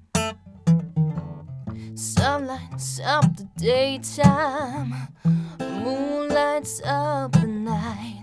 Sun 2.21 2.45
lights 2.45 2.99
up 3.03 3.35
the 3.35 3.47
daytime, 3.57 4.93
moon 5.59 6.29
lights 6.29 6.79
up 6.85 7.31
the 7.31 7.47
night. 7.47 8.21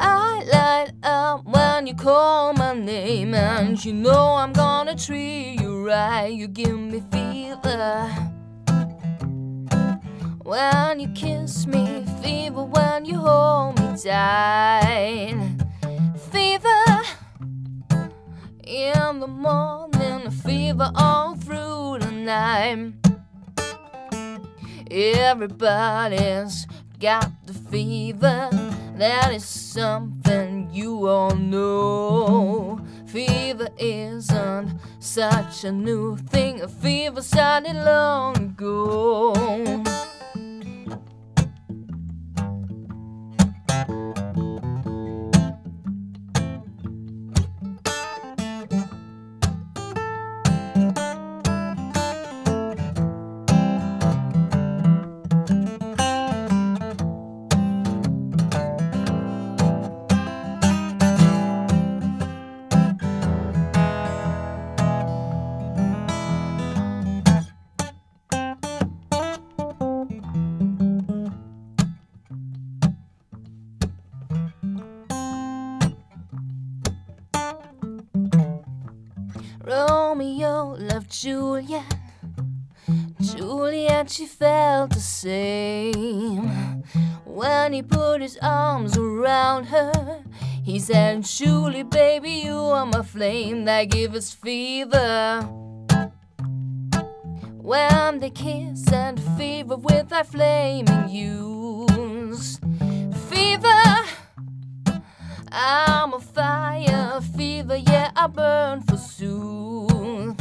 I 0.00 0.42
light 0.50 0.92
up 1.02 1.44
when 1.44 1.86
you 1.86 1.94
call 1.94 2.54
my 2.54 2.72
name, 2.72 3.34
and 3.34 3.84
you 3.84 3.92
know 3.92 4.36
I'm 4.36 4.54
gonna 4.54 4.96
treat 4.96 5.60
you 5.60 5.86
right. 5.86 6.32
You 6.32 6.48
give 6.48 6.78
me 6.78 7.02
fever. 7.12 8.08
When 10.42 11.00
you 11.00 11.08
kiss 11.08 11.66
me, 11.66 12.02
fever 12.22 12.64
when 12.64 13.04
you 13.04 13.18
hold 13.18 13.78
me 13.78 13.94
tight. 14.02 15.36
Fever 16.30 17.02
in 18.64 19.20
the 19.20 19.26
morning, 19.26 19.91
fever 20.30 20.90
all 20.94 21.34
through 21.34 21.98
the 22.00 22.10
night. 22.10 22.92
Everybody's 24.90 26.66
got 27.00 27.30
the 27.46 27.54
fever, 27.54 28.48
that 28.96 29.32
is 29.32 29.44
something 29.44 30.68
you 30.72 31.08
all 31.08 31.34
know. 31.34 32.80
Fever 33.06 33.68
isn't 33.78 34.78
such 35.00 35.64
a 35.64 35.72
new 35.72 36.16
thing, 36.16 36.60
a 36.60 36.68
fever 36.68 37.22
started 37.22 37.74
long 37.76 38.36
ago. 38.36 39.82
That 84.02 84.10
she 84.10 84.26
felt 84.26 84.90
the 84.90 84.98
same 84.98 86.42
when 87.24 87.72
he 87.72 87.82
put 87.82 88.20
his 88.20 88.36
arms 88.42 88.98
around 88.98 89.66
her. 89.66 90.24
He 90.64 90.80
said, 90.80 91.24
Surely, 91.24 91.84
baby, 91.84 92.30
you 92.30 92.56
are 92.56 92.84
my 92.84 93.02
flame 93.02 93.64
that 93.66 93.84
gives 93.90 94.16
us 94.16 94.32
fever. 94.32 95.42
When 97.70 98.18
they 98.18 98.30
kiss 98.30 98.92
and 98.92 99.20
fever 99.38 99.76
with 99.76 100.08
thy 100.08 100.24
flaming 100.24 101.08
youths. 101.08 102.58
Fever, 103.30 103.84
I'm 105.52 106.12
a 106.12 106.18
fire, 106.18 107.20
fever, 107.36 107.76
yeah, 107.76 108.10
I 108.16 108.26
burn 108.26 108.80
for 108.80 108.96
soon. 108.96 110.31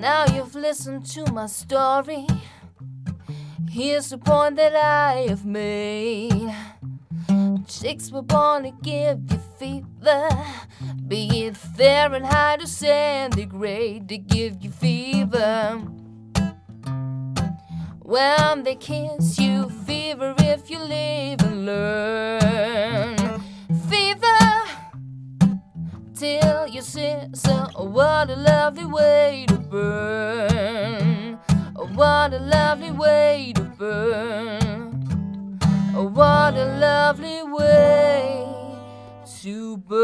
Now 0.00 0.24
you've 0.34 0.54
listened 0.54 1.04
to 1.12 1.30
my 1.30 1.44
story. 1.44 2.26
Here's 3.68 4.08
the 4.08 4.16
point 4.16 4.56
that 4.56 4.74
I 4.74 5.26
have 5.28 5.44
made. 5.44 6.54
Chicks 7.68 8.10
were 8.10 8.22
born 8.22 8.62
to 8.62 8.70
give 8.82 9.30
you 9.30 9.38
fever. 9.58 10.28
Be 11.06 11.44
it 11.44 11.54
Fahrenheit 11.54 12.62
or 12.62 12.66
centigrade 12.66 14.08
to 14.08 14.16
give 14.16 14.62
you 14.62 14.70
fever. 14.70 15.82
When 17.98 18.62
they 18.62 18.76
kiss 18.76 19.38
you, 19.38 19.68
fever 19.68 20.34
if 20.38 20.70
you 20.70 20.78
live 20.78 21.42
and 21.42 21.66
learn. 21.66 23.42
Fever 23.90 24.39
till 26.20 26.68
you 26.68 26.82
sister. 26.82 27.66
Oh, 27.74 27.84
what 27.84 28.28
a 28.28 28.36
lovely 28.36 28.84
way 28.84 29.46
to 29.48 29.56
burn. 29.56 31.38
What 31.94 32.34
a 32.34 32.38
lovely 32.38 32.90
way 32.90 33.54
to 33.54 33.62
burn. 33.62 34.92
What 35.94 36.54
a 36.56 36.78
lovely 36.78 37.42
way 37.42 38.46
to 39.40 39.78
burn. 39.78 39.96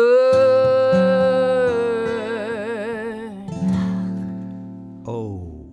Oh, 5.07 5.71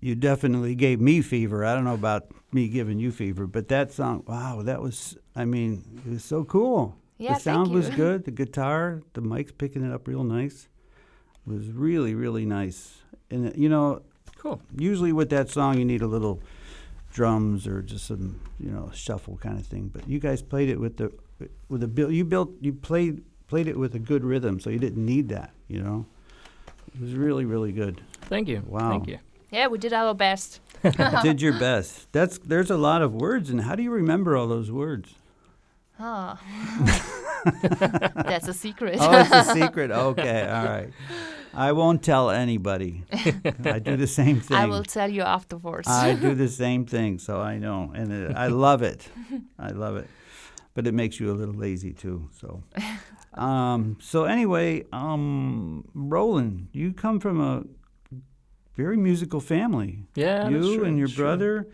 you 0.00 0.16
definitely 0.16 0.74
gave 0.74 1.00
me 1.00 1.22
fever. 1.22 1.64
I 1.64 1.76
don't 1.76 1.84
know 1.84 1.94
about 1.94 2.32
me 2.50 2.66
giving 2.66 2.98
you 2.98 3.12
fever, 3.12 3.46
but 3.46 3.68
that 3.68 3.92
song, 3.92 4.24
wow, 4.26 4.62
that 4.62 4.82
was, 4.82 5.16
I 5.36 5.44
mean, 5.44 6.02
it 6.04 6.10
was 6.10 6.24
so 6.24 6.42
cool. 6.42 6.96
Yeah, 7.22 7.34
the 7.34 7.40
sound 7.40 7.68
thank 7.68 7.76
was 7.76 7.90
good. 7.96 8.24
The 8.24 8.30
guitar, 8.30 9.02
the 9.14 9.20
mic's 9.20 9.52
picking 9.52 9.84
it 9.84 9.92
up 9.92 10.06
real 10.08 10.24
nice. 10.24 10.68
It 11.46 11.52
was 11.52 11.68
really, 11.68 12.14
really 12.14 12.44
nice. 12.46 12.98
And, 13.30 13.56
you 13.56 13.68
know, 13.68 14.02
Cool. 14.38 14.60
usually 14.76 15.12
with 15.12 15.30
that 15.30 15.48
song, 15.50 15.78
you 15.78 15.84
need 15.84 16.02
a 16.02 16.06
little 16.06 16.40
drums 17.12 17.66
or 17.66 17.82
just 17.82 18.06
some, 18.06 18.40
you 18.58 18.70
know, 18.70 18.90
shuffle 18.92 19.36
kind 19.38 19.58
of 19.58 19.66
thing. 19.66 19.90
But 19.92 20.08
you 20.08 20.18
guys 20.18 20.42
played 20.42 20.68
it 20.68 20.78
with 20.78 20.96
the, 20.96 21.12
with 21.68 21.82
a 21.82 21.88
build. 21.88 22.12
You 22.12 22.24
built, 22.24 22.50
you 22.60 22.72
played, 22.72 23.22
played 23.48 23.66
it 23.68 23.78
with 23.78 23.94
a 23.94 23.98
good 23.98 24.24
rhythm, 24.24 24.60
so 24.60 24.70
you 24.70 24.78
didn't 24.78 25.04
need 25.04 25.28
that, 25.30 25.52
you 25.68 25.80
know? 25.82 26.06
It 26.94 27.00
was 27.00 27.14
really, 27.14 27.44
really 27.44 27.72
good. 27.72 28.00
Thank 28.22 28.48
you. 28.48 28.62
Wow. 28.66 28.90
Thank 28.90 29.08
you. 29.08 29.18
Yeah, 29.50 29.66
we 29.68 29.78
did 29.78 29.92
our 29.92 30.14
best. 30.14 30.60
did 31.22 31.42
your 31.42 31.58
best. 31.58 32.10
That's 32.12 32.38
there's 32.38 32.70
a 32.70 32.76
lot 32.76 33.02
of 33.02 33.14
words, 33.14 33.50
and 33.50 33.60
how 33.60 33.74
do 33.74 33.82
you 33.82 33.90
remember 33.90 34.36
all 34.36 34.48
those 34.48 34.70
words? 34.70 35.14
Huh. 36.02 36.34
That's 38.24 38.48
a 38.48 38.52
secret. 38.52 38.98
Oh, 39.00 39.20
it's 39.20 39.30
a 39.30 39.44
secret. 39.60 39.92
Okay, 39.92 40.48
all 40.48 40.64
right. 40.64 40.90
I 41.54 41.70
won't 41.70 42.02
tell 42.02 42.30
anybody. 42.30 43.04
I 43.64 43.78
do 43.78 43.96
the 43.96 44.08
same 44.08 44.40
thing. 44.46 44.56
I 44.56 44.66
will 44.66 44.82
tell 44.82 45.08
you 45.08 45.22
afterwards. 45.22 45.86
I 45.86 46.14
do 46.14 46.34
the 46.44 46.48
same 46.48 46.86
thing, 46.86 47.20
so 47.20 47.40
I 47.40 47.58
know, 47.58 47.92
and 47.94 48.12
it, 48.12 48.36
I 48.36 48.48
love 48.48 48.82
it. 48.82 49.08
I 49.60 49.68
love 49.68 49.96
it, 49.96 50.08
but 50.74 50.88
it 50.88 50.92
makes 50.92 51.20
you 51.20 51.30
a 51.30 51.36
little 51.40 51.54
lazy 51.54 51.92
too. 51.92 52.28
So, 52.32 52.64
um, 53.34 53.98
so 54.00 54.24
anyway, 54.24 54.84
um, 54.92 55.84
Roland, 55.94 56.66
you 56.72 56.92
come 56.92 57.20
from 57.20 57.40
a 57.40 57.62
very 58.76 58.96
musical 58.96 59.40
family. 59.40 60.06
Yeah, 60.16 60.38
that's 60.38 60.50
you 60.50 60.78
true, 60.78 60.84
and 60.84 60.98
your 60.98 61.06
that's 61.06 61.16
true. 61.16 61.66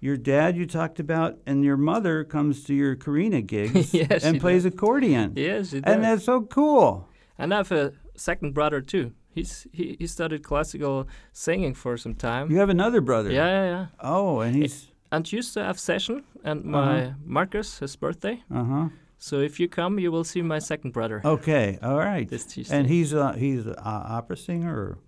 Your 0.00 0.16
dad 0.16 0.56
you 0.56 0.66
talked 0.66 0.98
about, 1.00 1.38
and 1.46 1.62
your 1.64 1.76
mother 1.76 2.24
comes 2.24 2.64
to 2.64 2.74
your 2.74 2.96
Karina 2.96 3.42
gigs 3.42 3.92
Yes, 4.00 4.24
and 4.24 4.40
plays 4.40 4.64
does. 4.64 4.72
accordion. 4.72 5.32
Yes, 5.36 5.72
it 5.72 5.84
and 5.86 6.02
does. 6.02 6.02
that's 6.02 6.24
so 6.24 6.42
cool. 6.42 7.08
And 7.38 7.52
I 7.54 7.58
have 7.58 7.72
a 7.72 7.92
second 8.16 8.54
brother 8.54 8.80
too. 8.80 9.12
He's 9.34 9.66
he, 9.72 9.96
he 9.98 10.06
studied 10.06 10.42
classical 10.42 11.06
singing 11.32 11.74
for 11.74 11.96
some 11.96 12.14
time. 12.14 12.50
You 12.50 12.58
have 12.58 12.70
another 12.70 13.00
brother. 13.00 13.30
Yeah, 13.30 13.46
yeah, 13.48 13.64
yeah. 13.70 13.86
Oh, 14.00 14.40
and 14.40 14.56
he's 14.56 14.88
And 15.12 15.30
used 15.32 15.54
to 15.54 15.62
have 15.62 15.78
session 15.78 16.24
and 16.44 16.64
my 16.64 16.78
Uh-huh. 17.02 17.10
Marcus, 17.24 17.78
his 17.80 17.96
birthday. 17.96 18.42
uh 18.50 18.64
huh. 18.64 18.88
So 19.22 19.38
if 19.40 19.60
you 19.60 19.68
come, 19.68 19.98
you 20.00 20.10
will 20.10 20.24
see 20.24 20.42
my 20.42 20.58
second 20.60 20.92
brother. 20.92 21.20
Okay, 21.24 21.78
all 21.82 21.98
right. 21.98 22.26
And 22.70 22.86
he's 22.86 23.12
uh, 23.14 23.32
he's 23.34 23.66
an 23.66 23.74
opera 23.84 24.36
singer. 24.36 24.74
Or? 24.74 24.98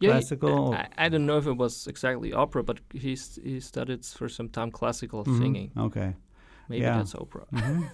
Yeah, 0.00 0.08
he- 0.08 0.12
classical- 0.12 0.74
I, 0.74 0.88
I 1.06 1.08
don't 1.08 1.26
know 1.26 1.38
if 1.38 1.46
it 1.46 1.56
was 1.56 1.86
exactly 1.86 2.32
opera, 2.32 2.62
but 2.62 2.78
he's 2.92 3.38
he 3.44 3.60
studied 3.60 4.04
for 4.04 4.28
some 4.28 4.48
time 4.48 4.70
classical 4.70 5.24
Mhm. 5.24 5.38
singing. 5.38 5.70
Okay. 5.76 6.14
Maybe 6.68 6.82
Yeah. 6.82 6.98
that's 6.98 7.14
opera. 7.14 7.44
Mhm. 7.52 7.90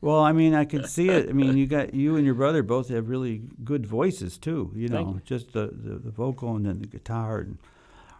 well, 0.00 0.20
I 0.20 0.32
mean, 0.32 0.54
I 0.54 0.64
can 0.64 0.84
see 0.86 1.08
it. 1.10 1.28
I 1.28 1.32
mean, 1.32 1.56
you 1.60 1.66
got 1.66 1.94
you 1.94 2.16
and 2.16 2.24
your 2.24 2.34
brother 2.34 2.62
both 2.62 2.88
have 2.88 3.08
really 3.08 3.42
good 3.62 3.86
voices 3.86 4.38
too. 4.38 4.72
You 4.74 4.88
know, 4.88 5.14
you. 5.14 5.20
just 5.24 5.52
the, 5.52 5.66
the, 5.72 5.98
the 5.98 6.10
vocal 6.10 6.56
and 6.56 6.64
then 6.66 6.80
the 6.80 6.86
guitar. 6.88 7.38
And 7.40 7.58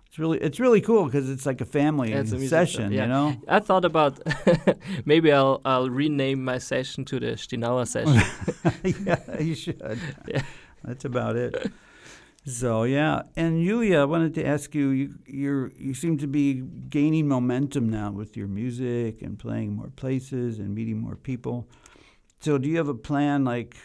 it's 0.07 0.18
really 0.18 0.38
it's 0.38 0.61
really 0.61 0.81
cool 0.81 1.07
because 1.07 1.29
it's 1.31 1.47
like 1.47 1.61
a 1.62 1.64
family 1.66 2.12
It's 2.12 2.33
a 2.33 2.38
session. 2.49 2.92
yeah. 2.92 3.03
You 3.03 3.09
know. 3.09 3.37
I 3.49 3.61
thought 3.61 3.85
about 3.85 4.18
maybe 5.07 5.33
I'll 5.33 5.61
I'll 5.64 5.90
rename 5.90 6.44
my 6.44 6.59
session 6.59 7.05
to 7.07 7.18
the 7.18 7.33
Stinaur 7.37 7.87
session. 7.87 8.23
yeah, 9.07 9.40
you 9.40 9.55
should. 9.55 9.99
Yeah. 10.29 10.42
That's 10.85 11.05
about 11.05 11.37
it. 11.37 11.73
So 12.46 12.83
yeah, 12.83 13.22
and 13.37 13.62
Yulia, 13.62 14.00
I 14.00 14.04
wanted 14.04 14.35
to 14.35 14.46
ask 14.46 14.74
you, 14.74 14.90
you 14.90 15.14
you're 15.26 15.72
you 15.78 15.94
seem 15.94 16.18
to 16.18 16.26
be 16.26 16.62
gaining 16.90 17.26
momentum 17.26 17.88
now 17.88 18.11
with 18.11 18.37
your 18.37 18.48
music 18.48 19.22
and 19.22 19.38
playing 19.38 19.74
more 19.74 19.90
places 19.96 20.59
and 20.59 20.74
meeting 20.74 20.98
more 20.98 21.16
people. 21.16 21.66
So 22.40 22.59
do 22.59 22.68
you 22.68 22.76
have 22.76 22.88
a 22.88 22.94
plan 22.94 23.44
like 23.44 23.76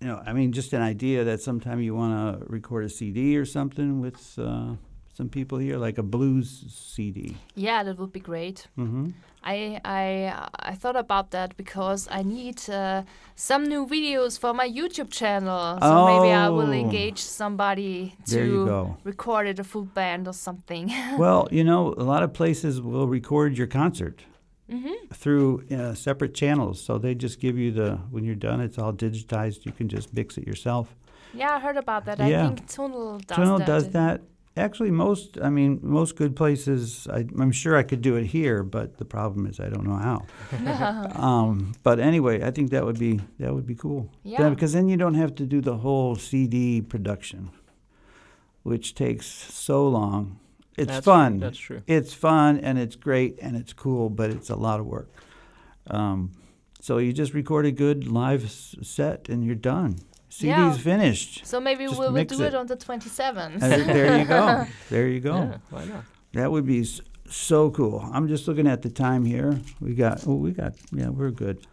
you 0.00 0.08
know, 0.08 0.20
I 0.26 0.32
mean 0.32 0.52
just 0.52 0.72
an 0.72 0.82
idea 0.82 1.22
that 1.24 1.40
sometime 1.40 1.80
you 1.80 1.94
want 1.94 2.40
to 2.40 2.46
record 2.46 2.84
a 2.84 2.88
CD 2.88 3.36
or 3.36 3.44
something 3.44 4.00
with 4.00 4.36
uh, 4.38 4.74
some 5.18 5.28
people 5.28 5.58
here 5.66 5.76
like 5.86 5.98
a 5.98 6.02
blues 6.14 6.48
CD. 6.92 7.36
yeah, 7.66 7.78
that 7.86 7.96
would 7.98 8.12
be 8.12 8.20
great. 8.32 8.58
Mhm. 8.76 9.12
I 9.54 9.56
I 10.00 10.02
I 10.70 10.74
thought 10.80 10.98
about 11.06 11.26
that 11.36 11.48
because 11.62 12.00
I 12.18 12.22
need 12.36 12.58
uh, 12.70 13.02
some 13.48 13.62
new 13.72 13.82
videos 13.96 14.38
for 14.42 14.52
my 14.60 14.68
YouTube 14.78 15.10
channel. 15.20 15.64
So 15.88 15.94
maybe 16.12 16.30
I 16.44 16.48
will 16.58 16.72
Oh. 16.74 16.84
engage 16.86 17.18
somebody 17.40 17.94
to 18.34 18.44
record 19.10 19.44
it 19.52 19.58
a 19.58 19.64
full 19.72 19.86
band 19.98 20.22
or 20.30 20.34
something. 20.48 20.84
well, 21.24 21.40
you 21.58 21.64
know, 21.70 21.82
a 22.04 22.06
lot 22.12 22.22
of 22.26 22.30
places 22.42 22.72
will 22.90 23.08
record 23.18 23.50
your 23.60 23.68
concert 23.82 24.16
hmm 24.70 24.96
through 25.22 25.48
uh, 25.78 25.94
separate 26.06 26.34
channels. 26.42 26.76
So 26.86 26.98
they 27.04 27.14
just 27.26 27.36
give 27.44 27.56
you 27.62 27.70
the 27.80 27.88
when 28.12 28.22
you're 28.26 28.42
done, 28.50 28.58
it's 28.66 28.78
all 28.82 28.92
digitized. 29.06 29.58
You 29.66 29.72
can 29.78 29.88
just 29.96 30.08
mix 30.18 30.28
it 30.40 30.44
yourself. 30.50 30.86
Yeah, 31.40 31.56
I 31.56 31.58
heard 31.66 31.78
about 31.86 32.02
that. 32.06 32.16
Yeah. 32.18 32.26
I 32.28 32.46
think 32.46 32.58
Tunnel 32.76 33.18
does 33.30 33.36
Tunnel 33.38 33.58
that. 33.58 33.66
does 33.72 33.86
that. 34.00 34.16
Actually, 34.58 34.90
most 34.90 35.38
I 35.40 35.50
mean, 35.50 35.78
most 35.82 36.16
good 36.16 36.34
places. 36.34 37.06
I, 37.10 37.18
I'm 37.40 37.52
sure 37.52 37.76
I 37.76 37.82
could 37.84 38.02
do 38.02 38.16
it 38.16 38.26
here, 38.26 38.62
but 38.62 38.98
the 38.98 39.04
problem 39.04 39.46
is 39.46 39.60
I 39.60 39.68
don't 39.68 39.84
know 39.86 39.96
how. 39.96 40.26
um, 41.28 41.74
but 41.82 41.98
anyway, 42.00 42.42
I 42.42 42.50
think 42.50 42.70
that 42.70 42.84
would 42.84 42.98
be 42.98 43.20
that 43.38 43.54
would 43.54 43.66
be 43.66 43.74
cool. 43.74 44.10
Yeah. 44.24 44.42
Then- 44.42 44.54
because 44.54 44.72
then 44.72 44.88
you 44.88 44.96
don't 44.96 45.14
have 45.14 45.34
to 45.36 45.44
do 45.46 45.60
the 45.60 45.76
whole 45.78 46.16
CD 46.16 46.82
production, 46.82 47.50
which 48.62 48.94
takes 48.94 49.26
so 49.26 49.88
long. 49.88 50.38
It's 50.76 50.86
That's- 50.86 51.04
fun. 51.04 51.38
That's 51.40 51.58
true. 51.58 51.82
it's 51.86 52.14
fun 52.14 52.58
and 52.60 52.78
it's 52.78 52.96
great 52.96 53.38
and 53.42 53.56
it's 53.56 53.72
cool, 53.72 54.10
but 54.10 54.30
it's 54.30 54.50
a 54.50 54.56
lot 54.56 54.80
of 54.80 54.86
work. 54.86 55.08
Um, 55.90 56.32
so 56.80 56.98
you 56.98 57.12
just 57.12 57.34
record 57.34 57.66
a 57.66 57.72
good 57.72 58.06
live 58.06 58.44
s- 58.44 58.76
set 58.82 59.28
and 59.28 59.44
you're 59.44 59.54
done. 59.56 59.96
CD's 60.28 60.42
Yeah. 60.46 60.72
finished. 60.76 61.46
So 61.46 61.60
maybe 61.60 61.84
Just 61.86 61.98
we 61.98 62.06
will 62.06 62.12
mix 62.12 62.36
do 62.36 62.42
it. 62.44 62.48
it 62.48 62.54
on 62.54 62.66
the 62.66 62.76
27th. 62.76 63.62
And 63.62 63.62
there 63.62 64.18
you 64.18 64.24
go. 64.24 64.66
There 64.90 65.08
you 65.08 65.20
go. 65.20 65.34
Yeah, 65.36 65.56
why 65.70 65.84
not? 65.84 66.04
That 66.32 66.50
would 66.52 66.66
be 66.66 66.86
so 67.30 67.70
cool. 67.70 68.08
I'm 68.12 68.28
just 68.28 68.46
looking 68.48 68.66
at 68.66 68.82
the 68.82 68.90
time 68.90 69.24
here. 69.24 69.58
We 69.80 69.94
got, 69.94 70.26
oh, 70.26 70.34
we 70.36 70.52
got, 70.52 70.74
yeah, 70.92 71.08
we're 71.08 71.30
good. 71.30 71.66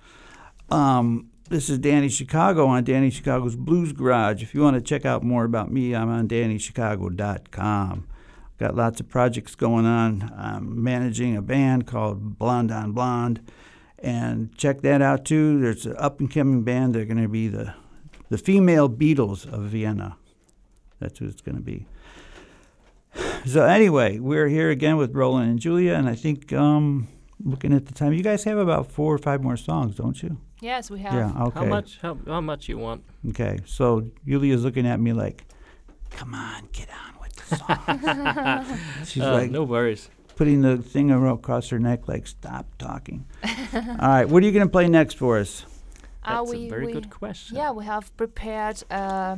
Um, 0.69 1.29
this 1.49 1.69
is 1.69 1.77
Danny 1.77 2.09
Chicago 2.09 2.65
on 2.67 2.83
Danny 2.83 3.09
Chicago's 3.11 3.55
Blues 3.55 3.91
Garage. 3.93 4.41
If 4.41 4.55
you 4.55 4.61
want 4.61 4.75
to 4.75 4.81
check 4.81 5.05
out 5.05 5.21
more 5.23 5.43
about 5.43 5.71
me, 5.71 5.93
I'm 5.95 6.09
on 6.09 6.27
DannyChicago.com. 6.27 8.07
Got 8.57 8.75
lots 8.75 8.99
of 9.01 9.09
projects 9.09 9.53
going 9.55 9.85
on. 9.85 10.31
I'm 10.35 10.81
managing 10.81 11.35
a 11.35 11.41
band 11.41 11.85
called 11.87 12.39
Blonde 12.39 12.71
on 12.71 12.93
Blonde. 12.93 13.41
And 13.99 14.55
check 14.57 14.81
that 14.81 15.01
out 15.01 15.25
too. 15.25 15.59
There's 15.59 15.85
an 15.85 15.95
up 15.97 16.19
and 16.19 16.31
coming 16.31 16.63
band. 16.63 16.95
They're 16.95 17.05
going 17.05 17.21
to 17.21 17.27
be 17.27 17.47
the, 17.49 17.73
the 18.29 18.37
female 18.37 18.89
Beatles 18.89 19.45
of 19.51 19.63
Vienna. 19.63 20.17
That's 20.99 21.19
who 21.19 21.25
it's 21.27 21.41
going 21.41 21.55
to 21.57 21.61
be. 21.61 21.85
So 23.45 23.63
anyway, 23.63 24.19
we're 24.19 24.47
here 24.47 24.69
again 24.71 24.97
with 24.97 25.13
Roland 25.15 25.49
and 25.49 25.59
Julia, 25.59 25.93
and 25.93 26.09
I 26.09 26.15
think 26.15 26.51
um, 26.51 27.07
looking 27.43 27.73
at 27.73 27.85
the 27.85 27.93
time, 27.93 28.11
you 28.13 28.23
guys 28.23 28.43
have 28.45 28.57
about 28.57 28.91
four 28.91 29.13
or 29.13 29.17
five 29.17 29.43
more 29.43 29.55
songs, 29.57 29.95
don't 29.95 30.21
you? 30.21 30.37
Yes, 30.61 30.89
we 30.89 30.99
have. 30.99 31.13
Yeah. 31.13 31.43
Okay. 31.47 31.59
How 31.59 31.65
much? 31.65 31.99
How, 32.01 32.17
how 32.25 32.41
much 32.41 32.67
you 32.67 32.77
want? 32.77 33.03
Okay. 33.29 33.59
So 33.65 34.09
Julia's 34.25 34.63
looking 34.63 34.87
at 34.87 34.99
me 34.99 35.13
like, 35.13 35.45
"Come 36.09 36.33
on, 36.33 36.67
get 36.73 36.89
on 36.89 37.21
with 37.21 37.35
the 37.35 37.55
song." 37.57 38.79
She's 39.05 39.21
Uh, 39.23 39.33
like 39.33 39.51
no 39.51 39.63
worries. 39.63 40.09
putting 40.35 40.61
the 40.61 40.77
thing 40.77 41.11
across 41.11 41.69
her 41.69 41.77
neck, 41.79 42.07
like, 42.07 42.25
"Stop 42.25 42.65
talking." 42.79 43.25
All 43.43 43.81
right. 43.99 44.27
What 44.27 44.41
are 44.41 44.45
you 44.45 44.51
going 44.51 44.65
to 44.65 44.71
play 44.71 44.87
next 44.87 45.15
for 45.15 45.37
us? 45.37 45.65
Uh, 46.25 46.39
That's 46.43 46.51
we, 46.51 46.65
a 46.65 46.69
very 46.69 46.85
we, 46.87 46.93
good 46.93 47.09
question. 47.09 47.57
Yeah, 47.57 47.71
we 47.71 47.85
have 47.85 48.15
prepared 48.17 48.83
uh, 48.89 49.37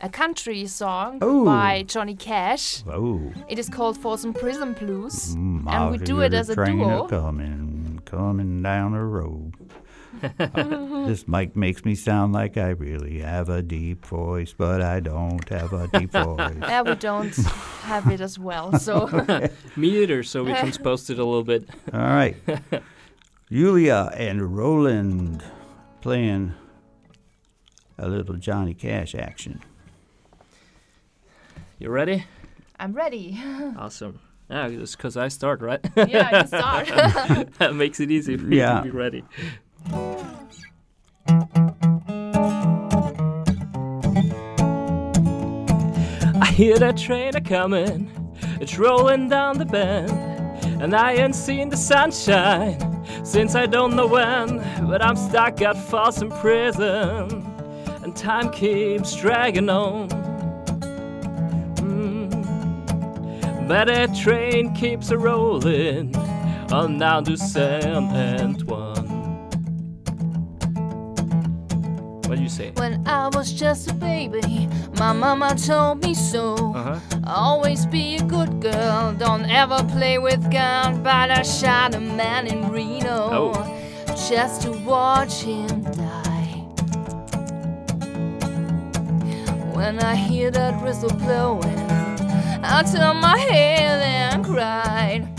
a 0.00 0.08
country 0.08 0.66
song 0.66 1.18
Oh. 1.22 1.44
by 1.44 1.84
Johnny 1.86 2.14
Cash. 2.16 2.82
Oh. 2.88 3.32
It 3.48 3.58
is 3.58 3.68
called 3.68 3.96
Folsom 3.96 4.32
Prison 4.34 4.72
Blues. 4.72 5.34
Mm, 5.36 5.66
And 5.68 5.90
we 5.92 5.98
do 5.98 6.20
it 6.20 6.34
as 6.34 6.48
a 6.50 6.54
train 6.54 6.78
duo. 6.78 7.06
coming, 7.08 8.00
coming 8.04 8.62
down 8.62 8.92
the 8.92 9.00
road. 9.00 9.52
this 11.08 11.26
mic 11.26 11.56
makes 11.56 11.84
me 11.84 11.94
sound 11.94 12.32
like 12.32 12.56
I 12.56 12.70
really 12.70 13.18
have 13.20 13.48
a 13.48 13.62
deep 13.62 14.06
voice, 14.06 14.54
but 14.56 14.80
I 14.80 15.00
don't 15.00 15.46
have 15.48 15.72
a 15.72 15.86
deep 15.88 16.12
voice. 16.26 16.54
Yeah, 16.60 16.82
we 16.82 16.94
don't 16.94 17.34
have 17.82 18.10
it 18.10 18.20
as 18.20 18.38
well. 18.38 18.78
So 18.78 19.06
Me 19.76 20.02
either, 20.02 20.22
so 20.22 20.44
we 20.44 20.52
transposed 20.54 21.10
it 21.10 21.18
a 21.18 21.24
little 21.24 21.42
bit. 21.44 21.68
All 21.92 22.00
right. 22.00 22.36
Julia 23.50 24.10
and 24.14 24.56
Roland 24.56 25.42
playing 26.04 26.52
a 27.96 28.06
little 28.06 28.34
Johnny 28.34 28.74
Cash 28.74 29.14
action. 29.14 29.62
You 31.78 31.88
ready? 31.88 32.26
I'm 32.78 32.92
ready. 32.92 33.40
Awesome. 33.78 34.20
Yeah, 34.50 34.66
it's 34.66 34.94
because 34.94 35.16
I 35.16 35.28
start, 35.28 35.62
right? 35.62 35.80
yeah, 35.96 36.42
you 36.42 36.46
start. 36.46 36.88
that 37.58 37.74
makes 37.74 38.00
it 38.00 38.10
easy 38.10 38.36
for 38.36 38.44
you 38.44 38.60
to 38.60 38.82
be 38.84 38.90
ready. 38.90 39.24
I 46.38 46.52
hear 46.54 46.78
that 46.80 46.98
train 46.98 47.34
a 47.34 47.40
coming, 47.40 48.10
it's 48.60 48.76
rolling 48.76 49.30
down 49.30 49.56
the 49.56 49.64
bend, 49.64 50.10
and 50.80 50.94
I 50.94 51.12
ain't 51.12 51.34
seen 51.34 51.68
the 51.68 51.76
sunshine 51.76 52.78
since 53.24 53.54
I 53.54 53.66
don't 53.66 53.94
know 53.96 54.06
when. 54.06 54.58
But 54.86 55.02
I'm 55.02 55.16
stuck 55.16 55.62
at 55.62 55.76
Folsom 55.76 56.30
Prison, 56.30 57.44
and 58.02 58.16
time 58.16 58.50
keeps 58.50 59.14
dragging 59.14 59.68
on. 59.68 60.08
Mm. 61.76 63.68
But 63.68 63.88
a 63.88 64.08
train 64.14 64.74
keeps 64.74 65.10
a 65.10 65.18
rolling 65.18 66.14
on 66.72 66.98
down 66.98 67.24
to 67.24 67.36
San 67.36 68.04
Antoine. 68.04 69.03
What 72.34 72.38
do 72.38 72.42
you 72.42 72.48
say? 72.50 72.72
when 72.74 73.06
I 73.06 73.28
was 73.28 73.52
just 73.52 73.88
a 73.88 73.94
baby, 73.94 74.68
my 74.98 75.12
mama 75.12 75.54
told 75.54 76.02
me 76.02 76.14
so. 76.14 76.56
Uh 76.74 76.98
huh. 76.98 77.20
Always 77.28 77.86
be 77.86 78.16
a 78.16 78.24
good 78.24 78.60
girl, 78.60 79.12
don't 79.16 79.44
ever 79.48 79.84
play 79.84 80.18
with 80.18 80.50
guns. 80.50 80.98
But 80.98 81.30
I 81.30 81.42
shot 81.42 81.94
a 81.94 82.00
man 82.00 82.48
in 82.48 82.70
Reno 82.72 83.28
Oh. 83.30 84.16
just 84.28 84.62
to 84.62 84.72
watch 84.72 85.42
him 85.42 85.84
die. 85.92 86.64
When 89.72 90.00
I 90.00 90.16
hear 90.16 90.50
that 90.50 90.82
whistle 90.82 91.10
blowing, 91.10 91.78
I 92.64 92.82
turn 92.82 93.18
my 93.18 93.38
head 93.38 94.02
and 94.02 94.44
cried. 94.44 95.33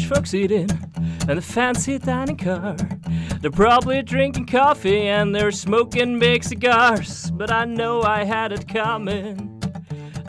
Rich 0.00 0.08
folks 0.08 0.34
eating 0.34 0.68
in 1.28 1.38
a 1.38 1.40
fancy 1.40 1.98
dining 1.98 2.36
car. 2.36 2.76
They're 3.40 3.50
probably 3.50 4.02
drinking 4.02 4.46
coffee 4.46 5.08
and 5.08 5.34
they're 5.34 5.50
smoking 5.50 6.18
big 6.18 6.44
cigars. 6.44 7.30
But 7.32 7.50
I 7.50 7.64
know 7.64 8.02
I 8.02 8.24
had 8.24 8.52
it 8.52 8.68
coming. 8.68 9.62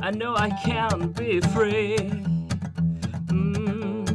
I 0.02 0.12
know 0.12 0.36
I 0.36 0.50
can't 0.66 1.16
be 1.16 1.40
free. 1.42 1.98
Mm. 3.28 4.06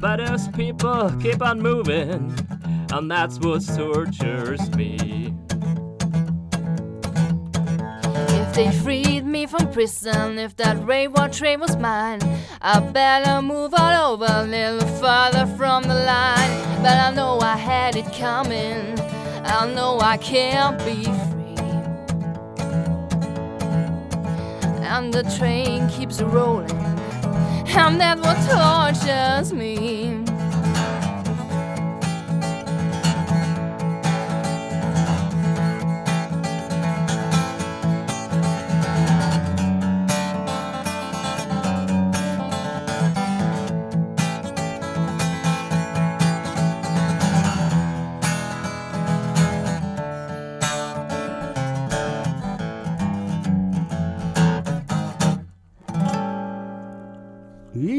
But 0.00 0.16
those 0.16 0.48
people 0.48 1.10
keep 1.20 1.40
on 1.40 1.60
moving, 1.60 2.34
and 2.92 3.10
that's 3.10 3.38
what 3.38 3.64
tortures 3.66 4.70
me. 4.76 5.15
They 8.56 8.72
freed 8.72 9.26
me 9.26 9.44
from 9.44 9.70
prison, 9.70 10.38
if 10.38 10.56
that 10.56 10.82
railroad 10.86 11.30
train 11.30 11.60
was 11.60 11.76
mine, 11.76 12.20
I 12.62 12.80
better 12.80 13.42
move 13.42 13.74
all 13.76 14.14
over 14.14 14.26
a 14.28 14.44
little 14.44 14.88
further 14.96 15.44
from 15.58 15.82
the 15.82 15.94
line. 15.94 16.82
But 16.82 16.96
I 16.98 17.12
know 17.14 17.38
I 17.40 17.56
had 17.58 17.96
it 17.96 18.10
coming, 18.14 18.98
I 19.44 19.70
know 19.74 19.98
I 20.00 20.16
can't 20.16 20.78
be 20.78 21.04
free. 21.04 21.66
And 24.86 25.12
the 25.12 25.22
train 25.36 25.88
keeps 25.90 26.22
rolling, 26.22 26.70
and 27.76 28.00
that's 28.00 28.22
what 28.22 28.38
tortures 28.48 29.52
me. 29.52 30.25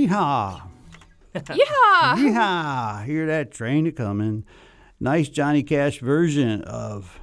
Yeehaw! 0.07 0.61
Yeah! 1.33 2.15
Yeehaw! 2.17 3.05
Hear 3.05 3.25
that 3.27 3.51
train 3.51 3.85
a 3.87 3.91
coming. 3.91 4.43
Nice 4.99 5.29
Johnny 5.29 5.63
Cash 5.63 5.99
version 5.99 6.61
of 6.63 7.19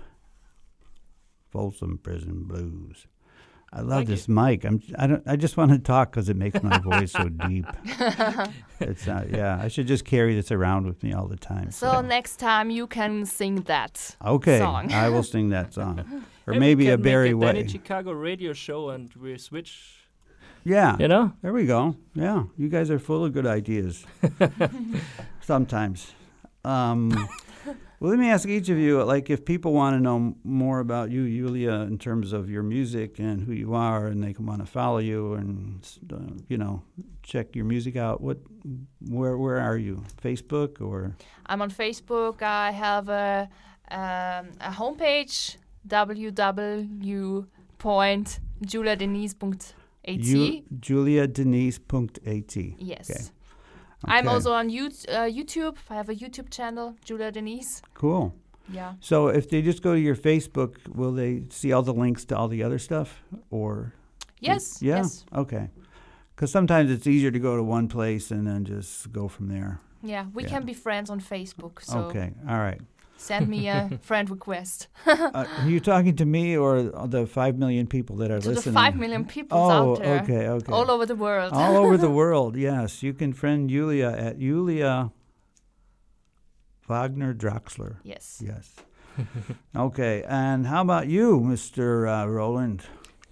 Folsom 1.51 1.99
Prison 1.99 2.45
Blues. 2.45 3.07
I 3.72 3.80
love 3.80 3.89
Like 4.01 4.07
this 4.07 4.28
mic. 4.28 4.64
I'm. 4.64 4.80
I 4.97 5.09
don't. 5.09 5.22
I 5.26 5.35
just 5.35 5.57
want 5.57 5.72
to 5.72 5.80
talk 5.80 6.12
because 6.12 6.28
it 6.28 6.37
makes 6.37 6.62
my 6.62 6.78
voice 6.78 7.11
so 7.11 7.28
deep. 7.28 7.66
It's 8.80 9.07
not. 9.07 9.30
Yeah. 9.30 9.59
I 9.61 9.66
should 9.68 9.87
just 9.89 10.05
carry 10.05 10.35
this 10.37 10.53
around 10.53 10.87
with 10.87 11.03
me 11.03 11.12
all 11.12 11.26
the 11.26 11.37
time. 11.37 11.70
So 11.72 12.01
next 12.01 12.37
time 12.37 12.70
you 12.70 12.87
can 12.87 13.24
sing 13.26 13.62
that. 13.62 14.14
okay, 14.24 14.59
song. 14.59 14.93
I 14.93 15.09
will 15.09 15.22
sing 15.24 15.49
that 15.49 15.74
song, 15.74 15.99
or 16.47 16.53
Hey, 16.53 16.59
we 16.59 16.59
maybe 16.61 16.87
a 16.89 16.93
can 16.93 17.01
make 17.01 17.05
Barry 17.05 17.28
a 17.30 17.32
Danny 17.32 17.62
Way. 17.62 17.66
Chicago 17.68 18.12
radio 18.12 18.53
show 18.53 18.91
and 18.91 19.12
we 19.14 19.37
switch. 19.39 19.93
Yeah. 20.64 20.96
You 20.98 21.08
know? 21.08 21.32
There 21.42 21.52
we 21.52 21.66
go. 21.66 21.96
Yeah, 22.14 22.44
you 22.56 22.68
guys 22.68 22.90
are 22.90 22.98
full 22.98 23.24
of 23.24 23.32
good 23.32 23.46
ideas. 23.46 24.04
Sometimes. 25.40 26.12
Um, 26.64 27.10
well, 28.00 28.10
let 28.10 28.18
me 28.18 28.30
ask 28.30 28.48
each 28.48 28.68
of 28.70 28.78
you, 28.78 29.02
like, 29.02 29.30
if 29.30 29.44
people 29.44 29.72
want 29.72 29.96
to 29.96 30.00
know 30.00 30.34
more 30.42 30.80
about 30.80 31.10
you, 31.10 31.22
Yulia, 31.22 31.72
in 31.72 31.98
terms 31.98 32.32
of 32.32 32.48
your 32.48 32.62
music 32.62 33.18
and 33.18 33.42
who 33.42 33.52
you 33.52 33.74
are, 33.74 34.06
and 34.06 34.22
they 34.22 34.32
can 34.32 34.46
want 34.46 34.60
to 34.60 34.66
follow 34.66 34.98
you 34.98 35.34
and, 35.34 35.86
uh, 36.12 36.16
you 36.48 36.56
know, 36.56 36.82
check 37.22 37.54
your 37.54 37.64
music 37.66 37.96
out. 37.96 38.20
What, 38.20 38.38
where, 39.08 39.36
where 39.36 39.58
are 39.58 39.76
you? 39.76 40.02
Facebook 40.22 40.80
or? 40.80 41.16
I'm 41.46 41.60
on 41.60 41.70
Facebook. 41.70 42.42
I 42.42 42.70
have 42.70 43.08
a, 43.10 43.48
um, 43.90 44.52
a 44.60 44.70
homepage 44.70 45.56
www.juliadenise.at. 50.09 50.20
Ju- 50.20 50.62
JuliaDenise.at. 50.80 52.57
yes. 52.78 53.11
Okay. 53.11 53.24
I'm 54.07 54.28
also 54.28 54.52
on 54.52 54.68
you- 54.70 54.86
uh, 55.09 55.26
YouTube. 55.28 55.76
I 55.88 55.94
have 55.94 56.09
a 56.11 56.14
YouTube 56.14 56.50
channel, 56.50 56.94
Julia 57.05 57.30
Denise. 57.32 57.80
Cool. 57.94 58.34
Yeah. 58.68 58.94
So 59.00 59.28
if 59.28 59.48
they 59.48 59.62
just 59.62 59.82
go 59.82 59.94
to 59.94 60.00
your 60.00 60.16
Facebook, 60.16 60.76
will 60.94 61.12
they 61.12 61.44
see 61.50 61.72
all 61.72 61.82
the 61.82 61.94
links 61.94 62.24
to 62.26 62.36
all 62.36 62.48
the 62.48 62.62
other 62.62 62.78
stuff, 62.78 63.22
or? 63.50 63.92
Yes. 64.40 64.82
Yeah. 64.82 64.96
Yes. 64.96 65.24
Okay. 65.34 65.70
Because 66.34 66.50
sometimes 66.50 66.90
it's 66.90 67.07
easier 67.07 67.30
to 67.30 67.38
go 67.38 67.57
to 67.57 67.62
one 67.62 67.88
place 67.88 68.30
and 68.30 68.46
then 68.46 68.64
just 68.64 69.11
go 69.12 69.28
from 69.28 69.48
there. 69.48 69.80
Yeah, 70.02 70.26
we 70.34 70.42
Yeah. 70.42 70.48
can 70.50 70.64
be 70.66 70.74
friends 70.74 71.09
on 71.09 71.20
Facebook. 71.20 71.80
So 71.82 71.98
Okay, 72.09 72.32
all 72.48 72.59
right. 72.59 72.80
Send 73.28 73.48
me 73.48 73.60
a 73.68 73.80
friend 74.08 74.26
request 74.30 74.88
Uh, 75.06 75.44
are 75.60 75.68
you 75.68 75.80
talking 75.80 76.14
to 76.22 76.24
me 76.36 76.56
or 76.64 76.82
the 77.16 77.26
five 77.26 77.54
million 77.58 77.86
people 77.86 78.14
that 78.20 78.30
are 78.30 78.40
to 78.40 78.48
the 78.48 78.54
listening? 78.54 78.74
five 78.74 78.94
million 78.96 79.24
people 79.24 79.58
Oh, 79.58 79.70
out 79.70 79.98
there, 79.98 80.20
okay, 80.22 80.44
okay. 80.56 80.72
all 80.72 80.88
over 80.94 81.06
the 81.06 81.16
world. 81.26 81.52
All 81.52 81.76
over 81.82 81.96
the 81.96 82.10
world, 82.22 82.56
yes. 82.56 83.02
You 83.02 83.12
can 83.14 83.32
friend 83.32 83.70
Julia 83.70 84.10
at 84.26 84.38
Julia 84.38 85.10
Wagner 86.88 87.32
Draxler. 87.34 87.96
yes. 88.04 88.42
Yes. 88.44 88.66
okay, 89.86 90.24
and 90.28 90.66
how 90.66 90.82
about 90.82 91.06
you, 91.06 91.40
Mr. 91.40 91.86
Uh, 92.08 92.26
Roland? 92.28 92.82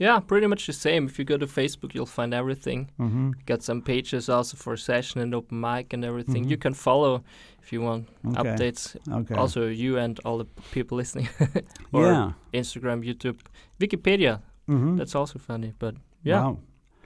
Yeah, 0.03 0.19
pretty 0.21 0.47
much 0.49 0.67
the 0.67 0.73
same. 0.73 1.07
If 1.07 1.19
you 1.19 1.25
go 1.25 1.37
to 1.39 1.47
Facebook, 1.47 1.95
you'll 1.95 2.15
find 2.21 2.35
everything. 2.35 2.91
Mm-hmm. 2.99 3.31
Got 3.47 3.63
some 3.63 3.81
pages 3.83 4.29
also 4.29 4.57
for 4.57 4.77
session 4.77 5.21
and 5.21 5.35
open 5.35 5.61
mic 5.61 5.93
and 5.95 6.05
everything. 6.05 6.45
Mhm. 6.45 6.51
You 6.51 6.57
can 6.65 6.75
follow 6.75 7.23
if 7.63 7.73
you 7.73 7.81
want 7.83 8.09
Okay. 8.27 8.39
updates. 8.43 8.97
Okay. 9.21 9.35
Also, 9.37 9.61
you 9.69 9.99
and 9.99 10.19
all 10.25 10.39
the 10.39 10.49
people 10.75 10.97
listening. 10.99 11.29
or 11.93 12.07
yeah. 12.07 12.33
Instagram, 12.53 12.99
YouTube, 13.09 13.39
Wikipedia. 13.79 14.41
Mm-hmm. 14.69 14.97
That's 14.99 15.15
also 15.15 15.39
funny. 15.39 15.73
But 15.79 15.95
yeah, 16.25 16.43
Wow. 16.45 16.59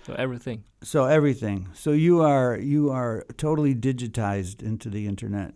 so 0.06 0.14
everything. 0.14 0.62
So 0.82 1.04
everything. 1.04 1.68
So 1.74 1.90
you 1.92 2.22
are 2.22 2.58
you 2.58 2.90
are 2.90 3.24
totally 3.36 3.74
digitized 3.74 4.62
into 4.62 4.88
the 4.90 5.06
internet. 5.06 5.52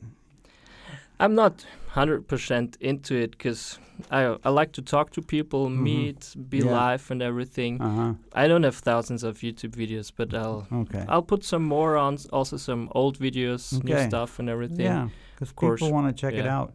I'm 1.20 1.34
not 1.34 1.64
100% 1.94 2.76
into 2.80 3.14
it 3.14 3.30
because 3.32 3.78
I, 4.10 4.36
I 4.44 4.48
like 4.60 4.72
to 4.72 4.82
talk 4.82 5.10
to 5.12 5.20
people, 5.22 5.68
Mhm. 5.68 5.82
meet, 5.82 6.34
be 6.48 6.58
Yeah. 6.58 6.72
live 6.72 7.10
and 7.10 7.20
everything. 7.22 7.80
Uh 7.80 7.94
huh. 7.98 8.14
I 8.42 8.48
don't 8.48 8.62
have 8.64 8.76
thousands 8.76 9.22
of 9.22 9.38
YouTube 9.46 9.74
videos, 9.76 10.10
but 10.16 10.32
I'll 10.34 10.66
Okay. 10.72 11.04
I'll 11.08 11.22
put 11.32 11.44
some 11.44 11.64
more 11.64 11.96
on, 11.98 12.16
also 12.32 12.56
some 12.56 12.88
old 12.92 13.18
videos, 13.18 13.72
new 13.84 13.98
stuff 14.08 14.38
and 14.40 14.48
everything. 14.48 14.86
Yeah, 14.86 15.08
because 15.34 15.52
course, 15.52 15.80
people 15.80 15.92
want 15.92 16.06
to 16.08 16.18
check 16.22 16.34
it 16.34 16.46
out. 16.46 16.72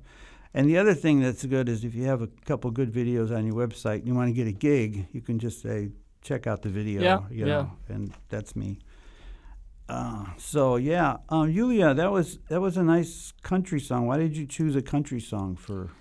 And 0.54 0.70
the 0.70 0.78
other 0.78 0.94
thing 0.94 1.20
that's 1.22 1.44
good 1.46 1.68
is 1.68 1.84
if 1.84 1.94
you 1.96 2.06
have 2.06 2.22
a 2.22 2.30
couple 2.46 2.72
good 2.72 2.92
videos 2.94 3.30
on 3.36 3.46
your 3.48 3.56
website 3.56 4.00
and 4.00 4.08
you 4.08 4.16
want 4.16 4.30
to 4.30 4.34
get 4.34 4.48
a 4.48 4.54
gig, 4.70 5.08
you 5.12 5.22
can 5.22 5.38
just 5.40 5.62
say, 5.62 5.90
check 6.22 6.48
out 6.48 6.62
the 6.62 6.70
video. 6.70 7.02
Yeah, 7.02 7.20
you 7.30 7.46
yeah. 7.48 7.68
and 7.90 8.14
that's 8.30 8.56
me. 8.56 8.80
Uh, 9.88 10.26
so 10.38 10.78
yeah, 10.78 11.18
um, 11.30 11.54
Julia, 11.54 11.94
that 11.94 12.12
was 12.12 12.40
that 12.50 12.60
was 12.62 12.76
a 12.78 12.84
nice 12.84 13.34
country 13.44 13.80
song. 13.80 14.08
Why 14.08 14.18
did 14.18 14.36
you 14.36 14.46
choose 14.48 14.76
a 14.76 14.82
country 14.82 15.20
song 15.20 15.56
for? 15.56 15.92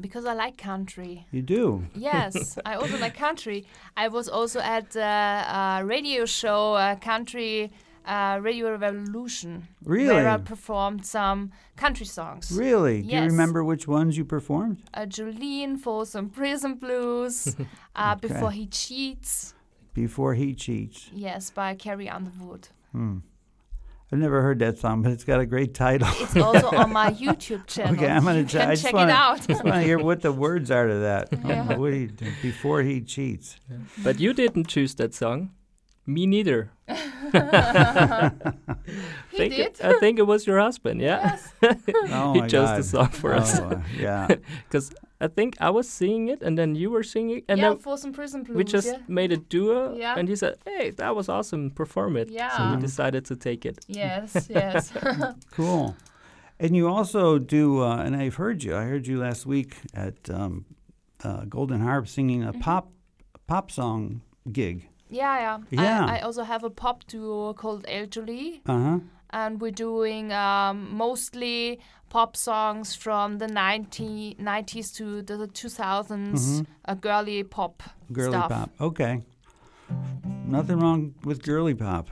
Because 0.00 0.24
I 0.24 0.32
like 0.32 0.56
country. 0.56 1.26
You 1.30 1.42
do. 1.42 1.84
Yes, 1.94 2.58
I 2.66 2.74
also 2.74 2.98
like 2.98 3.14
country. 3.16 3.66
I 3.96 4.08
was 4.08 4.28
also 4.28 4.58
at 4.60 4.90
the 4.90 5.02
uh, 5.04 5.82
radio 5.84 6.24
show, 6.26 6.74
uh, 6.74 6.96
Country 6.96 7.70
uh, 8.04 8.40
Radio 8.42 8.76
Revolution, 8.76 9.68
Really? 9.84 10.12
where 10.14 10.28
I 10.28 10.38
performed 10.38 11.06
some 11.06 11.52
country 11.76 12.06
songs. 12.06 12.50
Really? 12.50 13.00
Yes. 13.00 13.10
Do 13.10 13.16
you 13.16 13.30
remember 13.30 13.62
which 13.62 13.86
ones 13.86 14.16
you 14.16 14.24
performed? 14.24 14.82
Uh, 14.92 15.02
Jolene 15.06 15.78
Folsom 15.78 16.28
Prison 16.28 16.74
Blues, 16.74 17.54
uh, 17.96 18.16
Okay. 18.16 18.28
Before 18.34 18.50
He 18.50 18.66
Cheats, 18.66 19.54
Before 19.94 20.34
he 20.34 20.54
cheats. 20.54 21.08
yes, 21.14 21.50
by 21.50 21.74
Carrie 21.76 22.08
Underwood. 22.08 22.68
Hmm. 22.92 23.18
I've 24.14 24.20
never 24.20 24.42
heard 24.42 24.60
that 24.60 24.78
song, 24.78 25.02
but 25.02 25.10
it's 25.10 25.24
got 25.24 25.40
a 25.40 25.46
great 25.46 25.74
title. 25.74 26.06
It's 26.20 26.36
also 26.36 26.68
on 26.68 26.92
my 26.92 27.10
YouTube 27.20 27.66
channel. 27.66 27.94
Okay, 27.94 28.06
I'm 28.08 28.22
gonna 28.22 28.42
you 28.42 28.46
try- 28.46 28.60
can 28.60 28.70
I 28.70 28.74
just 28.74 28.84
check 28.84 28.94
wanna- 28.94 29.10
it 29.10 29.16
out. 29.16 29.44
just 29.44 29.64
want 29.64 29.74
to 29.74 29.80
hear 29.82 29.98
what 29.98 30.22
the 30.22 30.30
words 30.30 30.70
are 30.70 30.86
to 30.86 30.94
that. 31.00 31.30
Yeah. 31.44 31.74
What 31.76 31.90
do 31.90 31.96
you 31.96 32.06
do? 32.06 32.26
Before 32.40 32.80
he 32.82 33.00
cheats. 33.00 33.56
But 34.04 34.20
you 34.20 34.32
didn't 34.32 34.68
choose 34.68 34.94
that 34.94 35.14
song. 35.14 35.50
Me 36.06 36.26
neither. 36.28 36.70
he 36.86 36.94
think 39.36 39.54
did. 39.54 39.80
I 39.82 39.98
think 39.98 40.20
it 40.20 40.26
was 40.28 40.46
your 40.46 40.60
husband, 40.60 41.00
yeah? 41.00 41.38
Yes. 41.60 41.76
Oh 42.12 42.34
he 42.34 42.40
my 42.42 42.46
chose 42.46 42.68
God. 42.68 42.78
the 42.78 42.82
song 42.84 43.08
for 43.08 43.34
us. 43.34 43.58
Oh, 43.58 43.64
uh, 43.64 43.80
yeah. 43.98 44.28
Because 44.68 44.92
I 45.24 45.28
think 45.36 45.50
I 45.60 45.70
was 45.78 45.86
singing 46.00 46.28
it 46.34 46.40
and 46.46 46.54
then 46.58 46.70
you 46.82 46.88
were 46.94 47.02
singing 47.14 47.38
it. 47.38 47.44
And 47.48 47.58
yeah, 47.58 47.68
then 47.70 47.78
Folsom 47.78 48.12
Prison 48.12 48.42
Blues. 48.44 48.56
we 48.58 48.64
just 48.76 48.88
yeah. 48.92 48.98
made 49.20 49.30
a 49.32 49.36
duo. 49.52 49.94
Yeah. 49.96 50.18
And 50.18 50.28
he 50.28 50.36
said, 50.36 50.54
hey, 50.66 50.90
that 51.00 51.12
was 51.18 51.26
awesome. 51.28 51.70
Perform 51.70 52.16
it. 52.22 52.28
Yeah, 52.30 52.56
So 52.56 52.60
we 52.74 52.80
decided 52.88 53.22
to 53.30 53.34
take 53.36 53.62
it. 53.70 53.76
Yes, 53.88 54.28
yes. 54.60 54.92
Cool. 55.56 55.94
And 56.62 56.70
you 56.78 56.84
also 56.96 57.38
do, 57.38 57.64
uh, 57.82 58.04
and 58.04 58.14
I've 58.22 58.36
heard 58.36 58.58
you. 58.64 58.72
I 58.76 58.84
heard 58.84 59.06
you 59.10 59.18
last 59.26 59.42
week 59.46 59.72
at 60.06 60.18
um, 60.30 60.64
uh, 61.26 61.44
Golden 61.56 61.80
Harp 61.80 62.06
singing 62.08 62.42
Mm-hmm. 62.42 62.60
a 62.60 62.64
pop 62.64 62.84
pop 63.46 63.70
song 63.70 64.20
gig. 64.52 64.76
yeah, 65.20 65.34
yeah. 65.44 65.58
Yeah. 65.84 66.06
I, 66.12 66.16
I 66.16 66.20
also 66.26 66.42
have 66.44 66.62
a 66.64 66.70
pop 66.82 66.98
duo 67.10 67.52
called 67.54 67.84
El 67.88 68.06
Jolie, 68.14 68.62
Uh 68.66 68.78
huh. 68.86 68.98
and 69.30 69.60
we're 69.60 69.78
doing 69.88 70.32
um, 70.32 70.76
mostly 71.04 71.78
pop 72.14 72.36
songs 72.36 72.94
from 72.94 73.38
the 73.38 73.48
90, 73.48 74.36
90s 74.40 74.94
to 74.94 75.20
the 75.22 75.48
2000s, 75.48 76.64
uh, 76.84 76.94
girly 76.94 77.42
pop 77.42 77.82
Mm-hmm. 77.82 78.14
Girly 78.14 78.30
stuff. 78.30 78.50
pop. 78.50 78.70
Okay. 78.80 79.20
Nothing 80.46 80.78
wrong 80.78 81.16
with 81.24 81.42
girly 81.42 81.74
pop. 81.74 82.10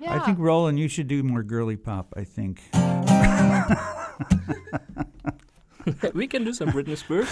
Yeah. 0.00 0.16
I 0.16 0.18
think 0.26 0.40
Roland, 0.40 0.80
you 0.80 0.88
should 0.88 1.06
do 1.06 1.22
more 1.22 1.44
girly 1.44 1.76
pop. 1.76 2.12
I 2.16 2.24
think. 2.24 2.62
we 6.14 6.26
can 6.26 6.42
do 6.42 6.52
some 6.52 6.70
Britney 6.70 6.96
Spears. 6.96 7.28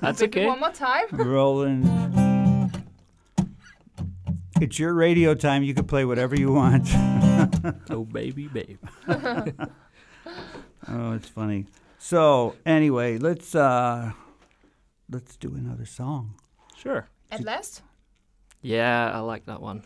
That's 0.00 0.20
Maybe 0.20 0.42
okay. 0.42 0.46
One 0.46 0.60
more 0.60 0.70
time. 0.70 1.06
Roland. 1.10 2.82
It's 4.60 4.78
your 4.78 4.94
radio 4.94 5.34
time. 5.34 5.64
You 5.64 5.74
can 5.74 5.86
play 5.86 6.04
whatever 6.04 6.36
you 6.36 6.52
want. 6.52 6.88
Oh, 7.90 8.04
baby, 8.04 8.46
babe. 8.46 8.78
Oh, 10.88 11.12
it's 11.12 11.28
funny. 11.28 11.66
So 11.98 12.54
anyway, 12.66 13.18
let's 13.18 13.54
uh 13.54 14.12
let's 15.10 15.36
do 15.36 15.54
another 15.54 15.86
song. 15.86 16.34
Sure. 16.76 17.08
At 17.30 17.42
last. 17.42 17.82
Yeah, 18.62 19.10
I 19.12 19.20
like 19.20 19.46
that 19.46 19.60
one. 19.60 19.82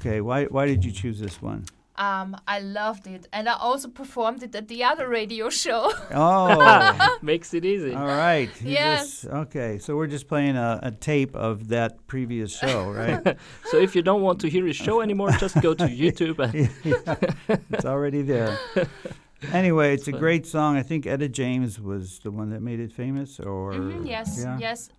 Okay, 0.00 0.20
why 0.20 0.44
why 0.44 0.66
did 0.66 0.84
you 0.84 0.92
choose 0.92 1.18
this 1.18 1.40
one? 1.42 1.64
Um, 1.98 2.36
I 2.46 2.60
loved 2.60 3.06
it, 3.06 3.26
and 3.32 3.48
I 3.48 3.54
also 3.54 3.88
performed 3.88 4.42
it 4.42 4.54
at 4.54 4.68
the 4.68 4.84
other 4.84 5.08
radio 5.08 5.48
show. 5.48 5.90
Oh, 6.14 7.16
Makes 7.22 7.54
it 7.54 7.64
easy. 7.64 7.94
all 7.94 8.06
right. 8.06 8.50
You 8.60 8.70
Yes. 8.80 9.22
just- 9.22 9.24
okay, 9.32 9.78
so 9.78 9.96
we're 9.96 10.06
just 10.06 10.28
playing 10.28 10.56
a, 10.58 10.78
a 10.82 10.90
tape 10.90 11.34
of 11.34 11.68
that 11.68 12.06
previous 12.06 12.52
show, 12.58 12.90
right? 12.90 13.38
So 13.70 13.78
if 13.78 13.96
you 13.96 14.02
don't 14.02 14.20
want 14.20 14.40
to 14.42 14.48
hear 14.50 14.66
his 14.66 14.76
show 14.76 15.00
anymore, 15.00 15.30
just 15.40 15.58
go 15.62 15.72
to 15.72 15.84
YouTube 15.88 16.38
and 16.44 16.68
it's 17.70 17.86
already 17.86 18.20
there. 18.20 18.58
Anyway, 19.52 19.92
it's 19.94 20.08
a 20.08 20.12
great 20.12 20.46
song. 20.46 20.76
I 20.76 20.82
think 20.82 21.06
Etta 21.06 21.28
James 21.28 21.80
was 21.80 22.18
the 22.20 22.30
one 22.30 22.50
that 22.50 22.62
made 22.62 22.80
it 22.80 22.92
famous, 22.92 23.38
or 23.40 23.72
Mhm, 23.72 24.06
yes, 24.08 24.40
yeah. 24.42 24.58
yes. 24.58 24.90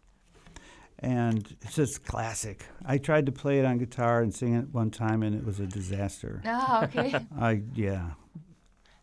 and 0.99 1.55
it's 1.61 1.75
just 1.75 2.05
classic. 2.05 2.65
I 2.85 2.97
tried 2.97 3.25
to 3.27 3.31
play 3.31 3.59
it 3.59 3.65
on 3.65 3.77
guitar 3.77 4.21
and 4.21 4.33
sing 4.33 4.55
it 4.55 4.73
one 4.73 4.89
time, 4.91 5.21
and 5.23 5.35
it 5.35 5.43
was 5.45 5.59
a 5.59 5.65
disaster. 5.67 6.41
Ah, 6.45 6.83
okay. 6.85 7.13
I 7.39 7.61
yeah. 7.75 8.11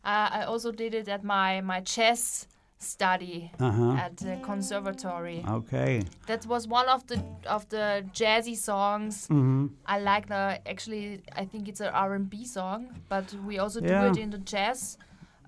Uh, 0.04 0.28
I 0.38 0.42
also 0.44 0.70
did 0.72 0.94
it 0.94 1.08
at 1.08 1.22
my 1.24 1.60
my 1.60 1.80
jazz 1.80 2.46
study 2.78 3.50
Uh 3.58 3.70
huh. 3.72 3.92
at 4.06 4.16
the 4.18 4.36
conservatory. 4.42 5.42
Okay. 5.48 6.02
That 6.26 6.44
was 6.46 6.66
one 6.68 6.88
of 6.88 7.06
the 7.06 7.22
of 7.46 7.68
the 7.68 8.04
jazzy 8.12 8.56
songs 8.56 9.26
Mm-hmm. 9.28 9.66
I 9.86 9.98
like. 10.00 10.26
The 10.28 10.60
actually, 10.66 11.22
I 11.36 11.44
think 11.46 11.68
it's 11.68 11.80
an 11.80 11.92
R 11.94 12.14
and 12.14 12.28
B 12.28 12.44
song, 12.44 12.86
but 13.08 13.32
we 13.46 13.58
also 13.58 13.80
Yeah. 13.80 13.88
Mm-hmm. 13.88 14.12
do 14.14 14.20
it 14.20 14.22
in 14.24 14.30
the 14.30 14.38
jazz 14.38 14.98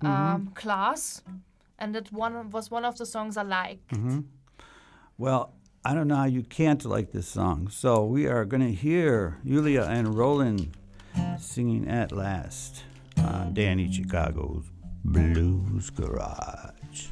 um, 0.01 0.51
class, 0.55 1.21
and 1.79 1.93
that 1.95 2.11
one 2.11 2.49
was 2.49 2.69
one 2.71 2.85
of 2.85 2.97
the 2.97 3.05
songs 3.05 3.37
I 3.37 3.43
liked. 3.43 3.87
Mm-hmm. 3.89 4.21
Well, 5.17 5.53
I 5.83 5.93
don't 5.93 6.07
know 6.07 6.15
how 6.15 6.25
you 6.25 6.43
can't 6.43 6.83
like 6.85 7.11
this 7.11 7.27
song. 7.27 7.69
So 7.69 8.03
we 8.03 8.27
are 8.27 8.45
going 8.45 8.61
to 8.61 8.73
hear 8.73 9.39
Julia 9.45 9.83
and 9.83 10.15
Roland 10.15 10.75
singing 11.39 11.87
at 11.87 12.11
last 12.11 12.83
on 13.17 13.53
Danny 13.53 13.91
Chicago's 13.91 14.65
Blues 15.03 15.89
Garage. 15.89 17.07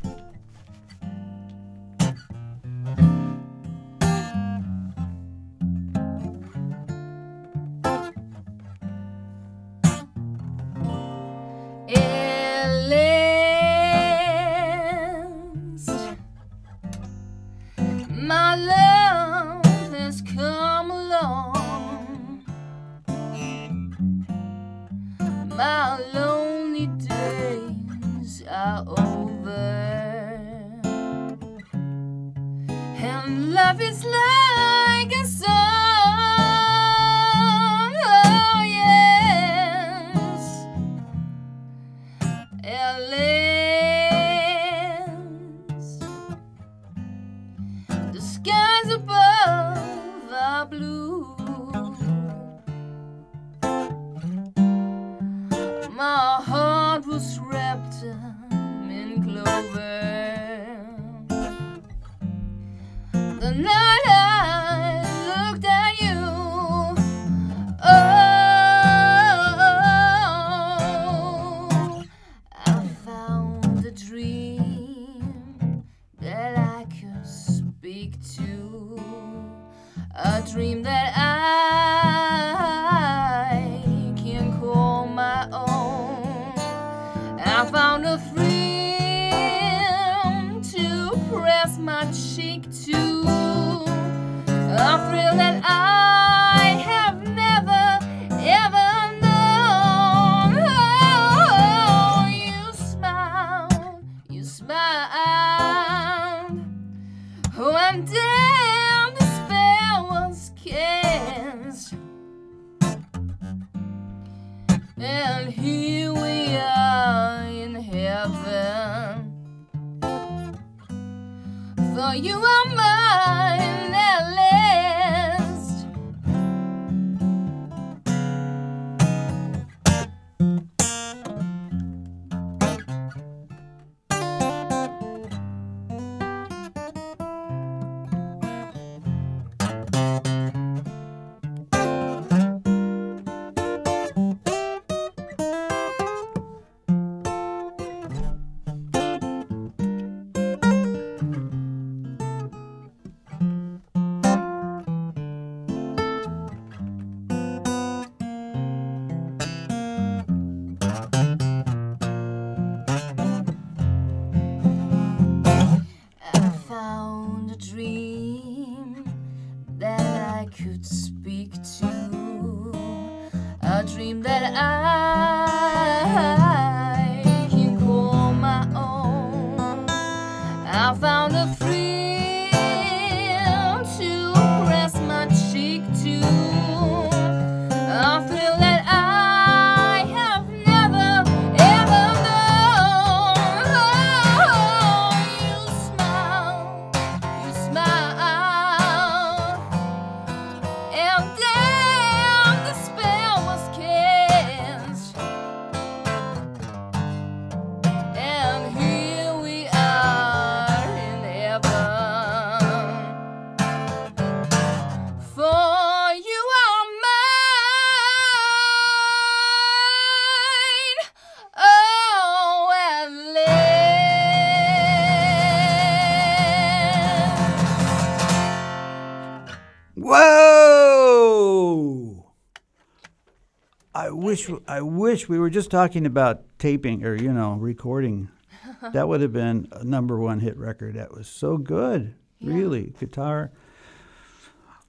Wish 234.49 234.59
I 234.67 234.81
wish 234.81 235.29
we 235.29 235.39
were 235.39 235.49
just 235.49 235.71
talking 235.71 236.05
about 236.05 236.43
taping 236.59 237.03
or 237.03 237.15
you 237.15 237.31
know 237.31 237.53
recording. 237.53 238.29
that 238.93 239.07
would 239.07 239.21
have 239.21 239.33
been 239.33 239.67
a 239.71 239.83
number 239.83 240.19
one 240.19 240.39
hit 240.39 240.57
record. 240.57 240.95
That 240.95 241.13
was 241.13 241.27
so 241.27 241.57
good, 241.57 242.15
really. 242.41 242.93
Guitar. 242.99 243.51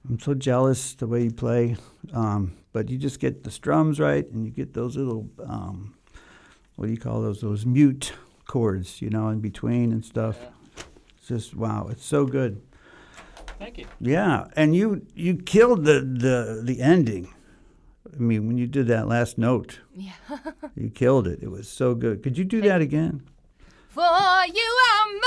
I'm 0.07 0.19
so 0.19 0.33
jealous 0.33 0.93
the 0.93 1.07
way 1.07 1.23
you 1.23 1.31
play, 1.31 1.75
um, 2.13 2.53
but 2.71 2.89
you 2.89 2.97
just 2.97 3.19
get 3.19 3.43
the 3.43 3.51
strums 3.51 3.99
right, 3.99 4.25
and 4.31 4.45
you 4.45 4.51
get 4.51 4.73
those 4.73 4.95
little 4.95 5.29
um, 5.45 5.95
what 6.75 6.85
do 6.85 6.91
you 6.91 6.99
call 6.99 7.21
those? 7.21 7.41
Those 7.41 7.65
mute 7.65 8.13
chords, 8.45 9.01
you 9.01 9.09
know, 9.09 9.29
in 9.29 9.39
between 9.39 9.91
and 9.91 10.03
stuff. 10.03 10.37
It's 11.17 11.27
just 11.27 11.55
wow, 11.55 11.87
it's 11.91 12.05
so 12.05 12.25
good. 12.25 12.61
Thank 13.59 13.79
you. 13.79 13.87
Yeah, 13.99 14.47
and 14.55 14.75
you 14.75 15.05
you 15.15 15.35
killed 15.35 15.85
the 15.85 16.01
the 16.01 16.61
the 16.63 16.81
ending. 16.81 17.33
I 18.13 18.19
mean, 18.19 18.47
when 18.47 18.57
you 18.57 18.67
did 18.67 18.87
that 18.87 19.07
last 19.07 19.37
note, 19.37 19.79
Yeah. 19.93 20.13
you 20.75 20.89
killed 20.89 21.27
it. 21.27 21.39
It 21.41 21.49
was 21.51 21.67
so 21.67 21.93
good. 21.95 22.23
Could 22.23 22.37
you 22.37 22.43
do 22.43 22.61
that 22.61 22.81
again? 22.81 23.23
For 23.89 24.01
you 24.01 24.05
are 24.07 25.07
mine. 25.07 25.23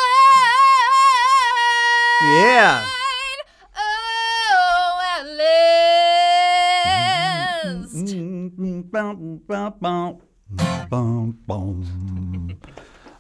Yeah. 2.23 2.85
Oh. 2.87 3.01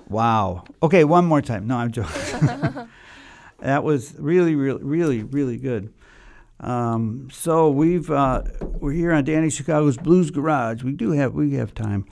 Wow. 0.09 0.65
Okay, 0.83 1.05
one 1.05 1.25
more 1.25 1.41
time. 1.41 1.67
No, 1.69 1.77
I'm 1.77 1.93
joking. 1.93 2.11
that 3.61 3.85
was 3.85 4.15
really, 4.19 4.57
really, 4.57 4.83
really, 4.83 5.23
really 5.23 5.57
good. 5.57 5.93
Um, 6.61 7.29
so 7.33 7.71
we've 7.71 8.11
uh, 8.11 8.43
we're 8.61 8.93
here 8.93 9.13
on 9.13 9.25
Danny 9.25 9.49
Chicago's 9.49 9.97
Blues 9.97 10.31
Garage. 10.31 10.83
We 10.83 10.93
do 10.93 11.13
have 11.13 11.35
we 11.35 11.55
have 11.55 11.75
time. 11.75 12.05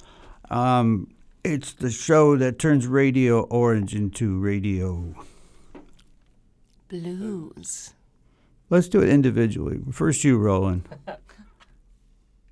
Um, 0.50 1.08
it's 1.44 1.74
the 1.74 1.90
show 1.90 2.36
that 2.36 2.58
turns 2.58 2.86
Radio 2.86 3.42
Orange 3.42 3.94
into 3.94 4.38
radio. 4.38 5.14
Blues. 6.88 7.92
Let's 8.70 8.88
do 8.88 9.02
it 9.02 9.08
individually. 9.10 9.80
First, 9.92 10.24
you, 10.24 10.38
Roland. 10.38 10.88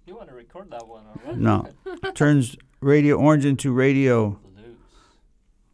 You 0.07 0.17
want 0.17 0.29
to 0.29 0.35
record 0.35 0.71
that 0.71 0.87
one 0.87 1.05
already? 1.25 1.41
No, 1.41 1.69
turns 2.15 2.57
Radio 2.81 3.17
Orange 3.17 3.47
into 3.47 3.73
radio. 3.73 4.39
Blues. 4.55 4.77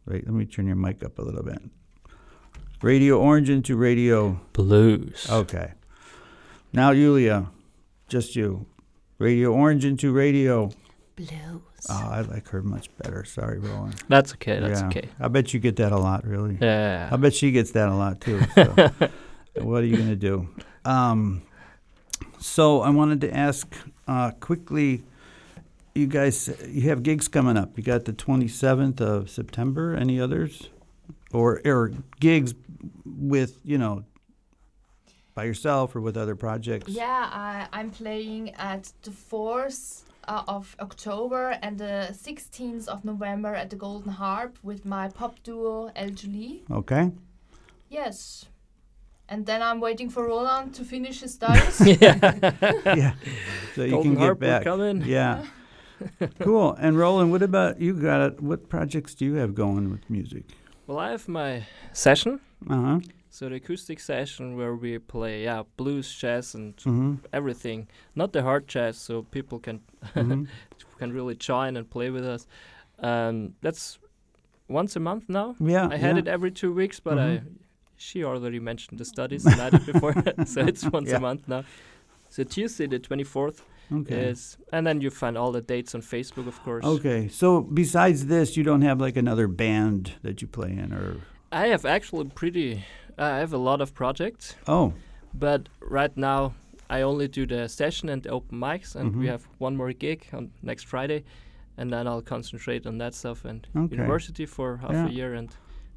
Wait, 0.05 0.25
let 0.25 0.33
me 0.33 0.45
turn 0.45 0.67
your 0.67 0.77
mic 0.77 1.03
up 1.03 1.19
a 1.19 1.21
little 1.21 1.43
bit. 1.43 1.61
Radio 2.81 3.19
Orange 3.19 3.49
into 3.49 3.75
radio. 3.75 4.39
Blues. 4.53 5.27
Okay. 5.29 5.73
Now, 6.73 6.91
Yulia, 6.91 7.47
just 8.09 8.35
you. 8.35 8.65
Radio 9.19 9.53
Orange 9.53 9.85
into 9.85 10.11
radio. 10.11 10.71
Blues. 11.15 11.29
Oh, 11.89 12.09
I 12.11 12.21
like 12.21 12.47
her 12.49 12.63
much 12.63 12.89
better. 12.97 13.23
Sorry, 13.25 13.59
Roland. 13.59 13.95
That's 14.07 14.33
okay. 14.33 14.59
That's 14.59 14.81
Yeah. 14.81 14.87
okay. 14.87 15.09
I 15.19 15.27
bet 15.27 15.53
you 15.53 15.59
get 15.59 15.75
that 15.75 15.91
a 15.91 15.97
lot, 15.97 16.25
really. 16.25 16.57
Yeah. 16.59 17.09
I 17.11 17.15
bet 17.17 17.33
she 17.35 17.51
gets 17.51 17.71
that 17.71 17.89
a 17.89 17.93
lot 17.93 18.21
too. 18.21 18.41
So. 18.55 18.73
what 19.61 19.83
are 19.83 19.85
you 19.85 19.97
gonna 19.97 20.15
do? 20.15 20.49
Um, 20.85 21.43
so 22.39 22.81
I 22.81 22.89
wanted 22.89 23.21
to 23.21 23.33
ask 23.35 23.67
uh, 24.07 24.31
quickly. 24.31 25.03
You 25.95 26.07
guys, 26.07 26.49
you 26.67 26.89
have 26.89 27.03
gigs 27.03 27.27
coming 27.27 27.55
up. 27.55 27.77
You 27.77 27.83
got 27.83 28.05
the 28.05 28.13
27th 28.13 28.99
of 28.99 29.29
September. 29.29 29.93
Any 29.95 30.19
others, 30.19 30.69
or 31.31 31.61
or 31.65 31.91
gigs 32.19 32.55
with 33.05 33.59
you 33.63 33.77
know 33.77 34.03
by 35.35 35.43
yourself 35.45 35.95
or 35.95 36.01
with 36.01 36.17
other 36.17 36.35
projects? 36.35 36.89
Yeah, 36.89 37.29
I, 37.31 37.67
I'm 37.71 37.89
playing 37.91 38.51
at 38.55 38.91
the 39.03 39.11
4th 39.11 40.03
uh, 40.27 40.43
of 40.47 40.75
October 40.79 41.57
and 41.61 41.77
the 41.77 42.09
16th 42.11 42.87
of 42.87 43.03
November 43.03 43.53
at 43.55 43.69
the 43.69 43.75
Golden 43.75 44.11
Harp 44.11 44.57
with 44.63 44.85
my 44.85 45.09
pop 45.09 45.41
duo 45.43 45.91
El 45.95 46.09
Julie. 46.09 46.63
Okay. 46.71 47.11
Yes. 47.89 48.45
And 49.29 49.45
then 49.45 49.61
I'm 49.61 49.79
waiting 49.79 50.09
for 50.09 50.27
Roland 50.27 50.75
to 50.75 50.83
finish 50.83 51.21
his 51.21 51.33
studies. 51.39 51.79
yeah. 52.01 52.39
yeah. 52.85 53.13
So 53.75 53.83
you 53.83 54.01
can 54.01 54.13
get 54.13 54.19
Harp 54.19 54.39
will 54.41 54.47
back. 54.47 54.63
come 54.63 54.81
in. 54.81 55.01
Yeah. 55.01 55.45
cool. 56.39 56.73
And 56.79 56.97
Roland, 56.97 57.31
what 57.31 57.41
about 57.41 57.79
you? 57.81 57.93
Got 57.93 58.21
it? 58.21 58.41
What 58.41 58.69
projects 58.69 59.13
do 59.15 59.25
you 59.25 59.35
have 59.35 59.55
going 59.55 59.89
with 59.89 60.09
music? 60.09 60.43
well, 60.85 60.99
I 60.99 61.11
have 61.11 61.27
my 61.29 61.65
session. 61.93 62.41
Uh 62.69 62.81
huh. 62.81 62.99
So 63.33 63.49
the 63.49 63.55
acoustic 63.55 63.99
session 63.99 64.55
where 64.57 64.75
we 64.75 64.99
play, 64.99 65.45
yeah, 65.45 65.63
blues, 65.75 66.13
jazz, 66.21 66.53
and 66.53 66.77
Mm-hmm. 66.77 67.13
everything. 67.33 67.87
Not 68.15 68.31
the 68.31 68.43
hard 68.43 68.67
jazz, 68.67 68.95
so 68.97 69.23
people 69.23 69.57
can 69.59 69.79
Mhm. 70.15 70.47
can 70.99 71.11
really 71.11 71.33
join 71.33 71.75
and 71.75 71.89
play 71.89 72.11
with 72.11 72.23
us. 72.25 72.45
Um, 72.99 73.55
that's 73.61 73.97
once 74.67 74.95
a 74.95 74.99
month 74.99 75.23
now. 75.29 75.55
Yeah. 75.59 75.87
I 75.91 75.97
had 75.97 76.15
yeah. 76.15 76.19
it 76.21 76.27
every 76.27 76.51
two 76.51 76.71
weeks, 76.71 76.99
but 76.99 77.17
I 77.17 77.37
Mhm. 77.37 77.55
she 77.97 78.23
already 78.23 78.59
mentioned 78.59 78.99
the 78.99 79.05
studies 79.05 79.45
and 79.47 79.59
I 79.59 79.69
did 79.71 79.85
before, 79.93 80.13
so 80.45 80.61
it's 80.71 80.83
once 80.93 81.09
Yeah. 81.09 81.17
a 81.17 81.19
month 81.19 81.47
now. 81.47 81.63
So 82.29 82.43
Tuesday 82.43 82.85
the 82.87 82.99
twenty 82.99 83.23
fourth 83.23 83.65
Okay. 83.91 84.29
is, 84.29 84.57
and 84.71 84.85
then 84.85 85.01
you 85.01 85.09
find 85.09 85.37
all 85.37 85.51
the 85.51 85.61
dates 85.61 85.95
on 85.95 86.01
Facebook, 86.01 86.47
of 86.47 86.61
course. 86.63 86.85
Okay. 86.85 87.29
So 87.29 87.61
besides 87.61 88.27
this, 88.27 88.55
you 88.57 88.63
don't 88.63 88.83
have 88.83 89.01
like 89.01 89.17
another 89.19 89.47
band 89.47 90.11
that 90.21 90.39
you 90.43 90.47
play 90.47 90.69
in, 90.83 90.93
or 90.93 91.15
I 91.51 91.67
have 91.69 91.83
actually 91.85 92.25
pretty. 92.29 92.83
I 93.17 93.37
have 93.39 93.53
a 93.53 93.57
lot 93.57 93.81
of 93.81 93.93
projects, 93.93 94.55
oh, 94.67 94.93
but 95.33 95.69
right 95.81 96.15
now 96.17 96.53
I 96.89 97.01
only 97.01 97.27
do 97.27 97.45
the 97.45 97.67
session 97.69 98.09
and 98.09 98.23
the 98.23 98.29
open 98.29 98.59
mics, 98.59 98.95
and 98.95 99.15
we 99.15 99.25
Mhm. 99.25 99.29
have 99.31 99.47
one 99.59 99.75
more 99.77 99.93
gig 99.93 100.25
on 100.33 100.51
next 100.61 100.85
Friday, 100.87 101.23
and 101.77 101.91
then 101.91 102.07
I'll 102.07 102.21
concentrate 102.21 102.85
on 102.87 102.97
that 102.99 103.13
stuff 103.13 103.45
and 103.45 103.67
Okay. 103.75 103.95
university 103.95 104.45
for 104.45 104.77
half 104.77 104.91
Yeah. 104.91 105.07
a 105.07 105.09
year, 105.09 105.33
and 105.33 105.49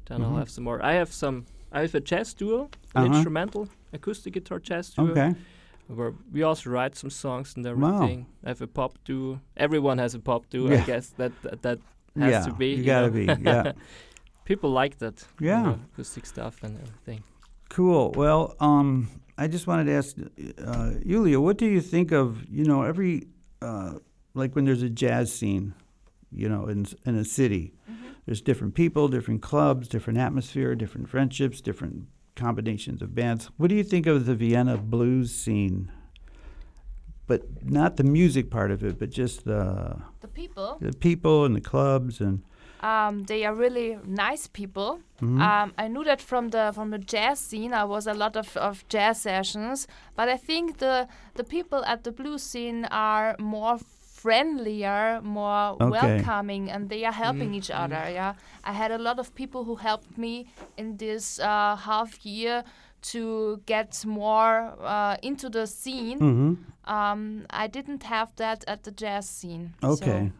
then 0.05 0.19
Mhm. 0.19 0.25
I'll 0.25 0.37
have 0.37 0.49
some 0.49 0.63
more. 0.63 0.79
I 0.83 0.93
have 0.93 1.11
some. 1.11 1.45
I 1.71 1.81
have 1.81 1.95
a 1.95 1.99
jazz 1.99 2.33
duo, 2.33 2.61
an 2.95 3.03
Uh-huh. 3.03 3.05
instrumental 3.07 3.67
acoustic 3.93 4.33
guitar 4.33 4.59
jazz 4.59 4.89
duo, 4.93 5.11
okay. 5.11 5.35
where 5.87 6.13
we 6.33 6.41
also 6.43 6.69
write 6.69 6.95
some 6.95 7.09
songs 7.09 7.55
and 7.57 7.65
Wow. 7.65 7.73
everything. 7.95 8.25
I 8.45 8.49
have 8.49 8.61
a 8.61 8.67
pop 8.67 8.97
duo. 9.05 9.39
Everyone 9.57 9.97
has 10.01 10.15
a 10.15 10.19
pop 10.19 10.49
duo, 10.49 10.71
Yeah. 10.71 10.81
I 10.81 10.85
guess 10.85 11.09
that 11.17 11.31
that, 11.41 11.61
that 11.61 11.79
has 12.17 12.31
yeah. 12.31 12.45
to 12.45 12.53
be. 12.53 12.67
You 12.75 12.83
gotta 12.85 13.07
know. 13.11 13.35
be. 13.35 13.43
Yeah. 13.43 13.71
People 14.47 14.71
like 14.71 14.97
that. 14.99 15.25
you 15.39 15.47
Yeah. 15.47 15.61
know, 15.63 15.79
acoustic 15.93 16.25
stuff 16.25 16.63
and 16.63 16.73
everything. 16.79 17.21
Cool. 17.69 18.11
Well, 18.15 18.55
um, 18.59 19.07
I 19.37 19.47
just 19.47 19.67
wanted 19.67 19.85
to 19.85 19.93
ask 19.93 20.15
uh, 20.65 20.91
Yulia, 21.05 21.39
what 21.41 21.57
do 21.57 21.65
you 21.65 21.81
think 21.81 22.11
of 22.13 22.45
you 22.49 22.63
know 22.63 22.83
every 22.83 23.27
uh, 23.61 23.93
like 24.33 24.55
when 24.55 24.65
there's 24.65 24.83
a 24.83 24.89
jazz 24.89 25.33
scene, 25.33 25.73
you 26.31 26.47
know, 26.47 26.67
in 26.69 26.85
in 27.05 27.15
a 27.15 27.25
city, 27.25 27.73
there's 28.25 28.41
different 28.41 28.73
people, 28.73 29.07
different 29.09 29.41
clubs, 29.41 29.87
different 29.89 30.19
atmosphere, 30.19 30.75
different 30.75 31.09
friendships, 31.09 31.61
different 31.61 32.07
combinations 32.35 33.01
of 33.01 33.13
bands. 33.13 33.49
What 33.57 33.67
do 33.69 33.75
you 33.75 33.83
think 33.83 34.07
of 34.07 34.25
the 34.25 34.35
Vienna 34.35 34.77
blues 34.77 35.33
scene? 35.33 35.91
But 37.25 37.41
not 37.65 37.97
the 37.97 38.03
music 38.05 38.49
part 38.49 38.71
of 38.71 38.81
it, 38.83 38.97
but 38.97 39.09
just 39.09 39.43
the 39.43 39.97
the 40.21 40.27
people, 40.29 40.77
the 40.79 40.93
people 40.93 41.43
and 41.45 41.53
the 41.55 41.61
clubs 41.61 42.21
and. 42.21 42.41
Um, 42.81 43.23
they 43.23 43.45
are 43.45 43.53
really 43.55 43.97
nice 44.05 44.47
people. 44.47 44.99
Mhm. 45.21 45.41
Um, 45.41 45.73
I 45.77 45.87
knew 45.87 46.03
that 46.03 46.21
from 46.21 46.49
the 46.49 46.71
from 46.73 46.89
the 46.91 46.99
jazz 46.99 47.39
scene. 47.39 47.73
I 47.73 47.83
was 47.85 48.07
a 48.07 48.13
lot 48.13 48.35
of, 48.37 48.55
of 48.57 48.83
jazz 48.89 49.21
sessions, 49.21 49.87
but 50.15 50.29
I 50.29 50.37
think 50.37 50.77
the 50.77 51.07
the 51.35 51.43
people 51.43 51.83
at 51.85 52.03
the 52.03 52.11
blues 52.11 52.43
scene 52.43 52.85
are 52.91 53.35
more 53.39 53.79
friendlier, 54.21 55.21
more 55.23 55.75
Okay. 55.81 55.89
welcoming, 55.91 56.69
and 56.71 56.89
they 56.89 57.05
are 57.05 57.13
helping 57.25 57.53
each 57.53 57.71
other. 57.71 58.03
Yeah, 58.11 58.33
I 58.63 58.73
had 58.73 58.91
a 58.91 58.97
lot 58.97 59.19
of 59.19 59.33
people 59.35 59.63
who 59.63 59.75
helped 59.75 60.17
me 60.17 60.45
in 60.77 60.97
this 60.97 61.39
uh, 61.39 61.75
half 61.75 62.25
year 62.25 62.63
to 63.13 63.61
get 63.65 64.05
more 64.05 64.73
uh, 64.83 65.15
into 65.21 65.49
the 65.49 65.65
scene. 65.67 66.19
Mhm. 66.19 66.57
Um, 66.97 67.45
I 67.49 67.67
didn't 67.67 68.03
have 68.03 68.29
that 68.35 68.63
at 68.67 68.83
the 68.83 68.91
jazz 68.91 69.25
scene. 69.29 69.73
Okay. 69.83 70.21
So 70.27 70.31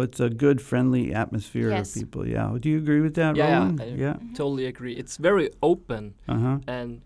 it's 0.00 0.20
a 0.20 0.28
good, 0.30 0.60
friendly 0.60 1.12
atmosphere 1.14 1.70
Yes. 1.70 1.96
of 1.96 2.02
people. 2.02 2.26
Yeah. 2.28 2.56
Do 2.60 2.68
you 2.68 2.78
agree 2.78 3.00
with 3.00 3.14
that, 3.14 3.36
Yeah, 3.36 3.48
yeah, 3.76 3.84
I- 3.84 3.96
Yeah. 3.96 4.16
Totally 4.34 4.66
agree. 4.66 4.92
It's 4.96 5.16
very 5.16 5.50
open 5.60 6.14
Uh 6.28 6.38
huh. 6.38 6.58
and 6.66 7.00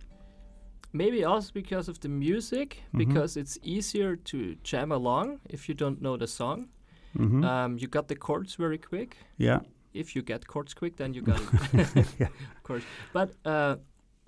maybe 0.93 1.25
also 1.25 1.51
because 1.55 1.89
of 1.91 1.99
the 2.01 2.09
music, 2.09 2.83
Mhm. 2.93 2.99
because 2.99 3.37
it's 3.41 3.59
easier 3.63 4.17
to 4.17 4.55
jam 4.63 4.93
along 4.93 5.41
if 5.51 5.69
you 5.69 5.75
don't 5.75 6.01
know 6.01 6.17
the 6.17 6.27
song. 6.27 6.69
Mm-hmm. 7.17 7.45
Um, 7.45 7.79
you 7.79 7.89
got 7.89 8.09
the 8.09 8.17
chords 8.17 8.55
very 8.57 8.79
quick. 8.79 9.17
yeah. 9.39 9.61
If 9.95 10.15
you 10.15 10.23
get 10.23 10.47
chords 10.47 10.75
quick, 10.75 10.97
then 10.97 11.15
you 11.15 11.23
got 11.31 11.41
it. 11.73 12.07
Yeah. 12.21 12.29
Of 12.57 12.63
course. 12.63 12.85
But 13.13 13.29
uh, 13.45 13.77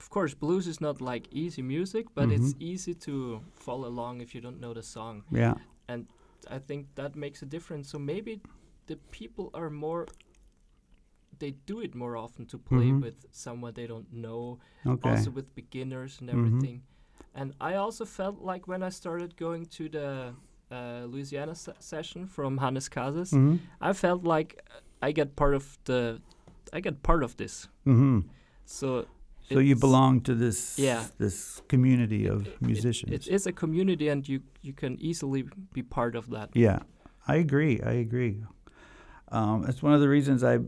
of 0.00 0.08
course, 0.10 0.34
blues 0.34 0.66
is 0.66 0.80
not 0.80 1.00
like 1.00 1.28
easy 1.30 1.62
music, 1.62 2.06
but 2.14 2.30
it's 2.32 2.54
Mhm. 2.54 2.60
easy 2.62 2.94
to 2.94 3.40
follow 3.54 3.86
along 3.88 4.20
if 4.22 4.34
you 4.34 4.40
don't 4.40 4.58
know 4.58 4.72
the 4.74 4.82
song. 4.82 5.22
Yeah. 5.30 5.54
I 6.50 6.58
think 6.58 6.86
that 6.94 7.16
makes 7.16 7.42
a 7.42 7.46
difference. 7.46 7.88
So 7.90 7.98
maybe 7.98 8.40
the 8.86 8.96
people 9.10 9.50
are 9.54 9.70
more. 9.70 10.06
They 11.38 11.52
do 11.66 11.80
it 11.80 11.94
more 11.94 12.16
often 12.16 12.44
to 12.46 12.58
play 12.58 12.90
Mhm. 12.90 13.00
with 13.00 13.26
someone 13.30 13.72
they 13.74 13.86
don't 13.86 14.12
know, 14.12 14.58
Okay. 14.86 15.10
also 15.10 15.30
with 15.30 15.54
beginners 15.54 16.20
and 16.20 16.28
Mhm. 16.28 16.32
everything. 16.38 16.82
And 17.34 17.54
I 17.60 17.74
also 17.76 18.04
felt 18.04 18.40
like 18.42 18.66
when 18.68 18.82
I 18.82 18.90
started 18.90 19.36
going 19.36 19.66
to 19.66 19.88
the 19.88 20.34
uh, 20.72 21.04
Louisiana 21.06 21.54
se- 21.54 21.74
session 21.80 22.26
from 22.26 22.58
Hannes 22.58 22.88
Casas, 22.88 23.30
hmm 23.32 23.56
I 23.80 23.92
felt 23.92 24.22
like 24.22 24.62
I 25.02 25.10
get 25.12 25.34
part 25.34 25.54
of 25.54 25.76
the, 25.84 26.20
I 26.72 26.80
get 26.80 27.02
part 27.02 27.24
of 27.24 27.36
this. 27.36 27.68
hmm 27.84 28.20
So 28.64 29.06
So 29.52 29.58
you 29.58 29.74
belong 29.76 30.20
to 30.22 30.34
this 30.34 30.78
Yeah. 30.78 31.04
this 31.18 31.60
community 31.68 32.26
of 32.26 32.46
it- 32.46 32.62
musicians. 32.62 33.12
It 33.12 33.26
is 33.28 33.46
a 33.46 33.52
community, 33.52 34.08
and 34.08 34.28
you 34.28 34.40
you 34.62 34.72
can 34.72 34.96
easily 35.00 35.44
be 35.72 35.82
part 35.82 36.14
of 36.16 36.30
that. 36.30 36.50
yeah, 36.54 36.80
I 37.26 37.36
agree. 37.36 37.80
I 37.82 37.92
agree. 37.92 38.44
Um, 39.32 39.62
that's 39.62 39.82
one 39.82 39.92
of 39.94 40.00
the 40.00 40.08
reasons 40.08 40.42
I 40.44 40.58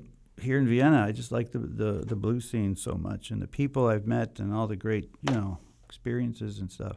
here 0.40 0.58
in 0.58 0.66
Vienna. 0.66 1.04
I 1.08 1.12
just 1.12 1.30
like 1.32 1.50
the, 1.52 1.58
the 1.58 1.92
the 2.06 2.16
blues 2.16 2.50
scene 2.50 2.76
so 2.76 2.94
much, 2.94 3.30
and 3.30 3.40
the 3.40 3.46
people 3.48 3.86
I've 3.86 4.06
met, 4.06 4.40
and 4.40 4.52
all 4.52 4.66
the 4.66 4.76
great 4.76 5.10
you 5.28 5.34
know 5.34 5.58
experiences 5.84 6.58
and 6.58 6.70
stuff. 6.70 6.96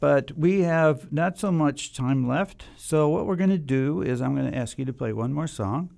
But 0.00 0.32
we 0.36 0.60
have 0.62 1.10
not 1.12 1.38
so 1.38 1.50
much 1.50 1.92
time 1.94 2.28
left. 2.28 2.64
So 2.76 3.08
what 3.08 3.26
we're 3.26 3.36
going 3.44 3.50
to 3.50 3.58
do 3.80 4.00
is 4.02 4.20
I'm 4.20 4.34
going 4.36 4.50
to 4.52 4.56
ask 4.56 4.78
you 4.78 4.84
to 4.84 4.92
play 4.92 5.12
one 5.12 5.32
more 5.32 5.48
song. 5.48 5.90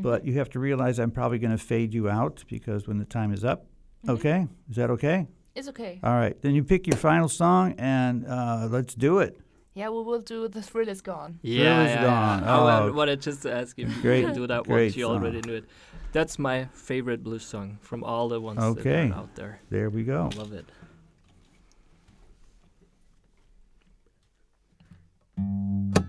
But 0.00 0.24
you 0.24 0.34
have 0.38 0.48
to 0.50 0.60
realize 0.60 1.00
I'm 1.00 1.10
probably 1.10 1.40
going 1.40 1.50
to 1.58 1.64
fade 1.64 1.92
you 1.92 2.08
out 2.08 2.44
because 2.48 2.86
when 2.86 2.98
the 2.98 3.04
time 3.04 3.32
is 3.32 3.44
up. 3.44 3.66
Okay? 4.06 4.46
Is 4.70 4.76
that 4.76 4.90
okay? 4.90 5.26
It's 5.54 5.68
okay. 5.68 5.98
All 6.04 6.14
right. 6.14 6.40
Then 6.42 6.54
you 6.54 6.62
pick 6.62 6.86
your 6.86 6.96
final 6.96 7.28
song 7.28 7.74
and 7.78 8.26
uh, 8.26 8.68
let's 8.70 8.94
do 8.94 9.18
it. 9.18 9.40
Yeah, 9.74 9.88
we 9.90 10.02
will 10.02 10.20
do 10.20 10.48
The 10.48 10.60
Thrill 10.62 10.88
Is 10.88 11.00
Gone. 11.00 11.38
Yeah, 11.42 11.84
is 11.84 11.90
yeah, 11.90 12.02
gone. 12.02 12.42
yeah. 12.42 12.52
I 12.54 12.58
Oh. 12.80 12.86
wa- 12.90 12.96
wanted 12.96 13.20
just 13.22 13.42
to 13.42 13.52
ask 13.52 13.78
if 13.78 13.88
you 13.88 14.02
Great- 14.02 14.24
could 14.26 14.34
do 14.34 14.46
that 14.46 14.64
great 14.64 14.84
one. 14.86 14.92
She 14.92 15.00
song. 15.02 15.16
already 15.16 15.40
knew 15.42 15.54
it. 15.54 15.64
That's 16.12 16.38
my 16.38 16.64
favorite 16.72 17.22
blues 17.22 17.44
song 17.44 17.78
from 17.80 18.02
all 18.02 18.28
the 18.28 18.40
ones 18.40 18.58
Okay. 18.60 19.08
that 19.08 19.14
are 19.16 19.18
out 19.20 19.34
there. 19.36 19.60
There 19.70 19.90
we 19.90 20.02
go. 20.04 20.30
I 20.32 20.36
love 20.36 20.52
it. 20.52 20.66
The 25.36 25.42
thrill 25.92 26.07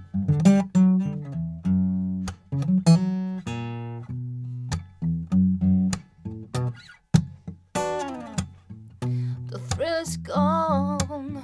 is 10.00 10.16
gone. 10.16 11.44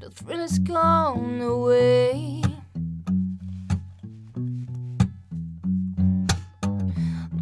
The 0.00 0.10
thrill 0.10 0.40
is 0.40 0.58
gone 0.58 1.40
away. 1.40 2.42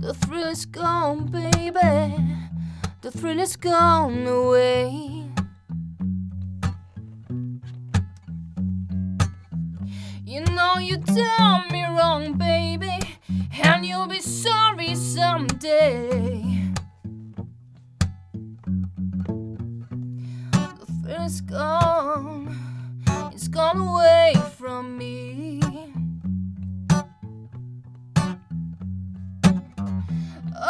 The 0.00 0.12
thrill 0.12 0.48
is 0.48 0.66
gone, 0.66 1.26
baby. 1.26 2.16
The 3.00 3.10
thrill 3.10 3.40
is 3.40 3.56
gone 3.56 4.26
away. 4.26 5.24
You 10.26 10.40
know 10.40 10.78
you 10.78 10.98
done 10.98 11.72
me 11.72 11.82
wrong, 11.84 12.34
baby, 12.36 12.98
and 13.62 13.86
you'll 13.86 14.06
be 14.06 14.20
sorry 14.20 14.94
someday. 14.94 16.49
Gone 23.72 23.88
away 23.88 24.34
from 24.56 24.98
me. 24.98 25.60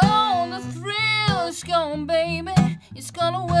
Oh, 0.03 0.47
the 0.51 0.59
thrill 0.71 1.47
is 1.47 1.63
gone, 1.63 2.05
baby, 2.05 2.53
it's 2.95 3.09
gone 3.09 3.33
away 3.33 3.60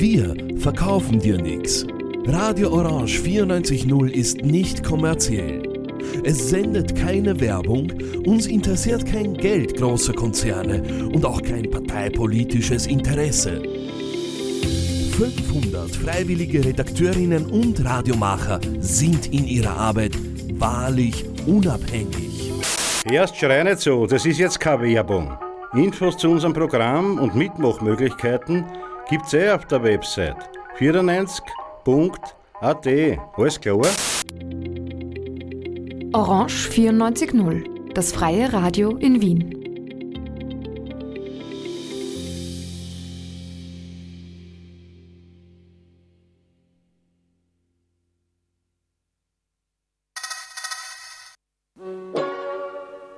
Wir 0.00 0.34
verkaufen 0.56 1.18
dir 1.18 1.36
nichts. 1.36 1.86
Radio 2.24 2.72
Orange 2.72 3.20
94.0 3.20 4.08
ist 4.08 4.38
nicht 4.42 4.82
kommerziell. 4.82 5.62
Es 6.24 6.48
sendet 6.48 6.96
keine 6.96 7.38
Werbung, 7.38 7.92
uns 8.24 8.46
interessiert 8.46 9.04
kein 9.04 9.34
Geld 9.34 9.76
großer 9.76 10.14
Konzerne 10.14 10.82
und 11.12 11.26
auch 11.26 11.42
kein 11.42 11.70
parteipolitisches 11.70 12.86
Interesse. 12.86 13.62
500 15.18 15.94
freiwillige 15.94 16.64
Redakteurinnen 16.64 17.44
und 17.50 17.84
Radiomacher 17.84 18.58
sind 18.78 19.26
in 19.26 19.46
ihrer 19.46 19.76
Arbeit 19.76 20.16
wahrlich 20.54 21.26
unabhängig. 21.46 22.50
Erst 23.04 23.36
schrei 23.36 23.62
nicht 23.64 23.80
so, 23.80 24.06
das 24.06 24.24
ist 24.24 24.38
jetzt 24.38 24.58
keine 24.60 24.84
Werbung. 24.84 25.36
Infos 25.74 26.16
zu 26.16 26.30
unserem 26.30 26.54
Programm 26.54 27.18
und 27.18 27.34
Mitmachmöglichkeiten 27.34 28.64
gibt's 29.10 29.32
eh 29.32 29.50
auf 29.50 29.66
der 29.66 29.82
Website 29.82 30.36
94.at. 30.78 32.86
Alles 33.36 33.60
klar? 33.60 33.80
Orange 36.12 36.70
94.0, 36.70 37.92
das 37.92 38.12
freie 38.12 38.52
Radio 38.52 38.96
in 38.98 39.20
Wien. 39.20 39.56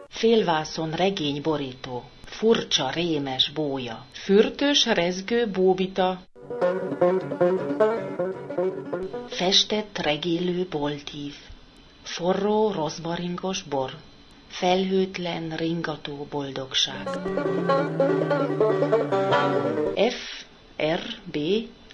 Félvászon 0.08 0.94
regény 0.94 1.40
borító, 1.40 2.02
furcsa, 2.42 2.90
rémes 2.90 3.50
bója, 3.50 4.04
fürtös, 4.12 4.86
rezgő 4.86 5.46
bóbita, 5.50 6.20
festett, 9.28 9.98
regélő 9.98 10.66
boltív, 10.70 11.34
forró, 12.02 12.70
rozmaringos 12.72 13.62
bor, 13.62 13.90
felhőtlen, 14.48 15.56
ringató 15.56 16.26
boldogság. 16.30 17.08
F, 19.94 20.44
R, 20.82 21.00
B 21.32 21.38